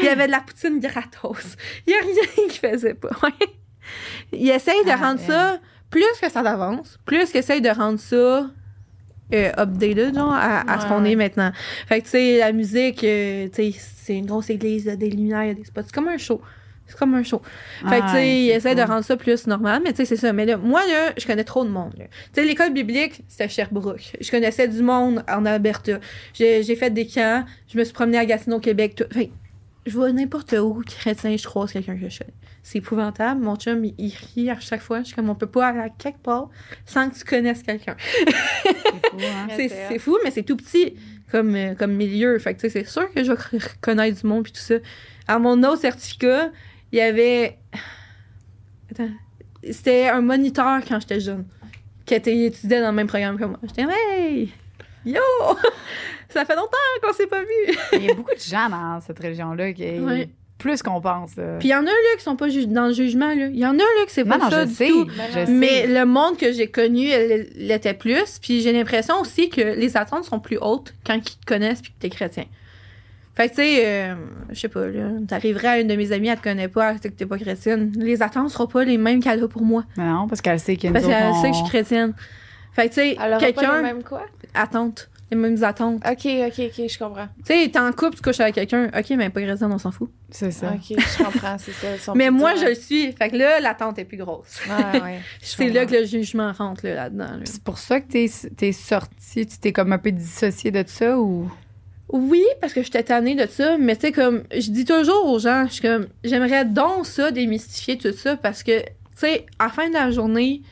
[0.00, 0.12] Il y Hein?
[0.12, 1.56] avait de la poutine gratos.
[1.86, 3.10] Il y a rien qu'il faisait pas.
[4.32, 5.26] Il essaye de Ah, rendre ouais.
[5.26, 5.58] ça
[5.90, 8.48] plus que ça d'avance plus qu'il essaye de rendre ça
[9.34, 11.52] euh, updated genre, à, à ce qu'on est maintenant.
[11.86, 14.90] Fait que tu sais la musique euh, tu sais c'est une grosse église, il y
[14.90, 16.40] a des lumières, il y a des spots, c'est comme un show.
[16.86, 17.42] C'est comme un show.
[17.86, 20.04] Fait que tu sais il c'est essaie de rendre ça plus normal, mais tu sais
[20.06, 20.32] c'est ça.
[20.32, 21.92] Mais là, moi là, je connais trop de monde.
[21.98, 24.12] Tu sais l'école biblique, c'était Sherbrooke.
[24.18, 25.98] Je connaissais du monde en Alberta.
[26.32, 28.94] J'ai fait des camps, je me suis promenée à Gatineau, Québec.
[28.94, 29.04] tout.
[29.12, 29.30] Fait
[29.88, 32.32] je vois n'importe où chrétien, je croise quelqu'un que je connais.
[32.62, 33.40] C'est épouvantable.
[33.40, 35.00] Mon chum, il, il rit à chaque fois.
[35.00, 36.48] Je suis comme, on peut pas aller à quelque part
[36.84, 37.96] sans que tu connaisses quelqu'un.
[38.64, 39.48] C'est fou, hein?
[39.56, 40.94] C'est fou, mais c'est tout petit
[41.30, 42.38] comme, euh, comme milieu.
[42.38, 44.60] Fait que, tu sais, c'est sûr que je vais re- reconnaître du monde puis tout
[44.60, 44.74] ça.
[45.26, 46.50] À mon autre certificat,
[46.92, 47.58] il y avait...
[48.90, 49.10] Attends.
[49.70, 51.44] C'était un moniteur quand j'étais jeune
[52.06, 53.58] qui était, étudiait dans le même programme que moi.
[53.62, 54.50] J'étais, hey!
[55.04, 55.20] Yo!
[56.28, 57.76] Ça fait longtemps qu'on s'est pas vu!
[57.94, 59.84] Il y a beaucoup de gens dans cette région-là qui
[60.58, 61.36] plus qu'on pense.
[61.36, 61.56] là.
[61.60, 63.28] Puis il y en a là qui sont pas dans le jugement.
[63.28, 63.46] là.
[63.46, 64.88] Il y en a là que c'est pas non, ça je du sais.
[64.88, 65.04] tout.
[65.04, 65.46] Ben Je non.
[65.46, 65.52] sais.
[65.52, 68.40] Mais le monde que j'ai connu, elle l'était plus.
[68.42, 71.92] Puis j'ai l'impression aussi que les attentes sont plus hautes quand ils te connaissent puis
[71.92, 72.44] que t'es chrétien.
[73.36, 74.14] Fait que, tu sais, euh,
[74.50, 76.98] je sais pas, là, t'arriverais à une de mes amies, elle te connaît pas, elle
[77.00, 77.92] sait que t'es pas chrétienne.
[77.96, 79.84] Les attentes seront pas les mêmes qu'elle a pour moi.
[79.96, 81.68] Mais non, parce qu'elle sait qu'il y a Parce nous qu'elle sait que je suis
[81.68, 82.14] chrétienne.
[82.72, 83.94] Fait que, tu sais, quelqu'un,
[84.54, 85.08] attente.
[85.30, 86.02] Les mêmes attentes.
[86.06, 87.28] Ok, ok, ok, je comprends.
[87.46, 88.90] Tu sais, t'es en couple, tu couches avec quelqu'un.
[88.96, 90.10] Ok, mais pas chrétienne, on s'en fout.
[90.30, 90.72] C'est ça.
[90.74, 92.12] Ok, je comprends, c'est ça.
[92.14, 93.12] Mais moi, je le suis.
[93.12, 94.60] Fait que là, l'attente est plus grosse.
[94.66, 95.18] Ouais, ouais.
[95.42, 97.24] C'est là que le jugement rentre là, là-dedans.
[97.24, 97.40] là.
[97.44, 98.24] C'est pour ça que t'es
[98.66, 101.50] es sortie, tu t'es comme un peu dissociée de ça ou?
[102.10, 105.38] Oui, parce que j'étais tannée de ça, mais tu sais, comme, je dis toujours aux
[105.38, 109.64] gens, je suis comme, j'aimerais donc ça, démystifier tout ça, parce que, tu sais, à
[109.64, 110.62] la fin de la journée,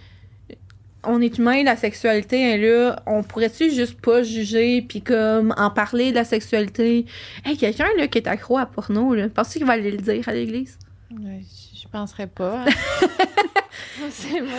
[1.06, 5.70] on est humain, la sexualité est là, on pourrait-tu juste pas juger, puis comme, en
[5.70, 7.06] parler de la sexualité?
[7.44, 10.28] Hey, quelqu'un, là, qui est accro à porno, là, penses-tu qu'il va aller le dire
[10.28, 10.78] à l'église?
[11.10, 11.40] Ouais,
[11.74, 12.64] je je penserais pas.
[12.66, 14.08] hein.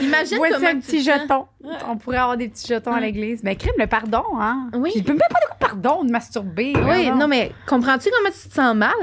[0.01, 1.45] Imagine comment un petit jeton.
[1.87, 3.01] On pourrait avoir des petits jetons à Ouais.
[3.01, 3.41] l'église.
[3.43, 4.69] Mais crime, le pardon, hein?
[4.73, 4.91] Oui.
[4.93, 6.73] Puis, même pas de pardon de masturber.
[6.75, 7.19] Oui, donc.
[7.19, 8.93] non, mais comprends-tu comment tu te sens mal?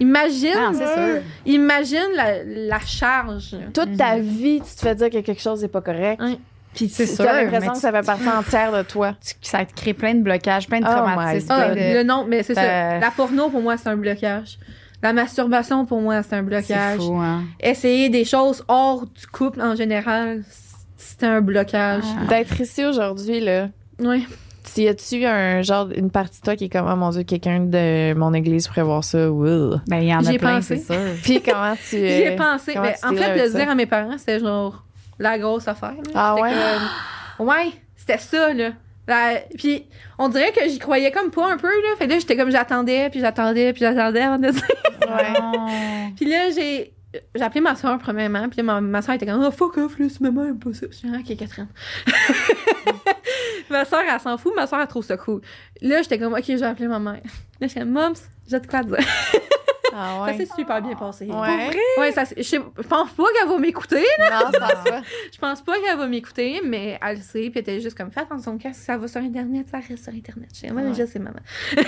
[0.00, 0.72] Imagine, Ah,
[1.46, 3.54] imagine la, la charge.
[3.74, 4.22] Toute ta Mhm.
[4.22, 6.20] vie, tu te fais dire que quelque chose n'est pas correct.
[6.22, 6.38] Ouais.
[6.74, 9.14] Puis tu sûr, as l'impression que ça fait partie entière de toi.
[9.24, 11.46] Tu- Ça te crée plein de blocages, plein de Oh traumatismes.
[11.50, 12.62] Ah, plein de- le nom, mais c'est ça.
[12.62, 14.58] Euh, La porno, pour moi, c'est un blocage.
[15.02, 16.98] La masturbation, pour moi, c'est un blocage.
[17.00, 17.42] fou, hein?
[17.58, 20.42] Essayer des choses hors du couple, en général,
[20.96, 22.04] c'est un blocage.
[22.22, 22.26] Ah.
[22.28, 24.26] D'être ici aujourd'hui, là, Oui.
[24.76, 27.60] Y a-tu un genre, une partie de toi qui est comme, oh mon Dieu, quelqu'un
[27.60, 29.80] de mon église pourrait voir ça, Will.
[29.86, 30.76] Ben, il y en a J'y ai plein, pensé.
[30.76, 31.02] c'est sûr.
[31.22, 31.96] Puis comment tu.
[31.96, 32.72] J'y ai euh, pensé.
[32.72, 34.84] tu en fait, le dire à mes parents, c'était genre
[35.18, 35.92] la grosse affaire.
[35.92, 36.12] là.
[36.14, 36.52] Ah ouais?
[37.38, 38.70] comme, ouais, c'était ça, là.
[39.08, 39.86] La- Puis
[40.18, 41.96] on dirait que j'y croyais comme pas un peu, là.
[41.98, 44.62] Fait que là, j'étais comme j'attendais, puis j'attendais, puis j'attendais avant de dire.
[45.02, 46.12] Ouais.
[46.16, 46.92] Puis là, j'ai.
[47.34, 49.98] J'ai appelé ma soeur premièrement, puis là, ma, ma soeur était comme Oh fuck off,
[49.98, 50.86] là, si maman aime pas ça.
[51.06, 51.66] Ah, ok, Catherine.
[53.70, 55.40] ma soeur, elle s'en fout, ma soeur, elle trouve ça cool.
[55.80, 57.22] Là, j'étais comme Ok, je vais appeler ma mère.
[57.60, 58.14] Là, j'étais comme Moms,
[58.48, 58.98] j'ai de quoi dire.
[59.94, 60.36] Ah Ça ouais.
[60.38, 61.26] s'est super bien passé.
[61.26, 61.70] Ouais.
[61.98, 64.04] Ouais, ça, s'est- je, sais- je pense pas qu'elle va m'écouter.
[64.18, 65.00] Non, je pense pas.
[65.32, 68.10] Je pense pas qu'elle va m'écouter, mais elle le sait, puis elle était juste comme
[68.10, 70.48] Fais attention, quand ça va sur Internet, ça reste sur Internet.
[70.54, 70.88] Je dis, Moi, Ouais.
[70.90, 71.38] déjà, c'est maman.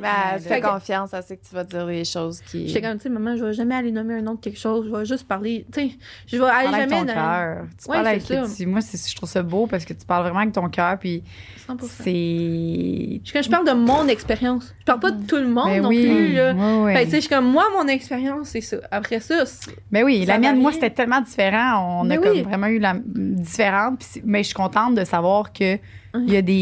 [0.00, 2.68] Ben, fais confiance, elle sait que tu vas dire des choses qui.
[2.68, 4.86] J'étais comme, tu sais, maman, je vais jamais aller nommer un nom de quelque chose,
[4.90, 5.90] je vais juste parler, tu sais,
[6.26, 7.56] je vais aller Parle avec jamais ton cœur.
[7.82, 8.42] Tu Ouais, parles avec ça.
[8.66, 11.22] Moi, c'est- je trouve ça beau parce que tu parles vraiment avec ton cœur, puis
[11.66, 11.86] 100%.
[12.02, 13.20] c'est.
[13.32, 15.88] Quand je parle de mon expérience, je parle pas de tout le monde Ben non
[15.88, 16.02] oui.
[16.06, 16.52] plus, là.
[16.52, 16.94] Ouais, ouais.
[16.96, 18.76] Fait sais, je suis comme, moi, mon expérience, c'est ça.
[18.90, 22.00] Après ça, c'est- Ben oui, Ça la mienne, moi, c'était tellement différent.
[22.00, 22.26] On Mais a oui.
[22.42, 24.02] comme vraiment eu la différente.
[24.24, 25.78] mais je suis contente de savoir que
[26.16, 26.52] il y a des,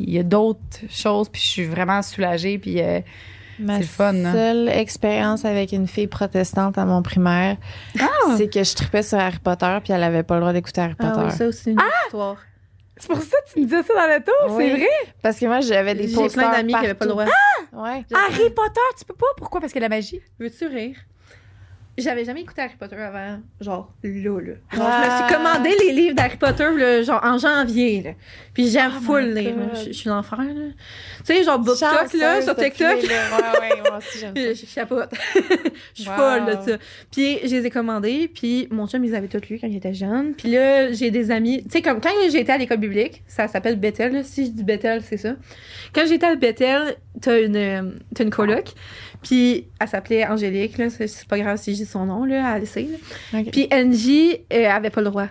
[0.00, 0.60] il y a d'autres
[0.90, 1.28] choses.
[1.28, 2.58] Puis je suis vraiment soulagée.
[2.58, 3.00] Puis euh,
[3.60, 4.32] Ma C'est le fun, hein.
[4.32, 7.56] seule expérience avec une fille protestante à mon primaire,
[8.36, 10.94] c'est que je tripais sur Harry Potter puis elle avait pas le droit d'écouter Harry
[11.00, 11.26] ah Potter.
[11.26, 12.36] oui, ça aussi, c'est une histoire.
[13.00, 14.64] C'est pour ça que tu me disais ça dans le tour, Oui.
[14.66, 14.88] c'est vrai.
[15.22, 17.24] Parce que moi, j'avais des J'ai posters plein d'amis qui avaient pas le droit.
[17.24, 17.84] droit.
[17.84, 18.04] Ouais.
[18.14, 19.26] Harry Potter, tu peux pas?
[19.36, 19.60] Pourquoi?
[19.60, 20.20] Parce que la magie.
[20.38, 20.96] Veux-tu rire?
[21.98, 24.52] J'avais jamais écouté Harry Potter avant, genre là, là.
[24.72, 25.02] Genre, Ah.
[25.04, 28.10] je me suis commandé les livres d'Harry Potter, là, genre en janvier, là.
[28.54, 29.34] Puis j'aime Oh full.
[29.34, 29.70] God.
[29.86, 30.52] Je suis l'enfer, là.
[31.26, 32.96] Tu sais, genre BookTok, là, sur TikTok.
[33.02, 33.08] Ouais,
[33.60, 34.84] ouais, moi aussi, j'aime Je ça.
[35.94, 36.16] je suis Wow.
[36.16, 36.78] folle de ça.
[37.10, 39.94] Puis je les ai commandés, puis mon chum, ils avaient tous lu quand il était
[39.94, 40.34] jeune.
[40.34, 41.62] Puis là, j'ai des amis.
[41.64, 44.12] Tu sais, comme quand j'étais à l'école biblique, ça s'appelle Bethel.
[44.12, 44.22] là.
[44.22, 45.34] Si je dis Bethel, c'est ça.
[45.94, 47.82] Quand j'étais à Bethel, t'as une, euh,
[48.14, 48.66] t'as une coloc.
[49.22, 50.90] Puis elle s'appelait Angélique, là.
[50.90, 52.60] C'est c'est pas grave si je dis son nom, là, là.
[53.34, 53.50] Ok.
[53.50, 55.26] Puis Angie euh, avait pas le droit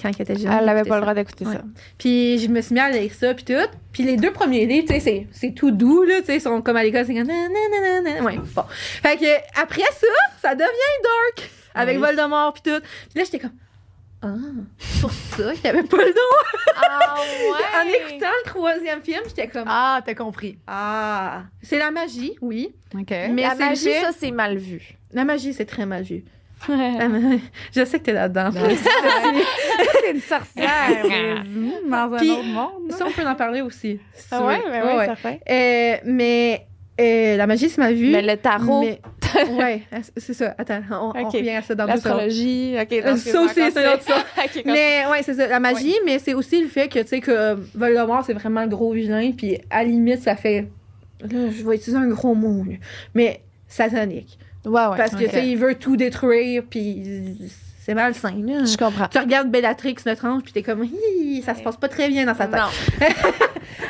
[0.00, 0.52] quand elle était jeune.
[0.52, 1.54] Elle avait d'écouter pas le droit d'écouter Ouais.
[1.54, 1.62] ça.
[1.98, 3.52] Puis je me suis mis à lire ça, puis tout.
[3.92, 6.40] Puis les deux premiers livres, tu sais, c'est- c'est tout doux, là, tu sais, ils
[6.40, 7.26] sont comme à l'école, c'est comme...
[7.26, 8.22] nananana.
[8.24, 8.62] Ouais, bon.
[8.68, 10.06] Fait que après ça,
[10.40, 10.68] ça devient
[11.02, 12.02] dark, avec Oui.
[12.04, 12.80] Voldemort, puis tout.
[12.80, 13.52] Puis là, j'étais comme...
[14.20, 14.34] Ah,
[14.78, 16.74] c'est pour ça qu'il avait pas le droit.
[16.76, 17.14] Ah
[17.84, 19.66] En écoutant le troisième film, j'étais comme...
[19.68, 20.58] Ah, t'as compris.
[20.66, 22.74] Ah, c'est la magie, oui.
[22.96, 23.10] Ok.
[23.10, 24.97] Mais la c'est magie, le ça, c'est mal vu.
[25.12, 26.24] La magie, c'est très mal vu.
[26.68, 27.36] La ma-
[27.74, 28.50] Je sais que t'es là-dedans.
[28.52, 28.62] Ben,
[30.02, 31.04] c'est une sorcière
[31.44, 32.90] mmh, dans un Puis- autre monde.
[32.90, 34.00] Ça, on peut en parler aussi.
[34.14, 34.70] si Ah ouais, veux.
[34.70, 35.40] mais Ouais, ouais.
[35.50, 36.66] Euh, mais
[37.00, 38.10] euh, la magie, c'est mal vu.
[38.10, 39.00] Mais le tarot, Mais-
[39.56, 39.82] ouais,
[40.16, 40.54] c'est ça.
[40.58, 42.92] Attends, on, revient à ça dans l'astrologie, ok.
[42.92, 44.24] Euh, non, ça aussi, c'est autre ça.
[44.44, 47.20] Ok, Mais ouais, c'est ça, la magie, mais c'est aussi le fait que, tu sais,
[47.20, 50.66] que Voldemort, c'est vraiment le gros vilain, puis à la limite, ça fait.
[51.20, 52.64] Là, je vais utiliser un gros mot,
[53.14, 54.38] mais satanique.
[54.64, 54.96] Ouais, ouais.
[54.96, 57.36] Parce que, tu sais, il veut tout détruire, puis
[57.80, 58.64] c'est malsain, là.
[58.64, 59.08] Je comprends.
[59.08, 62.26] Tu regardes Bellatrix, notre ange, puis t'es comme, Hi, ça se passe pas très bien
[62.26, 62.60] dans sa tête.
[62.60, 62.68] Non.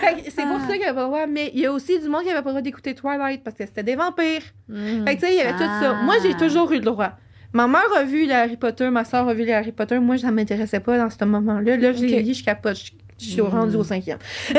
[0.00, 0.66] Fait que c'est pour Ah.
[0.68, 2.42] ça qu'il avait pas le droit, mais il y a aussi du monde qui avait
[2.42, 4.42] pas le droit d'écouter Twilight parce que c'était des vampires.
[4.68, 5.04] Mm.
[5.06, 5.96] Fait que tu sais, il y avait tout ça.
[5.98, 6.02] Ah.
[6.04, 7.12] Moi, j'ai toujours eu le droit.
[7.52, 9.98] Ma mère a vu les Harry Potter, ma soeur a vu les Harry Potter.
[9.98, 11.76] Moi, ça m'intéressait pas dans ce moment-là.
[11.76, 12.22] Là, je les Ok.
[12.24, 12.76] lis, je capote.
[12.76, 14.18] Je, je suis rendue au cinquième.
[14.48, 14.54] C'est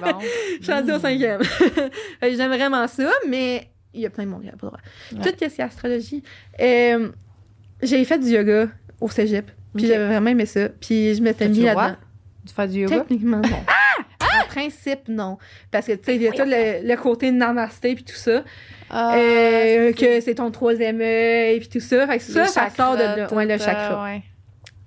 [0.00, 0.18] bon.
[0.60, 1.42] Je suis rendue au cinquième.
[1.42, 4.58] Fait que J'aime vraiment ça, mais il y a plein de monde qui n'a pas
[4.66, 4.80] le droit.
[5.12, 5.18] Ouais.
[5.22, 6.22] Tout ce qui est astrologie.
[6.60, 7.10] Euh,
[7.82, 8.68] j'ai fait du yoga
[9.00, 9.50] au cégep.
[9.76, 10.68] Puis j'avais vraiment aimé ça.
[10.68, 11.96] Puis je m'étais mis là-dedans.
[12.46, 13.00] Tu fais du yoga?
[13.00, 13.48] Techniquement, non.
[14.42, 15.38] En principe, non.
[15.72, 18.44] Parce que, tu sais, il y a tout le, le côté namasté puis tout ça.
[18.88, 22.06] Ah, Euh, que c'est ton troisième œil puis tout ça.
[22.06, 24.00] Fait que ça, ça sort de Ouais, le chakra.
[24.00, 24.22] euh, ouais.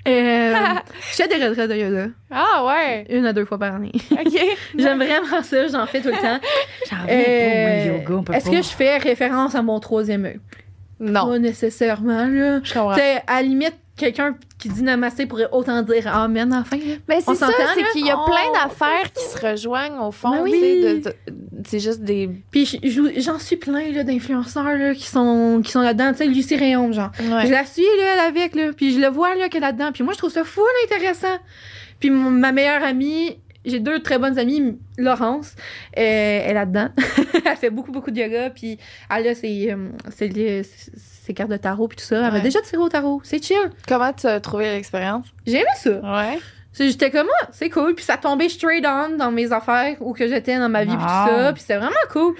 [0.08, 0.54] Euh,
[1.12, 2.08] je fais des retraites de yoga.
[2.32, 3.06] Ah ouais.
[3.10, 3.92] Une à deux fois par année.
[4.12, 4.34] Ok.
[4.78, 6.40] J'aime vraiment ça, j'en fais tout le temps.
[6.90, 8.52] J'en pas, Euh, le yoga, on peut Est-ce pas.
[8.52, 10.40] que je fais référence à mon troisième œil?
[11.00, 11.28] Non.
[11.30, 12.60] Pas nécessairement, là.
[12.64, 12.92] Je comprends.
[12.92, 16.78] À la limite, quelqu'un qui dit namasté pourrait autant dire amen enfin.
[17.08, 20.12] Mais c'est ça, s'entend, c'est qu'il y a Oh, plein d'affaires qui se rejoignent au
[20.12, 21.04] fond, Ben oui.
[21.66, 22.30] c'est juste des.
[22.52, 26.12] Puis je- je- j'en suis plein là, d'influenceurs là, qui sont, qui sont là-dedans.
[26.12, 27.12] Tu sais, Lucie Rayon, genre.
[27.20, 27.46] Ouais.
[27.46, 29.92] Je la suis là, elle avec, là, puis je le vois là, qu'elle est là-dedans.
[29.92, 31.38] Puis moi, je trouve ça fou intéressant.
[32.00, 35.54] Puis mon- ma meilleure amie, j'ai deux très bonnes amies, Laurence,
[35.98, 36.90] euh, elle est là-dedans.
[37.46, 38.78] elle fait beaucoup, beaucoup de yoga, puis
[39.16, 40.64] elle a ses, euh, ses,
[41.26, 42.18] ses cartes de tarot, puis tout ça.
[42.18, 42.42] Elle m'a Ouais.
[42.42, 43.22] déjà tiré au tarot.
[43.24, 43.58] C'est chill.
[43.88, 45.26] Comment tu as trouvé l'expérience?
[45.46, 45.92] J'ai aimé ça.
[45.92, 46.40] Ouais.
[46.74, 47.94] C'est- J'étais comme, ah, c'est cool.
[47.96, 51.06] Puis ça tombait straight on dans mes affaires, où que j'étais dans ma vie, puis
[51.06, 51.54] tout ça.
[51.54, 52.34] Puis c'est vraiment cool.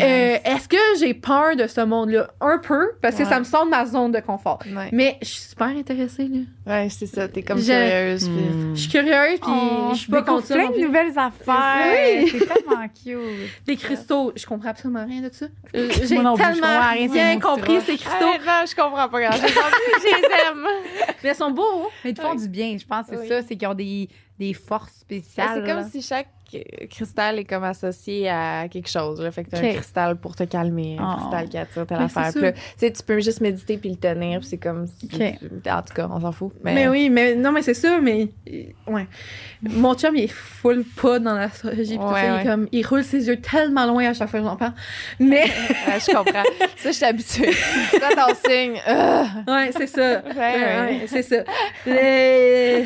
[0.00, 2.28] Euh, Est-ce que j'ai peur de ce monde-là?
[2.40, 3.28] Un peu, parce que Ouais.
[3.28, 4.58] ça me sort de ma zone de confort.
[4.74, 4.88] Ouais.
[4.92, 6.38] Mais je suis super intéressée, là.
[6.66, 7.28] Ouais, c'est ça.
[7.28, 8.24] T'es comme Je- curieuse.
[8.28, 8.74] puis- Hmm.
[8.74, 10.54] Je suis curieuse, puis Oh, je suis pas ça.
[10.54, 12.16] plein non de nouvelles affaires.
[12.16, 12.28] Oui.
[12.30, 13.50] C'est tellement cute.
[13.66, 15.46] Les cristaux, je comprends absolument rien de ça.
[15.76, 18.24] Euh, J'ai non tellement comprends rien, bien compris ces cristaux.
[18.24, 19.42] Honnêtement, je comprends pas grand-chose.
[20.00, 20.66] je les aime.
[21.22, 21.88] Mais ils sont beaux, hein?
[22.04, 23.04] Mais ils te font du bien, je pense.
[23.08, 23.28] C'est Oui.
[23.28, 24.08] ça, c'est qu'ils ont des,
[24.38, 25.62] des forces spéciales.
[25.66, 26.28] C'est comme si chaque
[26.90, 29.20] cristal est comme associé à quelque chose.
[29.20, 29.30] Là.
[29.30, 29.64] Fait que t'as Ok.
[29.64, 31.16] un cristal pour te calmer, un Oh.
[31.20, 32.26] cristal qui attire telle affaire.
[32.26, 34.40] c'est Puis là, tu sais, tu peux juste méditer puis le tenir.
[34.44, 34.86] C'est comme...
[34.86, 35.08] si-.
[35.70, 36.52] En tout cas, on s'en fout.
[36.62, 38.28] Mais, Mais oui, mais non, mais c'est ça, mais
[38.86, 39.06] ouais.
[39.62, 41.96] Mon chum, il est full pas dans l'astrologie.
[41.96, 44.74] Ouais, ça, il, comme, roule ses yeux tellement loin à chaque fois que j'en parle.
[45.18, 45.44] Mais,
[45.86, 46.42] Ouais, je comprends.
[46.76, 47.50] ça, je suis habituée.
[47.90, 48.74] Quoi ton signe?
[49.46, 50.22] Ouais, c'est ça.
[50.36, 51.36] Ouais, c'est ça.
[51.86, 52.84] Les...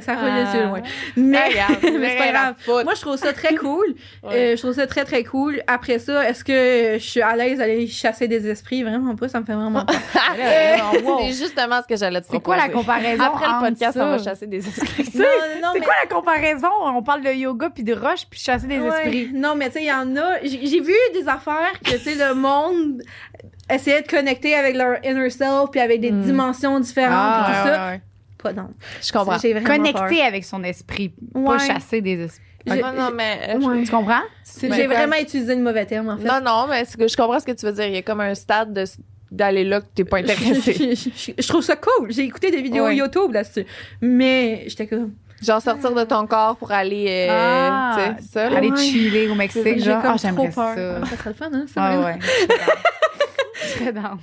[0.00, 0.82] ça roule les yeux loin.
[1.16, 2.54] Mais, Ah, mais c'est pas grave.
[2.84, 3.94] Moi, je trouve ça très cool.
[4.22, 4.52] Ouais.
[4.52, 5.62] Euh, je trouve ça très, très cool.
[5.66, 8.82] Après ça, est-ce que je suis à l'aise d'aller chasser des esprits?
[8.82, 9.96] Vraiment pas, ça me fait vraiment peur.
[10.38, 11.18] Euh, wow.
[11.22, 14.06] C'est justement ce que j'allais te C'est quoi la comparaison Après le podcast, ça?
[14.06, 15.10] on va chasser des esprits.
[15.14, 15.24] non,
[15.62, 16.68] non, C'est mais- quoi la comparaison?
[16.84, 18.88] On parle de yoga puis de roche puis chasser des Ouais.
[18.88, 19.30] esprits.
[19.34, 20.38] Non, mais tu sais, il y en a.
[20.42, 23.02] J'ai vu des affaires que, tu sais, le monde
[23.70, 26.22] essayait de connecter avec leur inner self puis avec des Hmm.
[26.22, 27.86] dimensions différentes puis tout ouais, ça.
[27.86, 28.00] ouais, ouais.
[28.42, 28.68] Pas non.
[29.02, 29.38] Je comprends.
[29.64, 30.26] Connecter peur.
[30.26, 31.44] avec son esprit, Ouais.
[31.44, 32.44] pas chasser des esprits.
[32.66, 33.38] J'ai- non, non, mais...
[33.54, 33.82] euh, Ouais.
[33.84, 34.20] Tu comprends?
[34.62, 34.96] Ben, J'ai quoi?
[34.96, 36.24] vraiment utilisé le mauvais terme, en fait.
[36.24, 37.86] Non, non, mais je comprends ce que tu veux dire.
[37.86, 38.84] Il y a comme un stade de-
[39.30, 40.72] d'aller là que t'es pas intéressé.
[40.72, 42.10] je, je- je- je trouve ça cool.
[42.10, 42.96] J'ai écouté des vidéos Ouais.
[42.96, 43.64] YouTube là-dessus.
[44.00, 45.12] Mais j'étais comme.
[45.40, 48.56] Genre sortir de ton corps pour aller, euh, Ah, tu sais, ça, là.
[48.58, 48.76] Aller Ouais.
[48.76, 50.02] chiller au Mexique, genre.
[50.02, 50.74] comme Ah, j'aimerais trop peur.
[50.74, 51.06] ça.
[51.10, 51.64] Ça serait le fun, hein?
[51.76, 52.18] Ah ouais.
[53.78, 54.18] Serais down.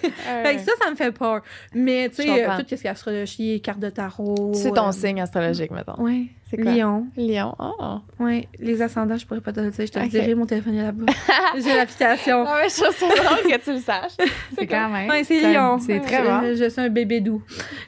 [0.00, 1.42] Fait que ça, ça me fait peur.
[1.74, 4.52] Mais, tu sais, euh, tout ce qui est astrologie, carte de tarot.
[4.54, 6.00] C'est ton euh, signe astrologique, mettons.
[6.00, 6.26] Ouais.
[6.50, 6.72] C'est quoi?
[6.72, 7.06] Lion.
[7.16, 7.54] Lion.
[7.58, 7.98] Oh.
[8.20, 8.48] Ouais.
[8.58, 9.86] Les ascendants, je pourrais pas te le dire.
[9.86, 10.10] Je te le Ok.
[10.10, 11.12] dirai, mon téléphone est là-bas.
[11.62, 12.44] J'ai l'application.
[12.46, 14.12] Ah ouais, je trouve ça drôle que tu le saches.
[14.56, 15.08] C'est quand même.
[15.10, 15.78] Ouais, c'est ça- Lion.
[15.78, 16.56] C'est très je, bon.
[16.56, 17.42] Je, suis un bébé doux.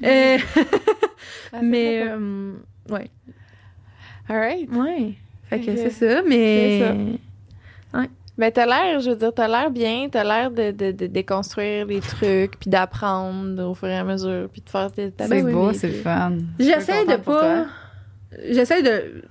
[0.04, 0.38] Euh,
[1.52, 2.52] Ah, mais, euh,
[2.90, 3.10] ouais.
[4.28, 4.70] Alright.
[4.70, 5.14] Ouais.
[5.48, 6.80] Fait que c'est ça, mais.
[7.92, 7.98] C'est
[8.40, 11.84] Mais t'as l'air, je veux dire, t'as l'air bien, t'as l'air de, de, de déconstruire
[11.84, 15.74] les trucs, puis d'apprendre au fur et à mesure, puis de faire tes C'est beau,
[15.74, 16.38] c'est fun.
[16.58, 17.66] J'essaie de pas.
[18.48, 19.22] J'essaie de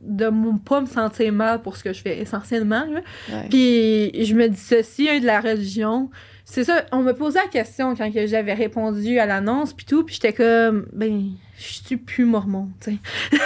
[0.00, 0.30] de
[0.64, 3.00] pas me sentir mal pour ce que je fais essentiellement là.
[3.30, 3.48] Ouais.
[3.50, 6.10] puis je me dissocie hein, de la religion
[6.44, 10.04] c'est ça on me posait la question quand que j'avais répondu à l'annonce puis tout
[10.04, 13.38] puis j'étais comme ben je suis plus mormon tu sais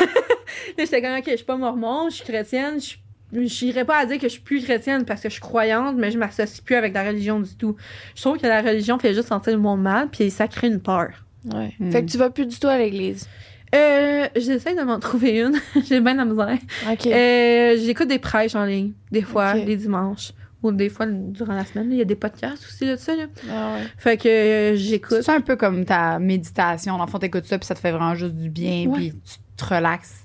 [0.78, 2.96] j'étais comme ok je suis pas mormon je suis chrétienne je
[3.32, 6.10] J'irais pas à dire que je suis plus chrétienne parce que je suis croyante, mais
[6.10, 7.76] je m'associe plus avec la religion du tout.
[8.14, 10.80] Je trouve que la religion fait juste sentir le monde mal, puis ça crée une
[10.80, 11.08] peur.
[11.52, 11.72] Ouais.
[11.78, 11.90] Hmm.
[11.90, 13.28] Fait que tu vas plus du tout à l'église.
[13.74, 15.54] Euh, j'essaie de m'en trouver une.
[15.88, 16.58] J'ai bien la misère.
[16.90, 17.06] OK.
[17.06, 20.32] Euh, J'écoute des prêches en ligne, des fois, les dimanches.
[20.62, 21.90] Ou des fois, durant la semaine.
[21.90, 23.16] Il y a des podcasts aussi de ça.
[23.16, 23.24] Là.
[23.50, 23.86] Ah ouais.
[23.96, 25.22] Fait que euh, j'écoute.
[25.22, 26.98] C'est un peu comme ta méditation.
[26.98, 28.94] Dans le fond, t'écoutes ça, puis ça te fait vraiment juste du bien, Ouais.
[28.98, 30.24] puis tu te relaxes.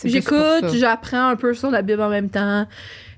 [0.00, 0.68] Pour J'écoute, ça.
[0.76, 2.66] j'apprends un peu sur la Bible en même temps.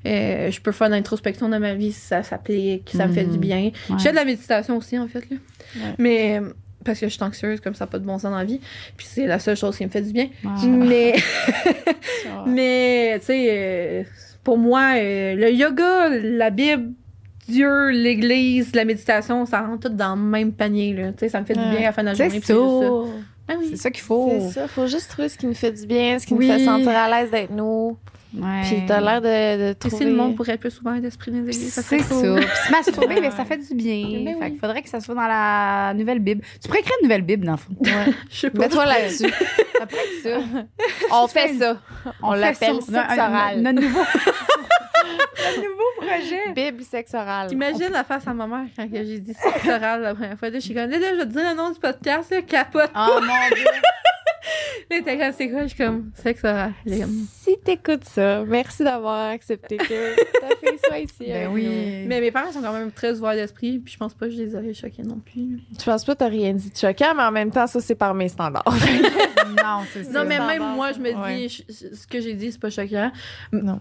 [0.04, 3.24] Euh, je peux faire de l'introspection dans ma vie si ça s'applique, ça me fait
[3.24, 3.70] du bien.
[3.88, 3.96] Ouais.
[3.98, 5.30] Je fais de la méditation aussi, en fait.
[5.30, 5.36] Là.
[5.76, 5.94] Ouais.
[5.98, 6.52] Mais euh,
[6.84, 8.60] parce que je suis anxieuse, comme ça, pas de bon sens dans la vie.
[8.96, 10.28] Puis c'est la seule chose qui me fait du bien.
[10.66, 11.14] Mais,
[12.46, 14.02] mais tu sais, euh,
[14.42, 16.90] pour moi, le yoga, la Bible,
[17.48, 20.94] Dieu, l'Église, la méditation, ça rentre tout dans le même panier.
[20.94, 21.12] Là.
[21.12, 22.40] Tu sais, ça me fait du bien à la fin de la journée.
[22.40, 22.46] ça.
[22.46, 22.90] c'est ça.
[23.52, 23.66] Ah oui.
[23.70, 24.32] C'est ça qu'il faut.
[24.48, 26.46] C'est ça, faut juste trouver ce qui nous fait du bien, ce qui Oui.
[26.48, 27.96] nous fait sentir à l'aise d'être nous.
[28.34, 28.62] Ouais.
[28.64, 30.04] Puis t'as l'air de, de Puis trouver...
[30.06, 32.14] si le monde pourrait être plus souvent d'esprit dans les églises, ça C'est ça.
[32.14, 32.36] cool.
[32.40, 33.20] Puis se masturber, Ouais.
[33.20, 34.02] mais ça fait du bien.
[34.24, 34.50] Ben fait oui.
[34.52, 36.40] qu'il faudrait que ça soit dans la nouvelle Bible.
[36.62, 37.74] Tu pourrais écrire une nouvelle Bible, dans le fond.
[37.80, 38.12] Ouais.
[38.30, 38.60] Je sais pas.
[38.60, 39.28] Mets-toi là-dessus.
[39.78, 40.64] Ça pourrait être ça.
[41.12, 41.76] On fait ça.
[42.22, 43.54] On fait l'appelle ça.
[43.56, 44.00] Notre nouveau...
[45.56, 46.52] notre nouveau projet.
[46.54, 47.52] Bible sexe oral.
[47.52, 50.50] Imagine la face à ma mère quand j'ai dit sexe oral la première fois.
[50.50, 52.90] Là, je suis comme, là, je vais te dire le nom du podcast, là, capote.
[52.96, 53.64] Oh mon Dieu.
[54.90, 55.62] Là, t'es comme, c'est quoi?
[55.62, 56.72] Je suis comme, sexe oral.
[57.30, 61.24] Si t'écoutes ça, merci d'avoir accepté que ta fille soit ici.
[61.28, 62.04] Ben avec oui.
[62.06, 64.42] Mais mes parents sont quand même très ouverts d'esprit, puis je pense pas que je
[64.42, 65.60] les aurais choqués non plus.
[65.78, 67.94] Je pense pas que t'as rien dit de choquant, mais en même temps, ça, c'est
[67.94, 68.64] par mes standards.
[69.62, 70.10] non, c'est ça.
[70.12, 71.46] Non, mais même moi, je me ouais.
[71.46, 73.10] dis, je- ce que j'ai dit, c'est pas choquant.
[73.52, 73.78] Non.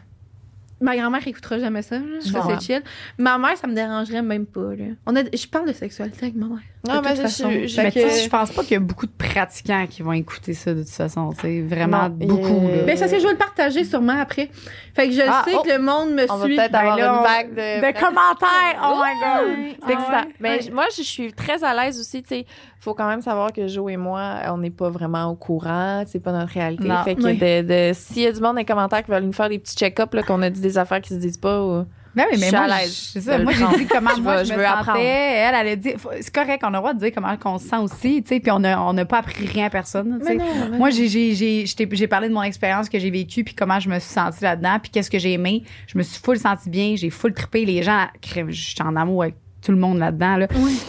[0.81, 2.19] Ma grand-mère écoutera jamais ça, là.
[2.25, 2.83] Je ça c'est chill.
[3.17, 4.85] Ma mère, ça me dérangerait même pas, là.
[5.05, 5.23] On a...
[5.23, 6.63] Je parle de sexualité avec ma mère.
[6.87, 7.49] Non, de mais toute je- façon.
[7.51, 9.11] je- je- Fait Mais que- tu sais, je pense pas qu'il y a beaucoup de
[9.11, 11.29] pratiquants qui vont écouter ça de toute façon.
[11.39, 12.67] C'est vraiment Non, beaucoup.
[12.67, 12.83] euh, là.
[12.85, 14.49] Ben, ça, c'est je vais le partager sûrement après.
[14.95, 15.61] Fait que je Ah, sais oh.
[15.61, 16.55] que le monde me On va suit.
[16.55, 17.87] peut-être Ben avoir là, une vague de.
[17.87, 18.81] De commentaires!
[18.83, 19.75] Oh my god!
[19.85, 20.11] C'est excitant.
[20.13, 20.33] Ah ouais?
[20.39, 20.61] Mais Ouais.
[20.61, 22.23] j- moi, je suis très à l'aise aussi.
[22.23, 22.45] Tu sais,
[22.79, 26.03] faut quand même savoir que Joe et moi, on n'est pas vraiment au courant.
[26.07, 26.87] C'est pas notre réalité.
[26.87, 27.03] Non.
[27.03, 27.37] Fait que Oui.
[27.37, 29.59] de, de- s'il y a du monde dans les commentaires qui veulent nous faire des
[29.59, 31.85] petits check-up, là, qu'on a dit des affaires qui se disent pas, ou-
[32.15, 33.37] Ben oui, Je mais suis moi, à je- l'aise c'est ça.
[33.39, 35.03] Moi, j'ai dit comment Je moi veux- je, je me veux sentais.
[35.05, 37.67] Elle, elle a dit, c'est correct, on a le droit de dire comment on se
[37.69, 40.25] sent aussi, tu sais, puis on a, on n'a pas appris rien à personne, tu
[40.27, 40.35] sais.
[40.35, 40.45] Non,
[40.77, 40.95] Moi, non.
[40.95, 44.11] j'ai, j'ai, j'ai, parlé de mon expérience que j'ai vécue, puis comment je me suis
[44.11, 45.63] sentie là-dedans, puis qu'est-ce que j'ai aimé.
[45.87, 47.63] Je me suis full sentie bien, j'ai full trippé.
[47.65, 50.47] Les gens, je suis en amour avec tout le monde là-dedans, là.
[50.55, 50.79] Oui.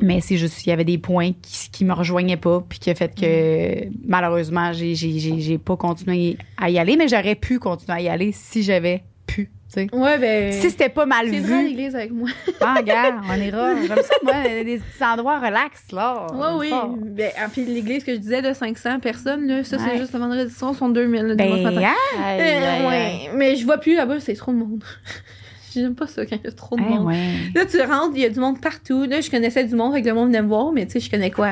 [0.00, 2.88] Mais c'est juste, il y avait des points qui, qui me rejoignaient pas, puis qui
[2.90, 7.34] a fait que, malheureusement, j'ai, j'ai, j'ai, j'ai pas continué à y aller, mais j'aurais
[7.34, 10.52] pu continuer à y aller si j'avais pu, Ouais, ben.
[10.52, 12.28] Si c'était pas mal vrai à vu, l'église avec moi.
[12.60, 13.74] ah, regarde, on ira.
[13.86, 14.34] J'aime ça, moi,
[14.64, 16.26] des petits endroits relax, là.
[16.32, 16.70] Ouais, oui.
[16.70, 16.88] ça.
[17.00, 19.82] Ben, puis l'église que je disais de 500 personnes, là, ça, Ouais.
[19.92, 21.90] c'est juste le vendredi soir, sont 2000, le Ben, matin.
[22.18, 23.30] Euh, ouais.
[23.34, 24.82] Mais je vois plus là-bas, c'est trop de monde.
[25.74, 27.12] J'aime pas ça quand il y a trop de Eh, monde.
[27.54, 29.04] Là, tu rentres, il y a du monde partout.
[29.04, 31.10] Là, je connaissais du monde, avec le monde venait me voir, mais tu sais, je
[31.10, 31.50] connais quoi?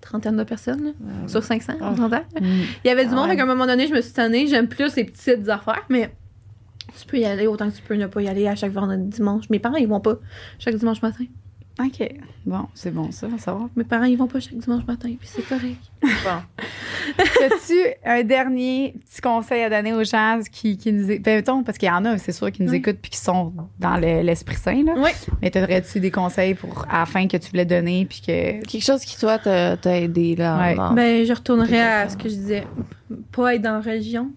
[0.00, 0.90] Trentaine de personnes, là,
[1.28, 2.22] sur 500, on s'entend?
[2.40, 2.44] Mm.
[2.84, 4.46] Il y avait du Ah monde, qu'à un moment donné, je me suis tannée.
[4.46, 6.10] J'aime plus les petites affaires, mais
[6.98, 9.08] tu peux y aller autant que tu peux ne pas y aller à chaque vendredi
[9.08, 9.48] dimanche.
[9.50, 10.16] Mes parents, ils vont pas
[10.58, 11.24] chaque dimanche matin.
[11.80, 12.08] OK.
[12.44, 13.60] Bon, c'est bon, ça, ça va.
[13.76, 15.78] Mes parents, ils vont pas chaque dimanche matin, puis c'est correct.
[16.02, 16.62] Bon.
[17.44, 17.74] As-tu
[18.04, 21.24] un dernier petit conseil à donner aux gens qui, qui nous écoutent?
[21.24, 22.76] Ben, mettons, parce qu'il y en a, c'est sûr, qui nous Oui.
[22.76, 24.92] écoutent puis qui sont dans le- l'Esprit Saint, là.
[24.98, 25.10] Oui.
[25.40, 28.64] Mais t'aurais-tu des conseils pour, à la fin que tu voulais donner puis que...
[28.66, 30.58] Quelque chose qui, toi, t'a t'a aidé, là.
[30.60, 30.74] Ouais.
[30.74, 32.66] dans- Ben, je retournerai à ce que je disais.
[33.32, 34.30] Pas être dans la religion.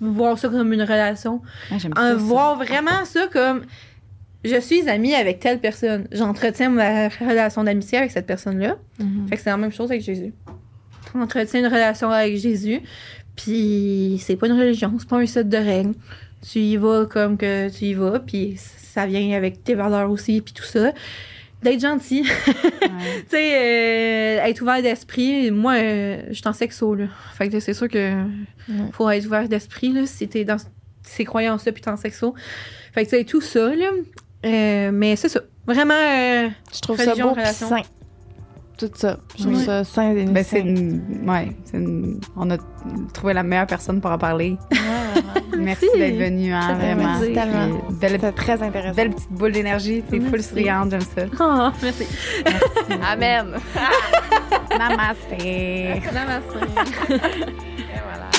[0.00, 1.40] Voir ça comme une relation.
[1.70, 2.14] Ah, j'aime Euh, ça, ça.
[2.16, 3.62] voir vraiment ça comme
[4.44, 6.06] je suis amie avec telle personne.
[6.12, 8.76] J'entretiens ma relation d'amitié avec cette personne-là.
[8.98, 9.28] Mhm.
[9.28, 10.32] Fait que c'est la même chose avec Jésus.
[11.14, 12.80] Entretiens une relation avec Jésus.
[13.36, 15.94] Puis c'est pas une religion, c'est pas un set de règles.
[16.50, 20.40] Tu y vas comme que tu y vas, puis ça vient avec tes valeurs aussi,
[20.40, 20.92] puis tout ça.
[21.62, 22.24] D'être gentil.
[22.82, 23.20] Ouais.
[23.22, 23.54] tu sais,
[24.40, 25.50] euh, être ouvert d'esprit.
[25.50, 27.06] Moi, euh, je suis en sexo, là.
[27.34, 28.22] Fait que c'est sûr que
[28.68, 28.74] Ouais.
[28.92, 30.56] faut être ouvert d'esprit, là, si t'es dans
[31.02, 32.34] ces croyances-là, puis t'es en sexo.
[32.92, 33.90] Fait que tu sais, tout ça, là.
[34.44, 35.40] Euh, mais c'est ça.
[35.66, 37.68] Vraiment, euh, Je trouve Religion, ça beau relation.
[37.68, 37.82] sain.
[38.78, 39.18] Tout ça.
[39.38, 40.50] Je trouve ça sain et Ben, sain.
[40.50, 42.56] c'est une- ouais, une- on a
[43.14, 44.56] trouvé la meilleure personne pour en parler.
[45.54, 45.58] Ouais.
[45.58, 47.20] Merci d'être venu, hein, vraiment.
[47.20, 48.94] C'était très intéressant.
[48.96, 50.02] belle petite boule d'énergie.
[50.10, 50.48] T'es full Merci.
[50.48, 51.22] souriante, j'aime ça.
[51.40, 52.06] oh, merci.
[53.06, 53.46] Amen.
[54.78, 56.00] Namasté.
[56.12, 56.56] Namaste.
[57.10, 58.30] Et voilà.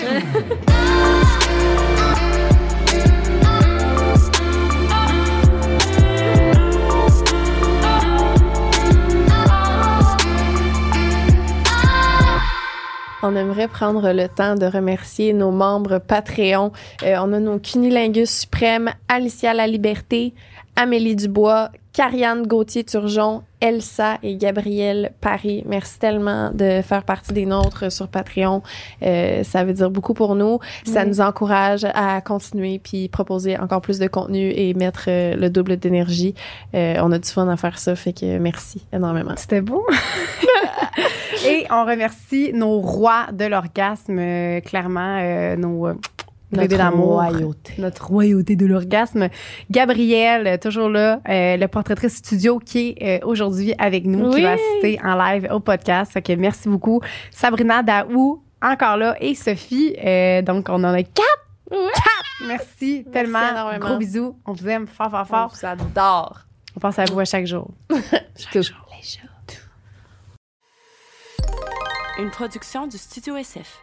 [13.25, 16.73] On aimerait prendre le temps de remercier nos membres Patreon.
[17.03, 20.33] Euh, on a nos cunilingus suprêmes, Alicia La Liberté,
[20.75, 25.63] Amélie Dubois, Carianne Gauthier-Turgeon, Elsa et Gabrielle Paris.
[25.67, 28.63] Merci tellement de faire partie des nôtres sur Patreon.
[29.03, 30.59] Euh, ça veut dire beaucoup pour nous.
[30.85, 31.07] Ça Oui.
[31.09, 35.77] nous encourage à continuer puis proposer encore plus de contenu et mettre euh, le double
[35.77, 36.33] d'énergie.
[36.73, 39.33] Euh, on a du fun à faire ça, fait que merci énormément.
[39.37, 39.85] C'était beau.
[41.45, 45.89] Et on remercie nos rois de l'orgasme, euh, clairement, euh, nos
[46.53, 47.13] d'amour.
[47.13, 47.73] royauté.
[47.77, 49.29] Notre royauté de l'orgasme.
[49.69, 54.51] Gabrielle, toujours là, euh, le portratrice studio qui est euh, aujourd'hui avec nous, qui va
[54.53, 56.11] assister en live au podcast.
[56.13, 57.01] Fait que merci beaucoup.
[57.31, 59.95] Sabrina Daou, encore là, et Sophie.
[60.03, 61.47] Euh, donc, on en a quatre.
[62.47, 63.49] Merci, tellement.
[63.51, 63.85] énormément.
[63.85, 64.37] Gros bisous.
[64.45, 65.53] On vous aime fort, fort, On fort.
[65.53, 66.39] vous adore.
[66.75, 67.69] On pense à vous à chaque jour.
[68.51, 68.61] Tout.
[72.19, 73.82] Une production du Studio SF.